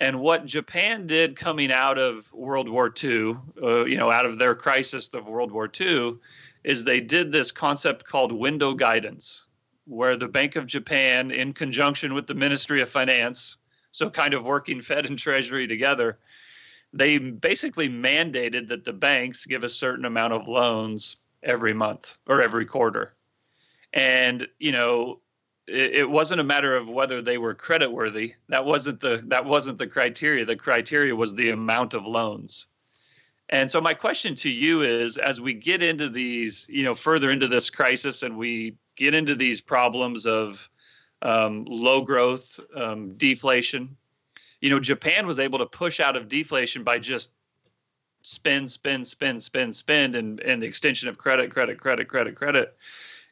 and 0.00 0.18
what 0.18 0.46
Japan 0.46 1.06
did 1.06 1.36
coming 1.36 1.70
out 1.70 1.98
of 1.98 2.32
World 2.32 2.70
War 2.70 2.92
II, 3.02 3.36
uh, 3.62 3.84
you 3.84 3.98
know, 3.98 4.10
out 4.10 4.24
of 4.24 4.38
their 4.38 4.54
crisis 4.54 5.08
of 5.12 5.26
World 5.26 5.52
War 5.52 5.70
II, 5.78 6.14
is 6.64 6.84
they 6.84 7.00
did 7.00 7.30
this 7.30 7.52
concept 7.52 8.06
called 8.06 8.32
window 8.32 8.72
guidance, 8.72 9.44
where 9.84 10.16
the 10.16 10.28
Bank 10.28 10.56
of 10.56 10.66
Japan, 10.66 11.30
in 11.30 11.52
conjunction 11.52 12.14
with 12.14 12.26
the 12.26 12.34
Ministry 12.34 12.80
of 12.80 12.88
Finance, 12.88 13.58
so 13.92 14.10
kind 14.10 14.34
of 14.34 14.44
working 14.44 14.80
Fed 14.82 15.06
and 15.06 15.18
Treasury 15.18 15.66
together, 15.66 16.18
they 16.92 17.18
basically 17.18 17.88
mandated 17.88 18.68
that 18.68 18.84
the 18.84 18.92
banks 18.92 19.46
give 19.46 19.64
a 19.64 19.68
certain 19.68 20.04
amount 20.04 20.32
of 20.32 20.48
loans 20.48 21.16
every 21.42 21.72
month 21.72 22.18
or 22.26 22.42
every 22.42 22.66
quarter. 22.66 23.14
And, 23.92 24.46
you 24.58 24.72
know, 24.72 25.20
it, 25.66 26.08
wasn't 26.08 26.40
a 26.40 26.44
matter 26.44 26.76
of 26.76 26.88
whether 26.88 27.22
they 27.22 27.38
were 27.38 27.54
credit 27.54 27.90
worthy. 27.90 28.34
That 28.48 28.64
wasn't 28.64 29.00
the 29.00 29.22
that 29.28 29.44
wasn't 29.44 29.78
the 29.78 29.86
criteria. 29.86 30.44
The 30.44 30.56
criteria 30.56 31.14
was 31.14 31.34
the 31.34 31.50
amount 31.50 31.94
of 31.94 32.04
loans. 32.04 32.66
And 33.48 33.70
so 33.70 33.80
my 33.80 33.94
question 33.94 34.36
to 34.36 34.50
you 34.50 34.82
is 34.82 35.16
as 35.16 35.40
we 35.40 35.54
get 35.54 35.82
into 35.82 36.08
these, 36.08 36.66
you 36.68 36.84
know, 36.84 36.94
further 36.94 37.30
into 37.30 37.48
this 37.48 37.68
crisis 37.68 38.22
and 38.22 38.36
we 38.36 38.76
get 38.96 39.14
into 39.14 39.34
these 39.34 39.60
problems 39.60 40.26
of 40.26 40.68
um, 41.22 41.64
low 41.68 42.00
growth, 42.00 42.58
um, 42.74 43.14
deflation, 43.14 43.96
you 44.60 44.68
know, 44.68 44.78
Japan 44.78 45.26
was 45.26 45.38
able 45.38 45.58
to 45.58 45.66
push 45.66 46.00
out 46.00 46.16
of 46.16 46.28
deflation 46.28 46.84
by 46.84 46.98
just 46.98 47.30
spend, 48.22 48.70
spend, 48.70 49.06
spend, 49.06 49.42
spend, 49.42 49.74
spend, 49.74 50.14
and, 50.14 50.40
and 50.40 50.62
the 50.62 50.66
extension 50.66 51.08
of 51.08 51.16
credit, 51.16 51.50
credit, 51.50 51.80
credit, 51.80 52.08
credit, 52.08 52.34
credit. 52.34 52.76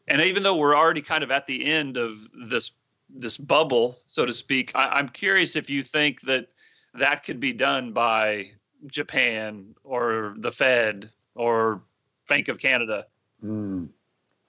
And 0.06 0.22
even 0.22 0.42
though 0.42 0.56
we're 0.56 0.76
already 0.76 1.02
kind 1.02 1.22
of 1.22 1.30
at 1.30 1.46
the 1.46 1.66
end 1.66 1.96
of 1.96 2.26
this 2.48 2.72
this 3.10 3.38
bubble, 3.38 3.96
so 4.06 4.26
to 4.26 4.32
speak, 4.34 4.70
I, 4.74 4.98
am 4.98 5.08
curious 5.08 5.56
if 5.56 5.70
you 5.70 5.82
think 5.82 6.20
that 6.22 6.48
that 6.92 7.24
could 7.24 7.40
be 7.40 7.54
done 7.54 7.92
by 7.92 8.50
Japan 8.86 9.74
or 9.82 10.34
the 10.38 10.52
Fed 10.52 11.10
or 11.34 11.80
Bank 12.28 12.48
of 12.48 12.58
Canada. 12.58 13.06
Mm. 13.42 13.88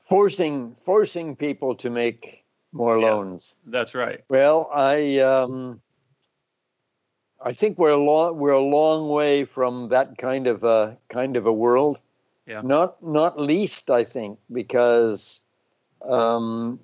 Forcing 0.10 0.76
forcing 0.86 1.36
people 1.36 1.76
to 1.76 1.90
make 1.90 2.39
more 2.72 3.00
yeah, 3.00 3.06
loans. 3.06 3.56
That's 3.66 3.96
right. 3.96 4.24
Well, 4.30 4.70
I 4.74 5.20
um, 5.20 5.82
I 7.42 7.54
think 7.54 7.78
we're 7.78 7.92
a 7.92 7.98
long 7.98 8.38
we're 8.38 8.52
a 8.52 8.60
long 8.60 9.10
way 9.10 9.46
from 9.46 9.90
that 9.90 10.18
kind 10.18 10.48
of 10.48 10.64
a 10.64 10.98
kind 11.10 11.38
of 11.38 11.46
a 11.46 11.54
world. 11.54 12.00
Yeah. 12.46 12.62
Not 12.64 13.02
not 13.04 13.40
least, 13.40 13.90
I 13.90 14.04
think, 14.04 14.40
because 14.52 15.42
um, 16.02 16.80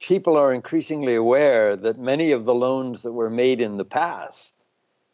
people 0.00 0.36
are 0.36 0.52
increasingly 0.52 1.14
aware 1.14 1.76
that 1.76 1.98
many 1.98 2.30
of 2.32 2.44
the 2.44 2.54
loans 2.54 3.02
that 3.02 3.12
were 3.12 3.30
made 3.30 3.60
in 3.60 3.76
the 3.76 3.84
past 3.84 4.54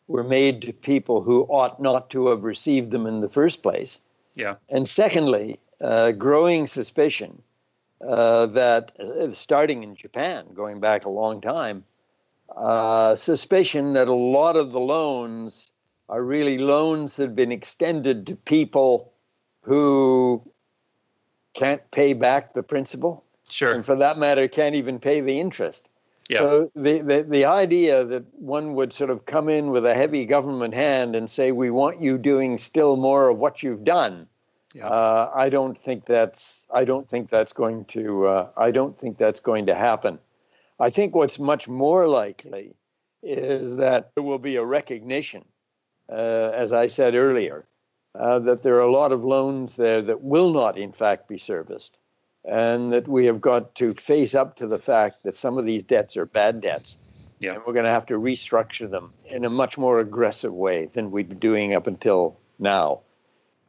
were 0.07 0.25
made 0.25 0.63
to 0.63 0.73
people 0.73 1.23
who 1.23 1.43
ought 1.45 1.81
not 1.81 2.11
to 2.11 2.29
have 2.29 2.43
received 2.43 2.91
them 2.91 3.07
in 3.07 3.21
the 3.21 3.29
first 3.29 3.63
place. 3.63 3.99
Yeah. 4.35 4.57
And 4.69 4.89
secondly, 4.89 5.61
uh, 5.81 6.13
growing 6.13 6.67
suspicion 6.67 7.43
uh, 8.07 8.47
that, 8.47 8.93
uh, 8.99 9.33
starting 9.33 9.83
in 9.83 9.95
Japan, 9.95 10.47
going 10.55 10.81
back 10.81 11.05
a 11.05 11.11
long 11.11 11.41
time, 11.41 11.85
uh, 12.57 13.15
suspicion 13.17 13.93
that 13.93 14.09
a 14.09 14.15
lot 14.15 14.57
of 14.57 14.73
the 14.73 14.81
loans 14.81 15.71
are 16.09 16.23
really 16.23 16.59
loans 16.59 17.17
that 17.17 17.25
have 17.25 17.37
been 17.37 17.53
extended 17.53 18.27
to 18.27 18.35
people 18.35 19.13
who 19.63 20.43
can't 21.55 21.89
pay 21.91 22.13
back 22.13 22.55
the 22.55 22.63
principal. 22.63 23.25
Sure. 23.49 23.73
And 23.73 23.85
for 23.85 23.97
that 23.97 24.19
matter, 24.19 24.49
can't 24.49 24.75
even 24.75 24.99
pay 24.99 25.21
the 25.21 25.39
interest. 25.39 25.89
Yeah. 26.29 26.39
So 26.39 26.71
the, 26.77 27.01
the, 27.01 27.27
the 27.29 27.45
idea 27.45 28.05
that 28.05 28.25
one 28.35 28.75
would 28.75 28.93
sort 28.93 29.11
of 29.11 29.27
come 29.27 29.49
in 29.49 29.71
with 29.71 29.85
a 29.85 29.95
heavy 29.95 30.25
government 30.27 30.75
hand 30.75 31.17
and 31.17 31.29
say, 31.29 31.51
we 31.51 31.71
want 31.71 32.01
you 32.01 32.19
doing 32.19 32.57
still 32.57 32.97
more 32.97 33.29
of 33.29 33.39
what 33.39 33.63
you've 33.63 33.85
done. 33.85 34.29
Yeah. 34.75 34.87
Uh, 34.87 35.31
I 35.35 35.49
don't 35.49 35.77
think 35.77 36.05
that's 36.05 36.65
I 36.73 36.85
don't 36.85 37.09
think 37.09 37.29
that's 37.29 37.53
going 37.53 37.85
to 37.87 38.27
uh, 38.27 38.49
I 38.57 38.71
don't 38.71 38.97
think 38.99 39.19
that's 39.19 39.41
going 39.41 39.67
to 39.67 39.75
happen. 39.75 40.19
I 40.79 40.91
think 40.91 41.15
what's 41.15 41.39
much 41.39 41.69
more 41.69 42.07
likely 42.07 42.75
is 43.23 43.77
that 43.77 44.13
there 44.15 44.25
will 44.25 44.39
be 44.39 44.57
a 44.57 44.65
recognition, 44.65 45.45
uh, 46.09 46.53
as 46.55 46.73
I 46.73 46.89
said 46.89 47.15
earlier, 47.15 47.67
uh, 48.15 48.39
that 48.41 48.63
there 48.63 48.77
are 48.77 48.89
a 48.89 48.93
lot 48.93 49.13
of 49.13 49.25
loans 49.25 49.75
there 49.75 50.01
that 50.03 50.23
will 50.23 50.53
not, 50.53 50.79
in 50.79 50.93
fact, 50.93 51.29
be 51.29 51.37
serviced, 51.37 51.99
and 52.45 52.93
that 52.93 53.07
we 53.07 53.27
have 53.27 53.41
got 53.41 53.75
to 53.75 53.93
face 53.95 54.35
up 54.35 54.57
to 54.57 54.67
the 54.67 54.79
fact 54.79 55.23
that 55.25 55.37
some 55.37 55.59
of 55.59 55.67
these 55.67 55.85
debts 55.85 56.17
are 56.17 56.27
bad 56.27 56.61
debts. 56.61 56.97
Yeah. 57.41 57.55
And 57.55 57.63
we're 57.67 57.73
going 57.73 57.87
to 57.87 57.91
have 57.91 58.07
to 58.07 58.15
restructure 58.15 58.91
them 58.91 59.13
in 59.27 59.45
a 59.45 59.51
much 59.51 59.79
more 59.79 60.01
aggressive 60.01 60.53
way 60.53 60.87
than 60.87 61.11
we've 61.11 61.29
been 61.29 61.39
doing 61.39 61.75
up 61.75 61.87
until 61.87 62.39
now. 62.59 63.01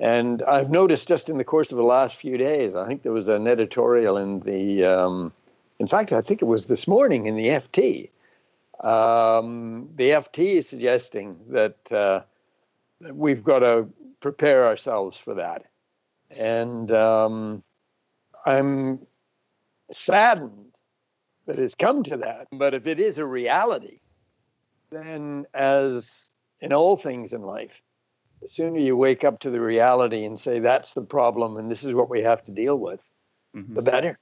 And 0.01 0.41
I've 0.43 0.71
noticed 0.71 1.07
just 1.07 1.29
in 1.29 1.37
the 1.37 1.43
course 1.43 1.71
of 1.71 1.77
the 1.77 1.83
last 1.83 2.15
few 2.15 2.35
days, 2.35 2.75
I 2.75 2.87
think 2.87 3.03
there 3.03 3.11
was 3.11 3.27
an 3.27 3.47
editorial 3.47 4.17
in 4.17 4.39
the, 4.39 4.83
um, 4.83 5.31
in 5.77 5.85
fact, 5.85 6.11
I 6.11 6.21
think 6.21 6.41
it 6.41 6.45
was 6.45 6.65
this 6.65 6.87
morning 6.87 7.27
in 7.27 7.35
the 7.35 7.49
FT. 7.49 8.09
Um, 8.83 9.89
the 9.95 10.09
FT 10.09 10.55
is 10.55 10.67
suggesting 10.67 11.37
that, 11.49 11.91
uh, 11.91 12.21
we've 13.11 13.43
got 13.43 13.59
to 13.59 13.87
prepare 14.21 14.65
ourselves 14.65 15.17
for 15.17 15.35
that. 15.35 15.65
And 16.31 16.91
um, 16.91 17.61
I'm 18.43 19.05
saddened 19.91 20.71
that 21.45 21.59
it's 21.59 21.75
come 21.75 22.01
to 22.03 22.17
that. 22.17 22.47
But 22.51 22.73
if 22.73 22.87
it 22.87 22.99
is 22.99 23.19
a 23.19 23.25
reality, 23.25 23.99
then 24.89 25.45
as 25.53 26.31
in 26.59 26.73
all 26.73 26.97
things 26.97 27.33
in 27.33 27.43
life, 27.43 27.83
the 28.41 28.49
sooner 28.49 28.79
you 28.79 28.97
wake 28.97 29.23
up 29.23 29.39
to 29.39 29.49
the 29.49 29.61
reality 29.61 30.23
and 30.25 30.39
say 30.39 30.59
that's 30.59 30.93
the 30.93 31.01
problem 31.01 31.57
and 31.57 31.69
this 31.69 31.83
is 31.83 31.93
what 31.93 32.09
we 32.09 32.21
have 32.21 32.43
to 32.45 32.51
deal 32.51 32.77
with, 32.77 32.99
Mhm. 33.55 33.75
the 33.75 33.81
better. 33.81 34.19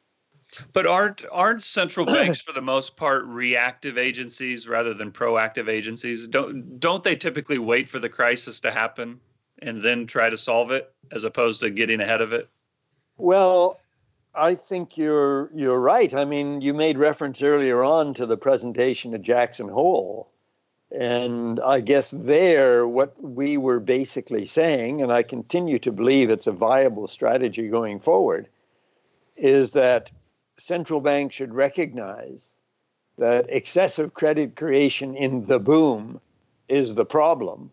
But 0.73 0.87
aren't 0.87 1.25
aren't 1.31 1.61
central 1.61 2.05
banks 2.05 2.41
for 2.41 2.53
the 2.53 2.61
most 2.61 2.97
part 2.97 3.23
reactive 3.25 3.97
agencies 3.99 4.67
rather 4.67 4.93
than 4.95 5.11
proactive 5.11 5.69
agencies? 5.69 6.27
Don't 6.27 6.79
don't 6.79 7.03
they 7.03 7.15
typically 7.15 7.59
wait 7.59 7.87
for 7.87 7.99
the 7.99 8.09
crisis 8.09 8.59
to 8.61 8.71
happen 8.71 9.19
and 9.61 9.83
then 9.83 10.07
try 10.07 10.29
to 10.29 10.37
solve 10.37 10.71
it 10.71 10.91
as 11.11 11.23
opposed 11.23 11.61
to 11.61 11.69
getting 11.69 12.01
ahead 12.01 12.21
of 12.21 12.33
it? 12.33 12.49
Well, 13.17 13.79
I 14.33 14.55
think 14.55 14.97
you're 14.97 15.51
you're 15.53 15.79
right. 15.79 16.13
I 16.15 16.25
mean, 16.25 16.61
you 16.61 16.73
made 16.73 16.97
reference 16.97 17.41
earlier 17.43 17.83
on 17.83 18.13
to 18.15 18.25
the 18.25 18.37
presentation 18.37 19.13
of 19.13 19.21
Jackson 19.21 19.67
Hole. 19.69 20.31
And 20.91 21.59
I 21.59 21.81
guess 21.81 22.11
there, 22.11 22.87
what 22.87 23.13
we 23.21 23.57
were 23.57 23.79
basically 23.79 24.45
saying, 24.45 25.01
and 25.01 25.11
I 25.11 25.21
continue 25.21 25.77
to 25.79 25.91
believe 25.91 26.29
it's 26.29 26.47
a 26.47 26.51
viable 26.51 27.07
strategy 27.07 27.67
going 27.67 27.99
forward, 27.99 28.47
is 29.37 29.71
that 29.73 30.09
central 30.57 30.99
banks 30.99 31.35
should 31.35 31.53
recognize 31.53 32.49
that 33.17 33.45
excessive 33.49 34.13
credit 34.13 34.55
creation 34.55 35.15
in 35.15 35.45
the 35.45 35.59
boom 35.59 36.19
is 36.67 36.95
the 36.95 37.05
problem. 37.05 37.71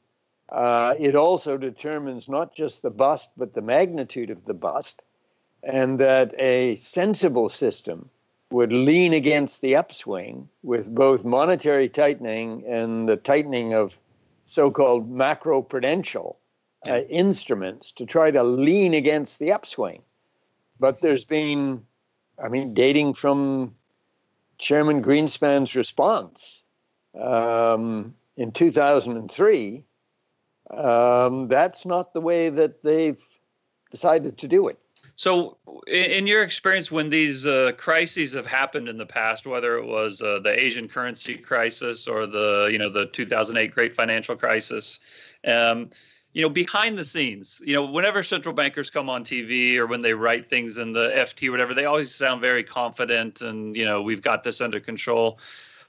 Uh, 0.51 0.95
it 0.99 1.15
also 1.15 1.57
determines 1.57 2.29
not 2.29 2.55
just 2.55 2.83
the 2.83 2.91
bust, 2.91 3.31
but 3.37 3.55
the 3.55 3.63
magnitude 3.63 4.31
of 4.31 4.45
the 4.45 4.55
bust, 4.55 5.03
and 5.63 5.99
that 5.99 6.35
a 6.39 6.77
sensible 6.77 7.49
system 7.49 8.11
would 8.51 8.73
lean 8.73 9.13
against 9.13 9.61
the 9.61 9.77
upswing 9.77 10.49
with 10.63 10.95
both 10.95 11.25
monetary 11.25 11.89
tightening 11.89 12.65
and 12.67 13.09
the 13.09 13.17
tightening 13.17 13.75
of 13.75 13.97
so 14.47 14.71
called 14.71 15.11
macro 15.11 15.61
prudential 15.63 16.39
uh, 16.89 17.01
instruments 17.09 17.91
to 17.93 18.07
try 18.07 18.31
to 18.31 18.43
lean 18.45 18.95
against 18.95 19.39
the 19.39 19.53
upswing. 19.53 20.03
But 20.79 21.01
there's 21.01 21.25
been, 21.25 21.85
I 22.43 22.49
mean, 22.49 22.75
dating 22.75 23.15
from 23.15 23.75
Chairman 24.59 25.03
Greenspan's 25.03 25.75
response 25.75 26.63
um, 27.21 28.15
in 28.37 28.53
2003, 28.53 29.83
um, 30.71 31.49
that's 31.49 31.85
not 31.85 32.13
the 32.13 32.21
way 32.21 32.49
that 32.51 32.83
they've 32.83 33.21
decided 33.91 34.39
to 34.39 34.49
do 34.49 34.69
it. 34.69 34.79
So, 35.17 35.57
in, 35.87 36.27
your 36.27 36.43
experience, 36.43 36.91
when 36.91 37.09
these 37.09 37.47
uh, 37.47 37.73
crises 37.79 38.35
have 38.35 38.47
happened 38.47 38.87
in 38.87 38.99
the 38.99 39.07
past, 39.07 39.47
whether 39.47 39.79
it 39.79 39.87
was 39.87 40.21
uh, 40.21 40.41
the 40.41 40.63
Asian 40.63 40.89
currency 40.89 41.39
crisis 41.39 42.07
or 42.07 42.27
the 42.27 42.69
you 42.71 42.79
know 42.79 42.91
the 42.91 43.07
2008 43.07 43.73
Great 43.73 43.97
Financial 43.97 44.37
Crisis, 44.37 44.99
um, 45.47 45.89
you 46.35 46.43
know 46.43 46.51
behind 46.51 46.99
the 46.99 47.05
scenes, 47.05 47.63
you 47.65 47.73
know 47.73 47.87
whenever 47.87 48.23
central 48.23 48.55
bankers 48.55 48.91
come 48.91 49.09
on 49.09 49.25
TV 49.25 49.79
or 49.79 49.87
when 49.87 50.03
they 50.03 50.13
write 50.13 50.51
things 50.51 50.77
in 50.77 50.93
the 50.93 51.09
FT 51.09 51.49
or 51.49 51.51
whatever, 51.51 51.73
they 51.73 51.87
always 51.87 52.15
sound 52.15 52.43
very 52.43 52.63
confident 52.63 53.41
and 53.41 53.75
you 53.75 53.87
know 53.87 54.03
we've 54.03 54.23
got 54.23 54.45
this 54.45 54.61
under 54.61 54.81
control. 54.81 55.39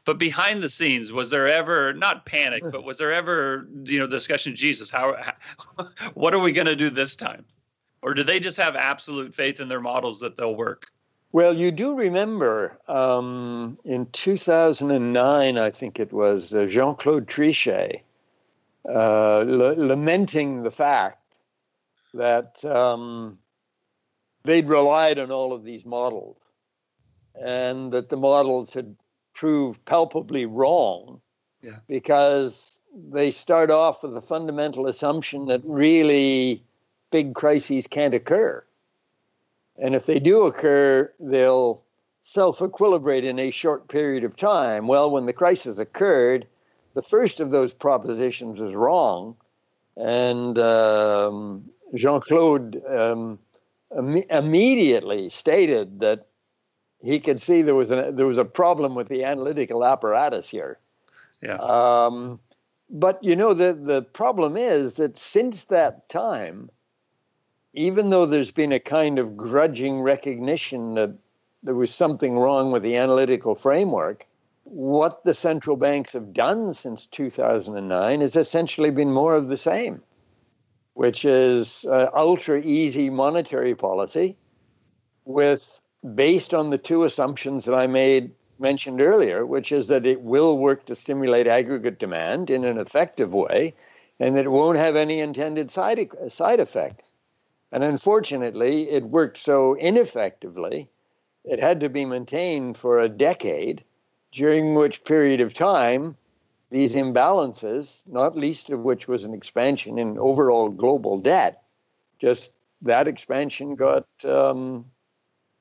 But 0.05 0.19
behind 0.19 0.63
the 0.63 0.69
scenes, 0.69 1.11
was 1.11 1.29
there 1.29 1.49
ever 1.49 1.93
not 1.93 2.25
panic, 2.25 2.63
but 2.71 2.85
was 2.85 2.97
there 2.97 3.11
ever 3.11 3.67
you 3.83 3.99
know 3.99 4.07
discussion? 4.07 4.55
Jesus, 4.55 4.89
how, 4.89 5.17
how 5.77 5.89
what 6.13 6.33
are 6.33 6.39
we 6.39 6.53
going 6.53 6.67
to 6.67 6.77
do 6.77 6.89
this 6.89 7.17
time? 7.17 7.43
Or 8.01 8.13
do 8.13 8.23
they 8.23 8.39
just 8.39 8.57
have 8.57 8.75
absolute 8.75 9.33
faith 9.35 9.59
in 9.59 9.67
their 9.67 9.81
models 9.81 10.19
that 10.19 10.37
they'll 10.37 10.55
work? 10.55 10.87
Well, 11.33 11.55
you 11.57 11.71
do 11.71 11.93
remember 11.93 12.77
um, 12.87 13.77
in 13.83 14.05
2009, 14.07 15.57
I 15.57 15.69
think 15.71 15.99
it 15.99 16.13
was 16.13 16.53
uh, 16.53 16.65
Jean 16.65 16.95
Claude 16.95 17.27
Trichet 17.27 18.01
uh, 18.87 19.39
l- 19.39 19.75
lamenting 19.77 20.63
the 20.63 20.71
fact 20.71 21.21
that 22.13 22.63
um, 22.63 23.37
they'd 24.45 24.67
relied 24.69 25.19
on 25.19 25.29
all 25.31 25.51
of 25.53 25.63
these 25.63 25.85
models 25.85 26.37
and 27.35 27.91
that 27.91 28.09
the 28.09 28.17
models 28.17 28.73
had 28.73 28.95
proved 29.33 29.83
palpably 29.85 30.45
wrong 30.45 31.21
Yeah. 31.61 31.75
because 31.87 32.79
they 33.11 33.29
start 33.31 33.69
off 33.69 34.01
with 34.01 34.13
the 34.13 34.21
fundamental 34.21 34.87
assumption 34.87 35.45
that 35.47 35.61
really 35.65 36.63
big 37.11 37.35
crises 37.35 37.87
can't 37.87 38.13
occur. 38.13 38.63
And 39.77 39.95
if 39.95 40.05
they 40.05 40.19
do 40.19 40.45
occur, 40.45 41.11
they'll 41.19 41.81
self 42.21 42.59
equilibrate 42.59 43.23
in 43.23 43.39
a 43.39 43.51
short 43.51 43.87
period 43.87 44.23
of 44.23 44.35
time. 44.35 44.87
Well, 44.87 45.11
when 45.11 45.25
the 45.25 45.33
crisis 45.33 45.77
occurred, 45.77 46.47
the 46.93 47.01
first 47.01 47.39
of 47.39 47.51
those 47.51 47.73
propositions 47.73 48.59
was 48.59 48.73
wrong. 48.73 49.35
And 49.95 50.57
um, 50.57 51.69
Jean 51.95 52.21
Claude 52.21 52.81
um, 52.87 53.39
Im- 53.95 54.23
immediately 54.29 55.29
stated 55.29 55.99
that 55.99 56.27
he 56.99 57.19
could 57.19 57.39
see 57.39 57.61
there 57.61 57.75
was, 57.75 57.91
a, 57.91 58.11
there 58.11 58.25
was 58.25 58.37
a 58.37 58.45
problem 58.45 58.95
with 58.95 59.07
the 59.07 59.23
analytical 59.23 59.85
apparatus 59.85 60.49
here. 60.49 60.79
Yeah. 61.41 61.57
Um, 61.57 62.39
but 62.89 63.23
you 63.23 63.35
know, 63.35 63.53
the, 63.53 63.73
the 63.73 64.01
problem 64.01 64.57
is 64.57 64.95
that 64.95 65.17
since 65.17 65.63
that 65.65 66.09
time, 66.09 66.69
even 67.77 68.09
though 68.09 68.25
there's 68.25 68.49
been 68.49 68.71
a 68.71 68.79
kind 68.79 69.19
of 69.19 69.37
grudging 69.37 70.01
recognition 70.01 70.95
that 70.95 71.13
there 71.61 71.75
was 71.75 71.93
something 71.93 72.39
wrong 72.39 72.71
with 72.71 72.81
the 72.81 72.95
analytical 72.95 73.53
framework, 73.53 74.25
what 74.63 75.23
the 75.23 75.33
central 75.33 75.77
banks 75.77 76.13
have 76.13 76.33
done 76.33 76.73
since 76.73 77.05
2009 77.05 78.21
has 78.21 78.35
essentially 78.35 78.89
been 78.89 79.13
more 79.13 79.35
of 79.35 79.49
the 79.49 79.57
same, 79.57 80.01
which 80.95 81.23
is 81.23 81.85
uh, 81.85 82.09
ultra 82.15 82.59
easy 82.61 83.11
monetary 83.11 83.75
policy 83.75 84.35
with 85.25 85.79
based 86.15 86.55
on 86.55 86.71
the 86.71 86.79
two 86.79 87.03
assumptions 87.03 87.65
that 87.65 87.75
I 87.75 87.85
made 87.85 88.31
mentioned 88.57 89.01
earlier, 89.01 89.45
which 89.45 89.71
is 89.71 89.87
that 89.89 90.07
it 90.07 90.21
will 90.21 90.57
work 90.57 90.87
to 90.87 90.95
stimulate 90.95 91.45
aggregate 91.45 91.99
demand 91.99 92.49
in 92.49 92.63
an 92.63 92.79
effective 92.79 93.35
way 93.35 93.75
and 94.19 94.35
that 94.35 94.45
it 94.45 94.49
won't 94.49 94.79
have 94.79 94.95
any 94.95 95.19
intended 95.19 95.69
side, 95.69 96.09
side 96.27 96.59
effect. 96.59 97.03
And 97.71 97.83
unfortunately, 97.83 98.89
it 98.89 99.03
worked 99.03 99.37
so 99.37 99.75
ineffectively, 99.77 100.89
it 101.43 101.59
had 101.59 101.79
to 101.81 101.89
be 101.89 102.05
maintained 102.05 102.77
for 102.77 102.99
a 102.99 103.09
decade, 103.09 103.83
during 104.31 104.75
which 104.75 105.03
period 105.03 105.41
of 105.41 105.53
time 105.53 106.17
these 106.69 106.95
imbalances, 106.95 108.03
not 108.07 108.35
least 108.35 108.69
of 108.69 108.81
which 108.81 109.07
was 109.07 109.23
an 109.23 109.33
expansion 109.33 109.97
in 109.97 110.17
overall 110.19 110.69
global 110.69 111.17
debt, 111.17 111.63
just 112.19 112.51
that 112.81 113.07
expansion 113.07 113.75
got, 113.75 114.05
um, 114.25 114.85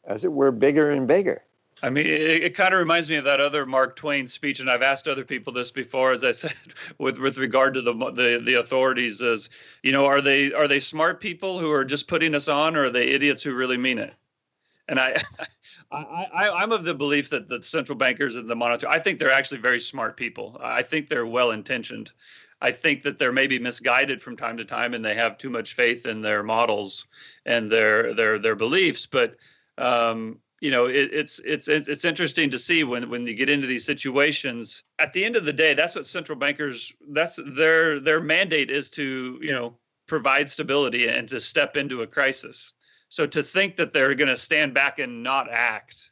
as 0.05 0.25
it 0.25 0.33
were, 0.33 0.51
bigger 0.51 0.91
and 0.91 1.07
bigger. 1.07 1.46
I 1.83 1.91
mean, 1.91 2.07
it, 2.07 2.43
it 2.43 2.55
kind 2.55 2.73
of 2.73 2.81
reminds 2.81 3.09
me 3.09 3.17
of 3.17 3.25
that 3.25 3.41
other 3.41 3.67
Mark 3.67 3.97
Twain 3.97 4.27
speech, 4.27 4.61
and 4.61 4.71
I've 4.71 4.83
asked 4.83 5.09
other 5.09 5.25
people 5.25 5.53
this 5.53 5.71
before. 5.71 6.13
As 6.13 6.25
I 6.25 6.33
said, 6.33 6.55
with 6.99 7.19
with 7.19 7.37
regard 7.37 7.75
to 7.75 7.83
the 7.83 7.93
the 7.93 8.43
the 8.45 8.55
authorities, 8.55 9.21
is 9.21 9.51
you 9.83 9.93
know, 9.93 10.07
are 10.07 10.21
they 10.21 10.53
are 10.53 10.69
they 10.69 10.81
smart 10.81 11.21
people 11.21 11.59
who 11.59 11.71
are 11.71 11.85
just 11.85 12.09
putting 12.09 12.35
us 12.35 12.49
on, 12.49 12.77
or 12.77 12.85
are 12.85 12.91
they 12.91 13.09
idiots 13.09 13.43
who 13.43 13.55
really 13.55 13.77
mean 13.77 13.99
it? 13.99 14.15
And 14.89 15.01
I, 15.01 15.23
I, 15.91 16.27
I 16.33 16.63
am 16.63 16.73
of 16.73 16.85
the 16.85 16.95
belief 16.95 17.31
that 17.31 17.49
the 17.49 17.63
central 17.63 17.99
bankers 17.99 18.37
and 18.37 18.49
the 18.49 18.57
monitor, 18.57 18.89
I 18.89 18.99
think 19.01 19.19
they're 19.19 19.31
actually 19.31 19.59
very 19.59 19.81
smart 19.81 20.17
people. 20.17 20.59
I 20.63 20.83
think 20.83 21.09
they're 21.09 21.27
well 21.27 21.51
intentioned. 21.51 22.13
I 22.61 22.73
think 22.73 23.03
that 23.03 23.19
they're 23.19 23.33
maybe 23.33 23.59
misguided 23.59 24.23
from 24.23 24.37
time 24.37 24.57
to 24.57 24.65
time, 24.65 24.95
and 24.95 25.05
they 25.05 25.15
have 25.15 25.37
too 25.37 25.51
much 25.51 25.75
faith 25.75 26.07
in 26.07 26.23
their 26.23 26.43
models 26.43 27.07
and 27.45 27.71
their 27.71 28.15
their 28.15 28.39
their 28.39 28.55
beliefs. 28.55 29.05
But 29.05 29.37
um, 29.77 30.39
you 30.61 30.71
know 30.71 30.87
it, 30.87 31.11
it's 31.13 31.41
it's 31.45 31.69
it's 31.69 32.05
interesting 32.05 32.51
to 32.51 32.59
see 32.59 32.85
when 32.85 33.11
when 33.11 33.27
you 33.27 33.35
get 33.35 33.51
into 33.51 33.67
these 33.67 33.85
situations. 33.85 34.83
At 34.99 35.13
the 35.13 35.25
end 35.25 35.37
of 35.37 35.45
the 35.45 35.53
day 35.53 35.75
that's 35.75 35.95
what 35.95 36.07
central 36.07 36.39
bankers 36.39 36.93
that's 37.11 37.39
their 37.45 38.01
their 38.01 38.21
mandate 38.21 38.71
is 38.71 38.89
to 38.91 39.39
you 39.43 39.53
know 39.53 39.77
provide 40.07 40.49
stability 40.49 41.09
and 41.09 41.29
to 41.29 41.41
step 41.41 41.77
into 41.77 42.03
a 42.03 42.07
crisis. 42.07 42.73
So 43.09 43.27
to 43.27 43.43
think 43.43 43.77
that 43.77 43.93
they're 43.93 44.15
going 44.15 44.29
to 44.29 44.37
stand 44.37 44.75
back 44.75 44.99
and 44.99 45.23
not 45.23 45.51
act 45.51 46.11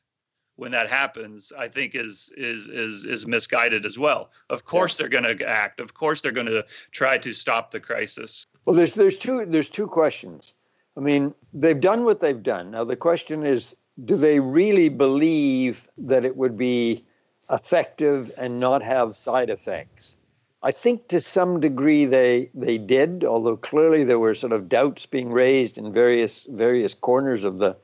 when 0.56 0.70
that 0.70 0.88
happens 0.88 1.52
i 1.58 1.66
think 1.66 1.96
is 1.96 2.32
is 2.36 2.68
is 2.68 3.04
is 3.06 3.26
misguided 3.26 3.84
as 3.86 3.98
well. 3.98 4.30
Of 4.50 4.64
course 4.64 4.96
they're 4.96 5.08
going 5.08 5.24
to 5.24 5.48
act. 5.48 5.80
Of 5.80 5.94
course 5.94 6.20
they're 6.20 6.32
going 6.32 6.46
to 6.46 6.64
try 6.92 7.18
to 7.18 7.32
stop 7.32 7.70
the 7.70 7.80
crisis. 7.80 8.46
Well 8.64 8.76
there's 8.76 8.94
there's 8.94 9.18
two 9.18 9.44
there's 9.46 9.68
two 9.68 9.86
questions. 9.86 10.52
I 10.96 11.00
mean 11.00 11.34
they've 11.54 11.80
done 11.80 12.04
what 12.04 12.20
they've 12.20 12.42
done. 12.42 12.70
Now 12.70 12.84
the 12.84 12.94
question 12.94 13.44
is 13.44 13.74
do 14.02 14.16
they 14.16 14.40
really 14.40 14.88
believe 14.88 15.88
that 15.98 16.24
it 16.24 16.36
would 16.36 16.56
be 16.56 17.04
effective 17.50 18.32
and 18.36 18.58
not 18.58 18.82
have 18.82 19.16
side 19.16 19.50
effects? 19.50 20.14
I 20.62 20.72
think 20.72 21.08
to 21.08 21.20
some 21.20 21.60
degree 21.60 22.06
they 22.06 22.50
they 22.54 22.78
did, 22.78 23.22
although 23.22 23.56
clearly 23.56 24.02
there 24.02 24.18
were 24.18 24.34
sort 24.34 24.52
of 24.52 24.68
doubts 24.68 25.04
being 25.04 25.30
raised 25.30 25.76
in 25.76 25.92
various 25.92 26.46
various 26.50 26.94
corners 26.94 27.44
of 27.44 27.58
the 27.58 27.76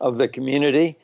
of 0.00 0.18
the 0.18 0.28
community. 0.28 0.96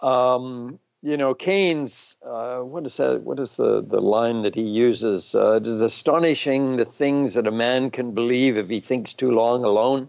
Um, 0.00 0.80
you 1.00 1.16
know, 1.16 1.34
Keynes. 1.34 2.16
Uh, 2.24 2.60
what 2.60 2.84
is 2.86 2.96
that? 2.96 3.22
What 3.22 3.38
is 3.38 3.56
the 3.56 3.82
the 3.82 4.00
line 4.00 4.42
that 4.42 4.56
he 4.56 4.62
uses? 4.62 5.34
Uh, 5.34 5.60
it 5.62 5.66
is 5.66 5.80
astonishing 5.80 6.76
the 6.76 6.84
things 6.84 7.34
that 7.34 7.46
a 7.46 7.52
man 7.52 7.90
can 7.90 8.12
believe 8.12 8.56
if 8.56 8.68
he 8.68 8.80
thinks 8.80 9.14
too 9.14 9.30
long 9.30 9.64
alone 9.64 10.08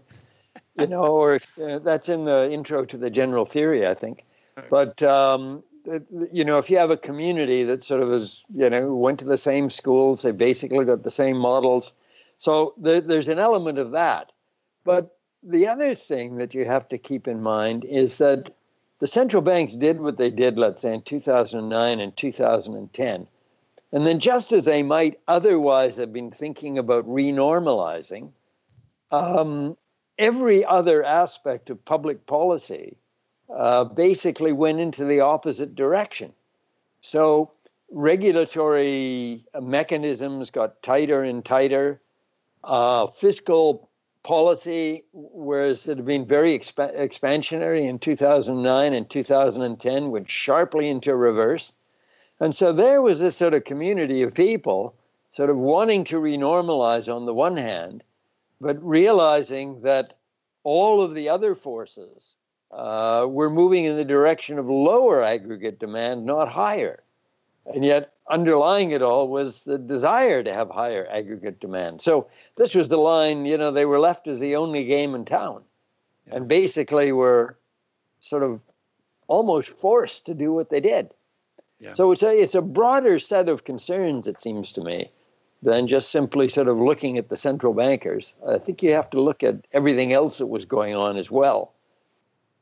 you 0.78 0.86
know, 0.86 1.04
or 1.04 1.34
if, 1.36 1.46
uh, 1.58 1.78
that's 1.78 2.08
in 2.08 2.24
the 2.24 2.50
intro 2.52 2.84
to 2.84 2.96
the 2.96 3.10
general 3.10 3.46
theory, 3.46 3.86
I 3.86 3.94
think. 3.94 4.24
But 4.70 5.02
um, 5.02 5.62
you 6.32 6.44
know, 6.44 6.58
if 6.58 6.70
you 6.70 6.78
have 6.78 6.90
a 6.90 6.96
community 6.96 7.62
that 7.64 7.84
sort 7.84 8.02
of 8.02 8.12
is, 8.12 8.44
you 8.54 8.68
know, 8.68 8.94
went 8.94 9.18
to 9.20 9.24
the 9.24 9.38
same 9.38 9.70
schools, 9.70 10.22
they 10.22 10.32
basically 10.32 10.84
got 10.84 11.02
the 11.02 11.10
same 11.10 11.36
models. 11.36 11.92
So 12.38 12.74
there, 12.76 13.00
there's 13.00 13.28
an 13.28 13.38
element 13.38 13.78
of 13.78 13.92
that. 13.92 14.32
But 14.84 15.16
the 15.42 15.68
other 15.68 15.94
thing 15.94 16.36
that 16.36 16.54
you 16.54 16.64
have 16.64 16.88
to 16.88 16.98
keep 16.98 17.28
in 17.28 17.42
mind 17.42 17.84
is 17.84 18.18
that 18.18 18.54
the 18.98 19.06
central 19.06 19.42
banks 19.42 19.74
did 19.74 20.00
what 20.00 20.16
they 20.16 20.30
did, 20.30 20.58
let's 20.58 20.82
say, 20.82 20.94
in 20.94 21.02
2009 21.02 22.00
and 22.00 22.16
2010. 22.16 23.28
And 23.92 24.06
then, 24.06 24.18
just 24.18 24.52
as 24.52 24.64
they 24.64 24.82
might 24.82 25.20
otherwise 25.28 25.96
have 25.96 26.12
been 26.12 26.30
thinking 26.30 26.76
about 26.76 27.06
renormalizing, 27.06 28.30
um, 29.12 29.76
every 30.18 30.64
other 30.64 31.02
aspect 31.04 31.70
of 31.70 31.84
public 31.84 32.26
policy 32.26 32.96
uh, 33.54 33.84
basically 33.84 34.52
went 34.52 34.80
into 34.80 35.04
the 35.04 35.20
opposite 35.20 35.74
direction. 35.74 36.32
So 37.00 37.50
regulatory 37.90 39.44
mechanisms 39.60 40.50
got 40.50 40.82
tighter 40.82 41.22
and 41.22 41.44
tighter. 41.44 42.00
Uh, 42.64 43.06
fiscal 43.06 43.88
policy, 44.24 45.04
whereas 45.12 45.86
it 45.86 45.98
had 45.98 46.04
been 46.04 46.26
very 46.26 46.58
exp- 46.58 46.96
expansionary 46.96 47.82
in 47.82 47.96
2009 48.00 48.92
and 48.92 49.08
2010, 49.08 50.10
went 50.10 50.28
sharply 50.28 50.88
into 50.88 51.14
reverse. 51.14 51.70
And 52.40 52.54
so 52.54 52.72
there 52.72 53.00
was 53.00 53.20
this 53.20 53.36
sort 53.36 53.54
of 53.54 53.62
community 53.62 54.22
of 54.22 54.34
people 54.34 54.94
sort 55.30 55.48
of 55.48 55.56
wanting 55.56 56.02
to 56.04 56.16
renormalize 56.16 57.14
on 57.14 57.24
the 57.24 57.34
one 57.34 57.56
hand, 57.56 58.02
but 58.60 58.82
realizing 58.82 59.80
that 59.82 60.14
all 60.64 61.00
of 61.00 61.14
the 61.14 61.28
other 61.28 61.54
forces 61.54 62.34
uh, 62.70 63.26
were 63.28 63.50
moving 63.50 63.84
in 63.84 63.96
the 63.96 64.04
direction 64.04 64.58
of 64.58 64.68
lower 64.68 65.22
aggregate 65.22 65.78
demand, 65.78 66.26
not 66.26 66.48
higher. 66.48 67.02
And 67.72 67.84
yet, 67.84 68.12
underlying 68.28 68.92
it 68.92 69.02
all 69.02 69.28
was 69.28 69.60
the 69.60 69.78
desire 69.78 70.42
to 70.42 70.52
have 70.52 70.70
higher 70.70 71.06
aggregate 71.10 71.60
demand. 71.60 72.02
So, 72.02 72.28
this 72.56 72.74
was 72.74 72.88
the 72.88 72.96
line, 72.96 73.44
you 73.44 73.58
know, 73.58 73.70
they 73.70 73.86
were 73.86 73.98
left 73.98 74.28
as 74.28 74.40
the 74.40 74.56
only 74.56 74.84
game 74.84 75.14
in 75.14 75.24
town 75.24 75.62
and 76.30 76.48
basically 76.48 77.12
were 77.12 77.56
sort 78.20 78.42
of 78.42 78.60
almost 79.28 79.70
forced 79.70 80.26
to 80.26 80.34
do 80.34 80.52
what 80.52 80.70
they 80.70 80.80
did. 80.80 81.10
Yeah. 81.80 81.94
So, 81.94 82.12
it's 82.12 82.22
a, 82.22 82.30
it's 82.30 82.54
a 82.54 82.62
broader 82.62 83.18
set 83.18 83.48
of 83.48 83.64
concerns, 83.64 84.26
it 84.26 84.40
seems 84.40 84.72
to 84.74 84.82
me, 84.82 85.10
than 85.62 85.88
just 85.88 86.10
simply 86.10 86.48
sort 86.48 86.68
of 86.68 86.78
looking 86.78 87.18
at 87.18 87.28
the 87.28 87.36
central 87.36 87.72
bankers. 87.72 88.34
I 88.46 88.58
think 88.58 88.82
you 88.82 88.92
have 88.92 89.10
to 89.10 89.20
look 89.20 89.42
at 89.42 89.66
everything 89.72 90.12
else 90.12 90.38
that 90.38 90.46
was 90.46 90.64
going 90.64 90.94
on 90.94 91.16
as 91.16 91.30
well. 91.30 91.72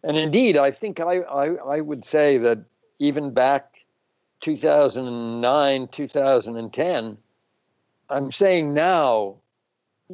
And 0.03 0.16
indeed, 0.16 0.57
I 0.57 0.70
think 0.70 1.01
I, 1.01 1.20
I, 1.20 1.55
I 1.55 1.80
would 1.80 2.05
say 2.05 2.38
that 2.38 2.59
even 2.99 3.32
back 3.32 3.84
2009, 4.40 5.88
2010, 5.88 7.18
I'm 8.11 8.32
saying 8.32 8.74
now, 8.74 9.36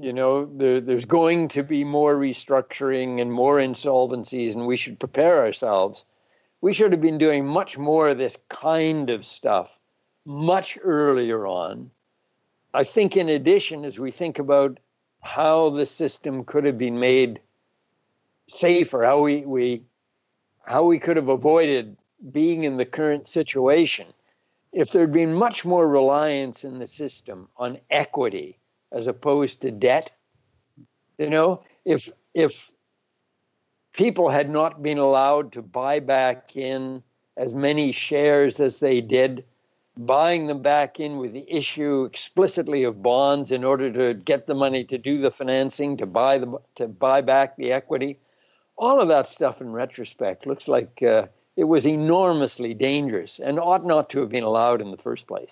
you 0.01 0.13
know, 0.13 0.47
there, 0.57 0.81
there's 0.81 1.05
going 1.05 1.49
to 1.49 1.63
be 1.63 1.83
more 1.83 2.15
restructuring 2.15 3.21
and 3.21 3.33
more 3.33 3.57
insolvencies, 3.57 4.55
and 4.55 4.67
we 4.67 4.77
should 4.77 5.01
prepare 5.01 5.45
ourselves. 5.45 6.05
We 6.61 6.73
should 6.73 6.93
have 6.93 7.01
been 7.01 7.19
doing 7.19 7.47
much 7.47 7.77
more 7.77 8.11
of 8.11 8.19
this 8.19 8.37
kind 8.49 9.11
of 9.11 9.27
stuff 9.27 9.71
much 10.25 10.79
earlier 10.83 11.47
on 11.47 11.91
I 12.73 12.85
think, 12.85 13.17
in 13.17 13.29
addition, 13.29 13.85
as 13.85 13.99
we 13.99 14.11
think 14.11 14.39
about 14.39 14.79
how 15.21 15.71
the 15.71 15.87
system 15.87 16.45
could 16.45 16.65
have 16.65 16.79
been 16.79 16.99
made 16.99 17.41
safer, 18.49 19.05
how 19.05 19.21
we, 19.21 19.43
we 19.43 19.83
how 20.65 20.85
we 20.85 20.99
could 20.99 21.17
have 21.17 21.29
avoided 21.29 21.97
being 22.33 22.65
in 22.65 22.77
the 22.77 22.85
current 22.85 23.27
situation, 23.27 24.07
if 24.73 24.93
there'd 24.93 25.13
been 25.13 25.35
much 25.35 25.65
more 25.65 25.89
reliance 25.89 26.65
in 26.65 26.79
the 26.79 26.87
system 26.87 27.49
on 27.57 27.79
equity 27.91 28.59
as 28.93 29.07
opposed 29.07 29.61
to 29.61 29.71
debt, 29.71 30.11
you 31.19 31.31
know, 31.31 31.63
if 31.85 32.09
if 32.35 32.71
people 33.93 34.29
had 34.29 34.49
not 34.49 34.83
been 34.83 34.99
allowed 34.99 35.53
to 35.53 35.63
buy 35.63 35.99
back 35.99 36.57
in 36.57 37.03
as 37.37 37.53
many 37.53 37.91
shares 37.93 38.61
as 38.61 38.79
they 38.79 39.01
did 39.01 39.45
buying 40.07 40.47
them 40.47 40.63
back 40.63 40.99
in 40.99 41.19
with 41.19 41.33
the 41.33 41.45
issue 41.49 42.05
explicitly 42.05 42.85
of 42.85 43.03
bonds 43.03 43.51
in 43.51 43.65
order 43.65 43.93
to 43.93 44.15
get 44.15 44.47
the 44.47 44.55
money 44.55 44.85
to 44.85 44.99
do 44.99 45.21
the 45.21 45.31
financing, 45.31 45.97
to 45.97 46.07
buy 46.07 46.39
the 46.39 46.59
to 46.77 46.89
buy 46.89 47.21
back 47.21 47.57
the 47.57 47.73
equity. 47.73 48.19
All 48.79 49.01
of 49.01 49.09
that 49.09 49.29
stuff, 49.29 49.61
in 49.61 49.73
retrospect, 49.73 50.47
looks 50.47 50.67
like 50.67 51.03
uh, 51.03 51.27
it 51.57 51.65
was 51.65 51.87
enormously 51.87 52.73
dangerous 52.73 53.39
and 53.39 53.61
ought 53.61 53.85
not 53.85 54.09
to 54.11 54.21
have 54.21 54.31
been 54.31 54.45
allowed 54.45 54.81
in 54.81 54.91
the 54.91 54.97
first 54.97 55.27
place. 55.27 55.51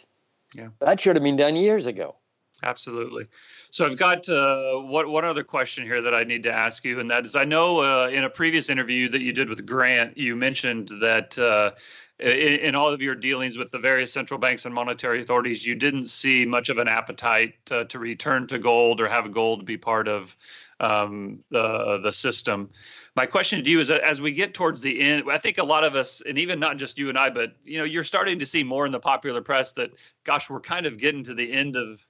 Yeah, 0.55 0.69
that 0.81 0.99
should 0.99 1.17
have 1.17 1.23
been 1.23 1.37
done 1.37 1.55
years 1.55 1.85
ago. 1.85 2.17
Absolutely. 2.63 3.27
So 3.71 3.87
I've 3.87 3.99
got 3.99 4.29
uh, 4.29 4.81
what 4.81 5.09
one 5.09 5.25
other 5.25 5.45
question 5.45 5.85
here 5.85 6.01
that 6.01 6.15
I 6.15 6.25
need 6.25 6.43
to 6.45 6.53
ask 6.53 6.85
you, 6.85 6.99
and 6.99 7.09
that 7.11 7.25
is, 7.25 7.37
I 7.37 7.45
know 7.45 7.81
uh, 7.81 8.09
in 8.09 8.25
a 8.25 8.31
previous 8.31 8.69
interview 8.69 9.09
that 9.11 9.21
you 9.21 9.33
did 9.33 9.49
with 9.49 9.65
Grant, 9.65 10.17
you 10.19 10.35
mentioned 10.35 10.91
that 11.01 11.39
uh, 11.39 11.73
in, 12.19 12.29
in, 12.61 12.75
all 12.75 12.93
of 12.93 13.01
your 13.01 13.15
dealings 13.15 13.57
with 13.57 13.71
the 13.71 13.79
various 13.79 14.13
central 14.13 14.39
banks 14.39 14.65
and 14.65 14.75
monetary 14.75 15.23
authorities, 15.23 15.67
you 15.67 15.75
didn't 15.75 16.07
see 16.07 16.45
much 16.45 16.69
of 16.69 16.79
an 16.79 16.89
appetite 16.89 17.55
to, 17.67 17.87
return 17.99 18.47
to 18.49 18.59
gold 18.59 19.01
or 19.01 19.09
have 19.09 19.33
gold 19.33 19.65
be 19.65 19.77
part 19.77 20.09
of 20.09 20.35
um, 20.81 21.41
the 21.51 22.01
the 22.03 22.13
system. 22.13 22.71
My 23.17 23.27
question 23.27 23.63
to 23.63 23.71
you 23.71 23.81
is: 23.81 23.91
as 23.91 24.21
we 24.21 24.33
get 24.33 24.55
towards 24.55 24.81
the 24.81 25.01
end, 25.01 25.25
I 25.31 25.39
think 25.39 25.59
a 25.59 25.65
lot 25.65 25.85
of 25.85 25.97
us, 25.97 26.23
and 26.27 26.39
even 26.39 26.61
not 26.61 26.77
just 26.77 26.99
you 26.99 27.09
and 27.09 27.19
I, 27.19 27.31
but 27.31 27.55
you 27.65 27.79
know, 27.79 27.85
you're 27.85 28.05
starting 28.05 28.39
to 28.39 28.47
see 28.47 28.63
more 28.63 28.87
in 28.87 28.93
the 28.93 29.01
popular 29.01 29.41
press 29.41 29.73
that, 29.73 29.91
gosh, 30.25 30.49
we're 30.49 30.61
kind 30.61 30.87
of 30.87 30.99
getting 30.99 31.25
to 31.25 31.35
the 31.35 31.53
end 31.53 31.77
of 31.77 32.01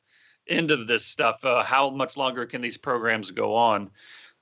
end 0.48 0.70
of 0.70 0.86
this 0.86 1.04
stuff. 1.04 1.44
Uh, 1.44 1.62
how 1.62 1.90
much 1.90 2.16
longer 2.16 2.46
can 2.46 2.60
these 2.60 2.76
programs 2.76 3.30
go 3.30 3.54
on? 3.54 3.90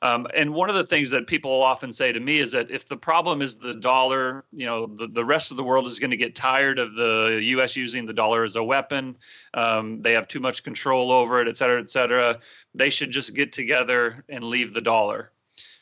Um, 0.02 0.26
and 0.34 0.52
one 0.52 0.68
of 0.68 0.76
the 0.76 0.84
things 0.84 1.08
that 1.10 1.26
people 1.26 1.62
often 1.62 1.90
say 1.90 2.12
to 2.12 2.20
me 2.20 2.38
is 2.38 2.52
that 2.52 2.70
if 2.70 2.86
the 2.86 2.96
problem 2.96 3.40
is 3.40 3.56
the 3.56 3.74
dollar, 3.74 4.44
you 4.52 4.66
know, 4.66 4.86
the, 4.86 5.06
the 5.06 5.24
rest 5.24 5.50
of 5.50 5.56
the 5.56 5.64
world 5.64 5.86
is 5.86 5.98
going 5.98 6.10
to 6.10 6.18
get 6.18 6.34
tired 6.34 6.78
of 6.78 6.94
the 6.94 7.40
U.S. 7.42 7.76
using 7.76 8.04
the 8.04 8.12
dollar 8.12 8.44
as 8.44 8.56
a 8.56 8.62
weapon. 8.62 9.16
Um, 9.54 10.02
they 10.02 10.12
have 10.12 10.28
too 10.28 10.40
much 10.40 10.62
control 10.62 11.10
over 11.10 11.40
it, 11.40 11.48
et 11.48 11.56
cetera, 11.56 11.80
et 11.80 11.90
cetera. 11.90 12.38
They 12.74 12.90
should 12.90 13.10
just 13.10 13.32
get 13.34 13.52
together 13.52 14.22
and 14.28 14.44
leave 14.44 14.74
the 14.74 14.82
dollar. 14.82 15.32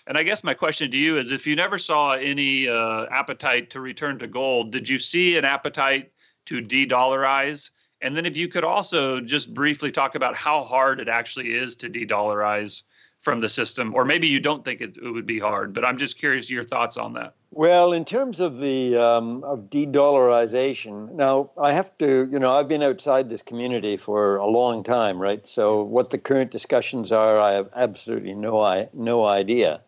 And 0.06 0.16
I 0.16 0.22
guess 0.22 0.44
my 0.44 0.54
question 0.54 0.90
to 0.90 0.96
you 0.96 1.18
is 1.18 1.32
if 1.32 1.46
you 1.46 1.56
never 1.56 1.78
saw 1.78 2.12
any 2.12 2.68
uh, 2.68 3.06
appetite 3.10 3.70
to 3.70 3.80
return 3.80 4.18
to 4.20 4.28
gold, 4.28 4.70
did 4.70 4.88
you 4.88 4.98
see 4.98 5.36
an 5.38 5.44
appetite 5.44 6.12
to 6.46 6.60
de 6.60 6.86
dollarize? 6.86 7.70
And 8.00 8.16
then 8.16 8.26
if 8.26 8.36
you 8.36 8.46
could 8.46 8.64
also 8.64 9.18
just 9.18 9.54
briefly 9.54 9.90
talk 9.90 10.14
about 10.14 10.36
how 10.36 10.62
hard 10.62 11.00
it 11.00 11.08
actually 11.08 11.54
is 11.54 11.74
to 11.76 11.88
de 11.88 12.06
dollarize 12.06 12.82
from 13.24 13.40
the 13.40 13.48
system, 13.48 13.94
or 13.94 14.04
maybe 14.04 14.26
you 14.28 14.38
don't 14.38 14.64
think 14.64 14.82
it, 14.82 14.98
it, 15.02 15.10
would 15.10 15.26
be 15.26 15.38
hard, 15.38 15.72
but 15.72 15.82
I'm 15.82 15.96
just 15.96 16.18
curious 16.18 16.50
your 16.50 16.62
thoughts 16.62 16.98
on 16.98 17.14
that. 17.14 17.34
Well, 17.50 17.94
in 17.94 18.04
terms 18.04 18.38
of 18.38 18.58
the 18.58 18.96
um, 18.96 19.42
of 19.44 19.70
de-dollarization, 19.70 21.12
now 21.12 21.50
I 21.58 21.72
have 21.72 21.96
to, 21.98 22.28
you 22.30 22.38
know, 22.38 22.52
I've 22.52 22.68
been 22.68 22.82
outside 22.82 23.30
this 23.30 23.40
community 23.40 23.96
for 23.96 24.36
a 24.36 24.46
long 24.46 24.84
time, 24.84 25.18
right? 25.18 25.46
So 25.48 25.82
what 25.82 26.10
the 26.10 26.18
current 26.18 26.50
discussions 26.50 27.12
are, 27.12 27.40
I 27.40 27.52
have 27.54 27.70
absolutely 27.74 28.34
no 28.34 28.60
I 28.60 28.90
no 28.92 29.24
idea. 29.24 29.80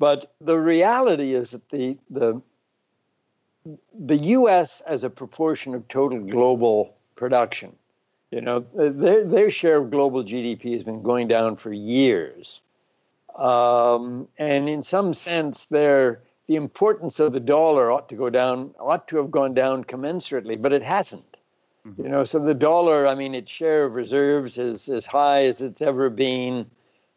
But 0.00 0.32
the 0.40 0.58
reality 0.58 1.34
is 1.34 1.52
that 1.52 1.68
the 1.70 1.96
the 2.10 2.42
the 3.94 4.16
U.S. 4.16 4.80
as 4.86 5.04
a 5.04 5.10
proportion 5.10 5.74
of 5.74 5.86
total 5.88 6.20
global 6.20 6.96
production 7.14 7.76
you 8.30 8.40
know, 8.40 8.60
their, 8.74 9.24
their 9.24 9.50
share 9.50 9.78
of 9.78 9.90
global 9.90 10.22
GDP 10.22 10.74
has 10.74 10.84
been 10.84 11.02
going 11.02 11.28
down 11.28 11.56
for 11.56 11.72
years. 11.72 12.60
Um, 13.36 14.28
and 14.38 14.68
in 14.68 14.82
some 14.82 15.14
sense, 15.14 15.66
their, 15.66 16.20
the 16.46 16.56
importance 16.56 17.20
of 17.20 17.32
the 17.32 17.40
dollar 17.40 17.90
ought 17.90 18.08
to 18.08 18.16
go 18.16 18.30
down, 18.30 18.74
ought 18.78 19.08
to 19.08 19.16
have 19.18 19.30
gone 19.30 19.54
down 19.54 19.84
commensurately, 19.84 20.60
but 20.60 20.72
it 20.72 20.82
hasn't. 20.82 21.36
Mm-hmm. 21.86 22.02
You 22.02 22.08
know, 22.08 22.24
so 22.24 22.38
the 22.38 22.54
dollar, 22.54 23.06
I 23.06 23.14
mean, 23.14 23.34
its 23.34 23.50
share 23.50 23.84
of 23.84 23.94
reserves 23.94 24.58
is 24.58 24.88
as 24.88 25.06
high 25.06 25.44
as 25.44 25.60
it's 25.60 25.80
ever 25.80 26.10
been. 26.10 26.70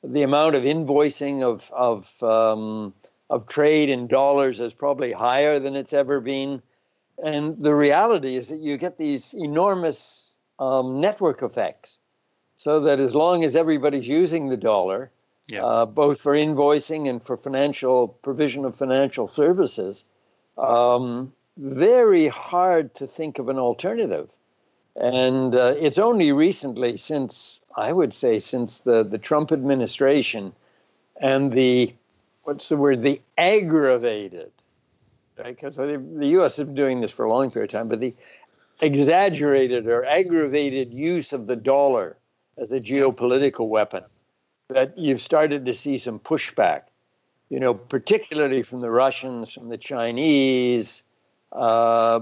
The 0.03 0.23
amount 0.23 0.55
of 0.55 0.63
invoicing 0.63 1.43
of 1.43 1.69
of 1.71 2.11
um, 2.23 2.93
of 3.29 3.47
trade 3.47 3.89
in 3.89 4.07
dollars 4.07 4.59
is 4.59 4.73
probably 4.73 5.11
higher 5.11 5.59
than 5.59 5.75
it's 5.75 5.93
ever 5.93 6.19
been. 6.19 6.61
And 7.23 7.61
the 7.61 7.75
reality 7.75 8.35
is 8.35 8.47
that 8.49 8.59
you 8.59 8.77
get 8.77 8.97
these 8.97 9.33
enormous 9.35 10.30
um, 10.61 11.01
network 11.01 11.41
effects 11.41 11.97
so 12.55 12.79
that 12.81 12.99
as 12.99 13.15
long 13.15 13.43
as 13.43 13.55
everybody's 13.55 14.07
using 14.07 14.47
the 14.47 14.55
dollar, 14.55 15.09
yeah. 15.47 15.65
uh, 15.65 15.85
both 15.87 16.21
for 16.21 16.33
invoicing 16.33 17.09
and 17.09 17.21
for 17.23 17.35
financial 17.35 18.07
provision 18.07 18.63
of 18.63 18.75
financial 18.75 19.27
services, 19.27 20.03
um, 20.59 21.33
very 21.57 22.27
hard 22.27 22.93
to 22.93 23.07
think 23.07 23.39
of 23.39 23.49
an 23.49 23.57
alternative. 23.57 24.29
And 24.95 25.55
uh, 25.55 25.73
it's 25.79 25.97
only 25.97 26.31
recently, 26.31 26.97
since 26.97 27.59
I 27.75 27.91
would 27.91 28.13
say, 28.13 28.37
since 28.37 28.79
the, 28.79 29.03
the 29.03 29.17
Trump 29.17 29.51
administration 29.51 30.53
and 31.19 31.51
the, 31.51 31.93
what's 32.43 32.69
the 32.69 32.77
word, 32.77 33.01
the 33.01 33.19
aggravated, 33.37 34.51
because 35.43 35.79
right? 35.79 36.19
the 36.19 36.27
U.S. 36.27 36.57
has 36.57 36.67
been 36.67 36.75
doing 36.75 37.01
this 37.01 37.11
for 37.11 37.25
a 37.25 37.29
long 37.29 37.49
period 37.49 37.73
of 37.73 37.79
time, 37.79 37.87
but 37.87 37.99
the 37.99 38.13
exaggerated 38.81 39.87
or 39.87 40.03
aggravated 40.05 40.93
use 40.93 41.33
of 41.33 41.47
the 41.47 41.55
dollar 41.55 42.17
as 42.57 42.71
a 42.71 42.79
geopolitical 42.79 43.67
weapon 43.67 44.03
that 44.69 44.97
you've 44.97 45.21
started 45.21 45.65
to 45.65 45.73
see 45.73 45.97
some 45.97 46.19
pushback, 46.19 46.83
you 47.49 47.59
know, 47.59 47.73
particularly 47.73 48.63
from 48.63 48.81
the 48.81 48.89
Russians, 48.89 49.53
from 49.53 49.69
the 49.69 49.77
Chinese, 49.77 51.03
uh, 51.51 52.21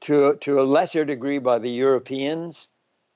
to 0.00 0.34
to 0.36 0.60
a 0.60 0.64
lesser 0.64 1.04
degree 1.04 1.38
by 1.38 1.58
the 1.58 1.70
Europeans, 1.70 2.68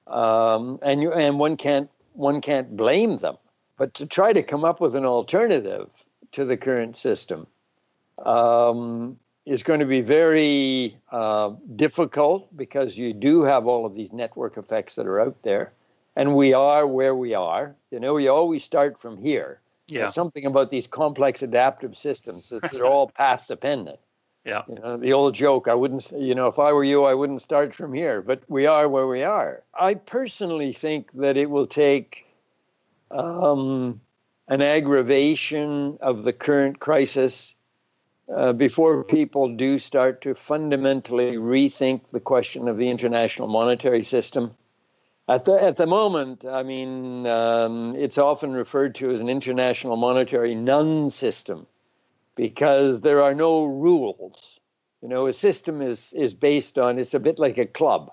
um, 0.06 0.78
and 0.82 1.02
you, 1.02 1.12
and 1.12 1.38
one 1.38 1.56
can't 1.56 1.90
one 2.12 2.40
can't 2.40 2.76
blame 2.76 3.18
them. 3.18 3.36
But 3.76 3.94
to 3.94 4.06
try 4.06 4.32
to 4.32 4.42
come 4.42 4.64
up 4.64 4.80
with 4.80 4.96
an 4.96 5.04
alternative 5.04 5.88
to 6.32 6.44
the 6.44 6.56
current 6.56 6.96
system, 6.96 7.46
um, 8.24 9.18
is 9.48 9.62
going 9.62 9.80
to 9.80 9.86
be 9.86 10.02
very 10.02 10.96
uh, 11.10 11.52
difficult 11.74 12.54
because 12.56 12.98
you 12.98 13.14
do 13.14 13.42
have 13.42 13.66
all 13.66 13.86
of 13.86 13.94
these 13.94 14.12
network 14.12 14.58
effects 14.58 14.94
that 14.96 15.06
are 15.06 15.20
out 15.20 15.42
there, 15.42 15.72
and 16.16 16.36
we 16.36 16.52
are 16.52 16.86
where 16.86 17.14
we 17.14 17.32
are. 17.34 17.74
You 17.90 17.98
know, 17.98 18.12
we 18.14 18.28
always 18.28 18.62
start 18.62 19.00
from 19.00 19.16
here. 19.16 19.60
Yeah. 19.86 20.00
There's 20.00 20.14
something 20.14 20.44
about 20.44 20.70
these 20.70 20.86
complex 20.86 21.42
adaptive 21.42 21.96
systems 21.96 22.50
that 22.50 22.70
they're 22.70 22.84
all 22.84 23.08
path 23.16 23.44
dependent. 23.48 23.98
Yeah. 24.44 24.62
You 24.68 24.74
know, 24.74 24.96
the 24.98 25.14
old 25.14 25.34
joke, 25.34 25.66
I 25.66 25.74
wouldn't, 25.74 26.12
you 26.12 26.34
know, 26.34 26.46
if 26.48 26.58
I 26.58 26.72
were 26.72 26.84
you, 26.84 27.04
I 27.04 27.14
wouldn't 27.14 27.40
start 27.40 27.74
from 27.74 27.94
here, 27.94 28.20
but 28.20 28.42
we 28.48 28.66
are 28.66 28.86
where 28.86 29.06
we 29.06 29.22
are. 29.22 29.62
I 29.78 29.94
personally 29.94 30.74
think 30.74 31.10
that 31.14 31.38
it 31.38 31.48
will 31.48 31.66
take 31.66 32.26
um, 33.10 34.00
an 34.48 34.60
aggravation 34.60 35.98
of 36.02 36.24
the 36.24 36.32
current 36.34 36.80
crisis 36.80 37.54
uh, 38.34 38.52
before 38.52 39.04
people 39.04 39.56
do 39.56 39.78
start 39.78 40.20
to 40.22 40.34
fundamentally 40.34 41.36
rethink 41.36 42.02
the 42.12 42.20
question 42.20 42.68
of 42.68 42.76
the 42.76 42.88
international 42.88 43.48
monetary 43.48 44.04
system. 44.04 44.54
At 45.28 45.44
the, 45.44 45.62
at 45.62 45.76
the 45.76 45.86
moment, 45.86 46.44
I 46.44 46.62
mean, 46.62 47.26
um, 47.26 47.94
it's 47.96 48.18
often 48.18 48.52
referred 48.52 48.94
to 48.96 49.10
as 49.12 49.20
an 49.20 49.28
international 49.28 49.96
monetary 49.96 50.54
none 50.54 51.10
system 51.10 51.66
because 52.34 53.00
there 53.00 53.22
are 53.22 53.34
no 53.34 53.64
rules. 53.64 54.60
You 55.02 55.08
know, 55.08 55.26
a 55.26 55.32
system 55.32 55.80
is, 55.80 56.12
is 56.12 56.34
based 56.34 56.78
on, 56.78 56.98
it's 56.98 57.14
a 57.14 57.20
bit 57.20 57.38
like 57.38 57.58
a 57.58 57.66
club. 57.66 58.12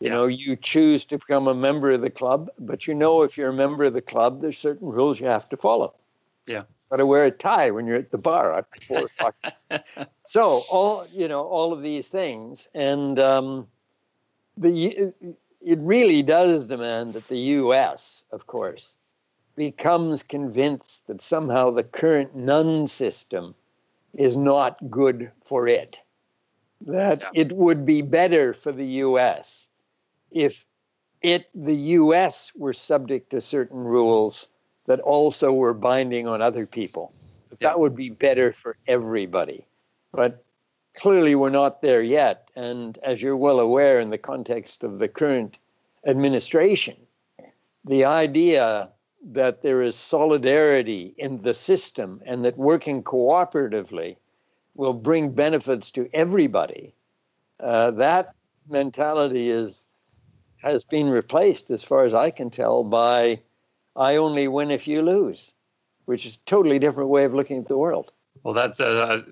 You 0.00 0.10
know, 0.10 0.26
you 0.26 0.56
choose 0.56 1.06
to 1.06 1.18
become 1.18 1.48
a 1.48 1.54
member 1.54 1.90
of 1.90 2.02
the 2.02 2.10
club, 2.10 2.50
but 2.58 2.86
you 2.86 2.94
know 2.94 3.22
if 3.22 3.38
you're 3.38 3.50
a 3.50 3.54
member 3.54 3.84
of 3.84 3.94
the 3.94 4.02
club, 4.02 4.42
there's 4.42 4.58
certain 4.58 4.88
rules 4.88 5.20
you 5.20 5.26
have 5.26 5.48
to 5.50 5.56
follow. 5.56 5.94
Yeah 6.46 6.64
got 6.94 6.98
to 6.98 7.06
wear 7.06 7.24
a 7.24 7.30
tie 7.32 7.72
when 7.72 7.88
you're 7.88 7.96
at 7.96 8.12
the 8.12 8.18
bar 8.18 8.56
after 8.56 8.80
four 8.86 8.98
o'clock. 9.18 9.34
so 10.26 10.62
all 10.70 11.04
you 11.12 11.26
know, 11.26 11.42
all 11.42 11.72
of 11.72 11.82
these 11.82 12.08
things, 12.08 12.68
and 12.72 13.18
um, 13.18 13.66
the 14.56 15.12
it 15.60 15.78
really 15.80 16.22
does 16.22 16.66
demand 16.66 17.14
that 17.14 17.26
the 17.26 17.38
U.S., 17.58 18.22
of 18.30 18.46
course, 18.46 18.96
becomes 19.56 20.22
convinced 20.22 21.04
that 21.08 21.20
somehow 21.20 21.72
the 21.72 21.82
current 21.82 22.36
none 22.36 22.86
system 22.86 23.56
is 24.12 24.36
not 24.36 24.78
good 24.88 25.32
for 25.44 25.66
it. 25.66 25.98
That 26.82 27.22
yeah. 27.22 27.30
it 27.34 27.52
would 27.52 27.84
be 27.84 28.02
better 28.02 28.54
for 28.54 28.70
the 28.70 28.86
U.S. 28.86 29.66
if 30.30 30.64
it 31.22 31.48
the 31.56 31.74
U.S. 31.74 32.52
were 32.54 32.72
subject 32.72 33.30
to 33.30 33.40
certain 33.40 33.78
rules 33.78 34.46
that 34.86 35.00
also 35.00 35.52
were 35.52 35.74
binding 35.74 36.26
on 36.26 36.42
other 36.42 36.66
people. 36.66 37.12
Yeah. 37.50 37.56
That 37.60 37.80
would 37.80 37.96
be 37.96 38.10
better 38.10 38.54
for 38.62 38.76
everybody. 38.86 39.66
But 40.12 40.44
clearly, 40.94 41.34
we're 41.34 41.50
not 41.50 41.82
there 41.82 42.02
yet. 42.02 42.48
And 42.56 42.98
as 43.02 43.22
you're 43.22 43.36
well 43.36 43.60
aware, 43.60 44.00
in 44.00 44.10
the 44.10 44.18
context 44.18 44.84
of 44.84 44.98
the 44.98 45.08
current 45.08 45.56
administration, 46.06 46.96
the 47.84 48.04
idea 48.04 48.90
that 49.32 49.62
there 49.62 49.82
is 49.82 49.96
solidarity 49.96 51.14
in 51.16 51.38
the 51.38 51.54
system 51.54 52.20
and 52.26 52.44
that 52.44 52.58
working 52.58 53.02
cooperatively 53.02 54.16
will 54.74 54.92
bring 54.92 55.30
benefits 55.30 55.90
to 55.92 56.08
everybody, 56.12 56.94
uh, 57.60 57.90
that 57.92 58.34
mentality 58.68 59.50
is 59.50 59.80
has 60.58 60.82
been 60.82 61.10
replaced, 61.10 61.70
as 61.70 61.84
far 61.84 62.06
as 62.06 62.14
I 62.14 62.30
can 62.30 62.48
tell, 62.48 62.84
by 62.84 63.38
I 63.96 64.16
only 64.16 64.48
win 64.48 64.70
if 64.70 64.88
you 64.88 65.02
lose, 65.02 65.52
which 66.06 66.26
is 66.26 66.36
a 66.36 66.46
totally 66.46 66.78
different 66.78 67.10
way 67.10 67.24
of 67.24 67.34
looking 67.34 67.58
at 67.58 67.66
the 67.66 67.78
world. 67.78 68.10
Well, 68.42 68.54
that's 68.54 68.80
uh, 68.80 69.22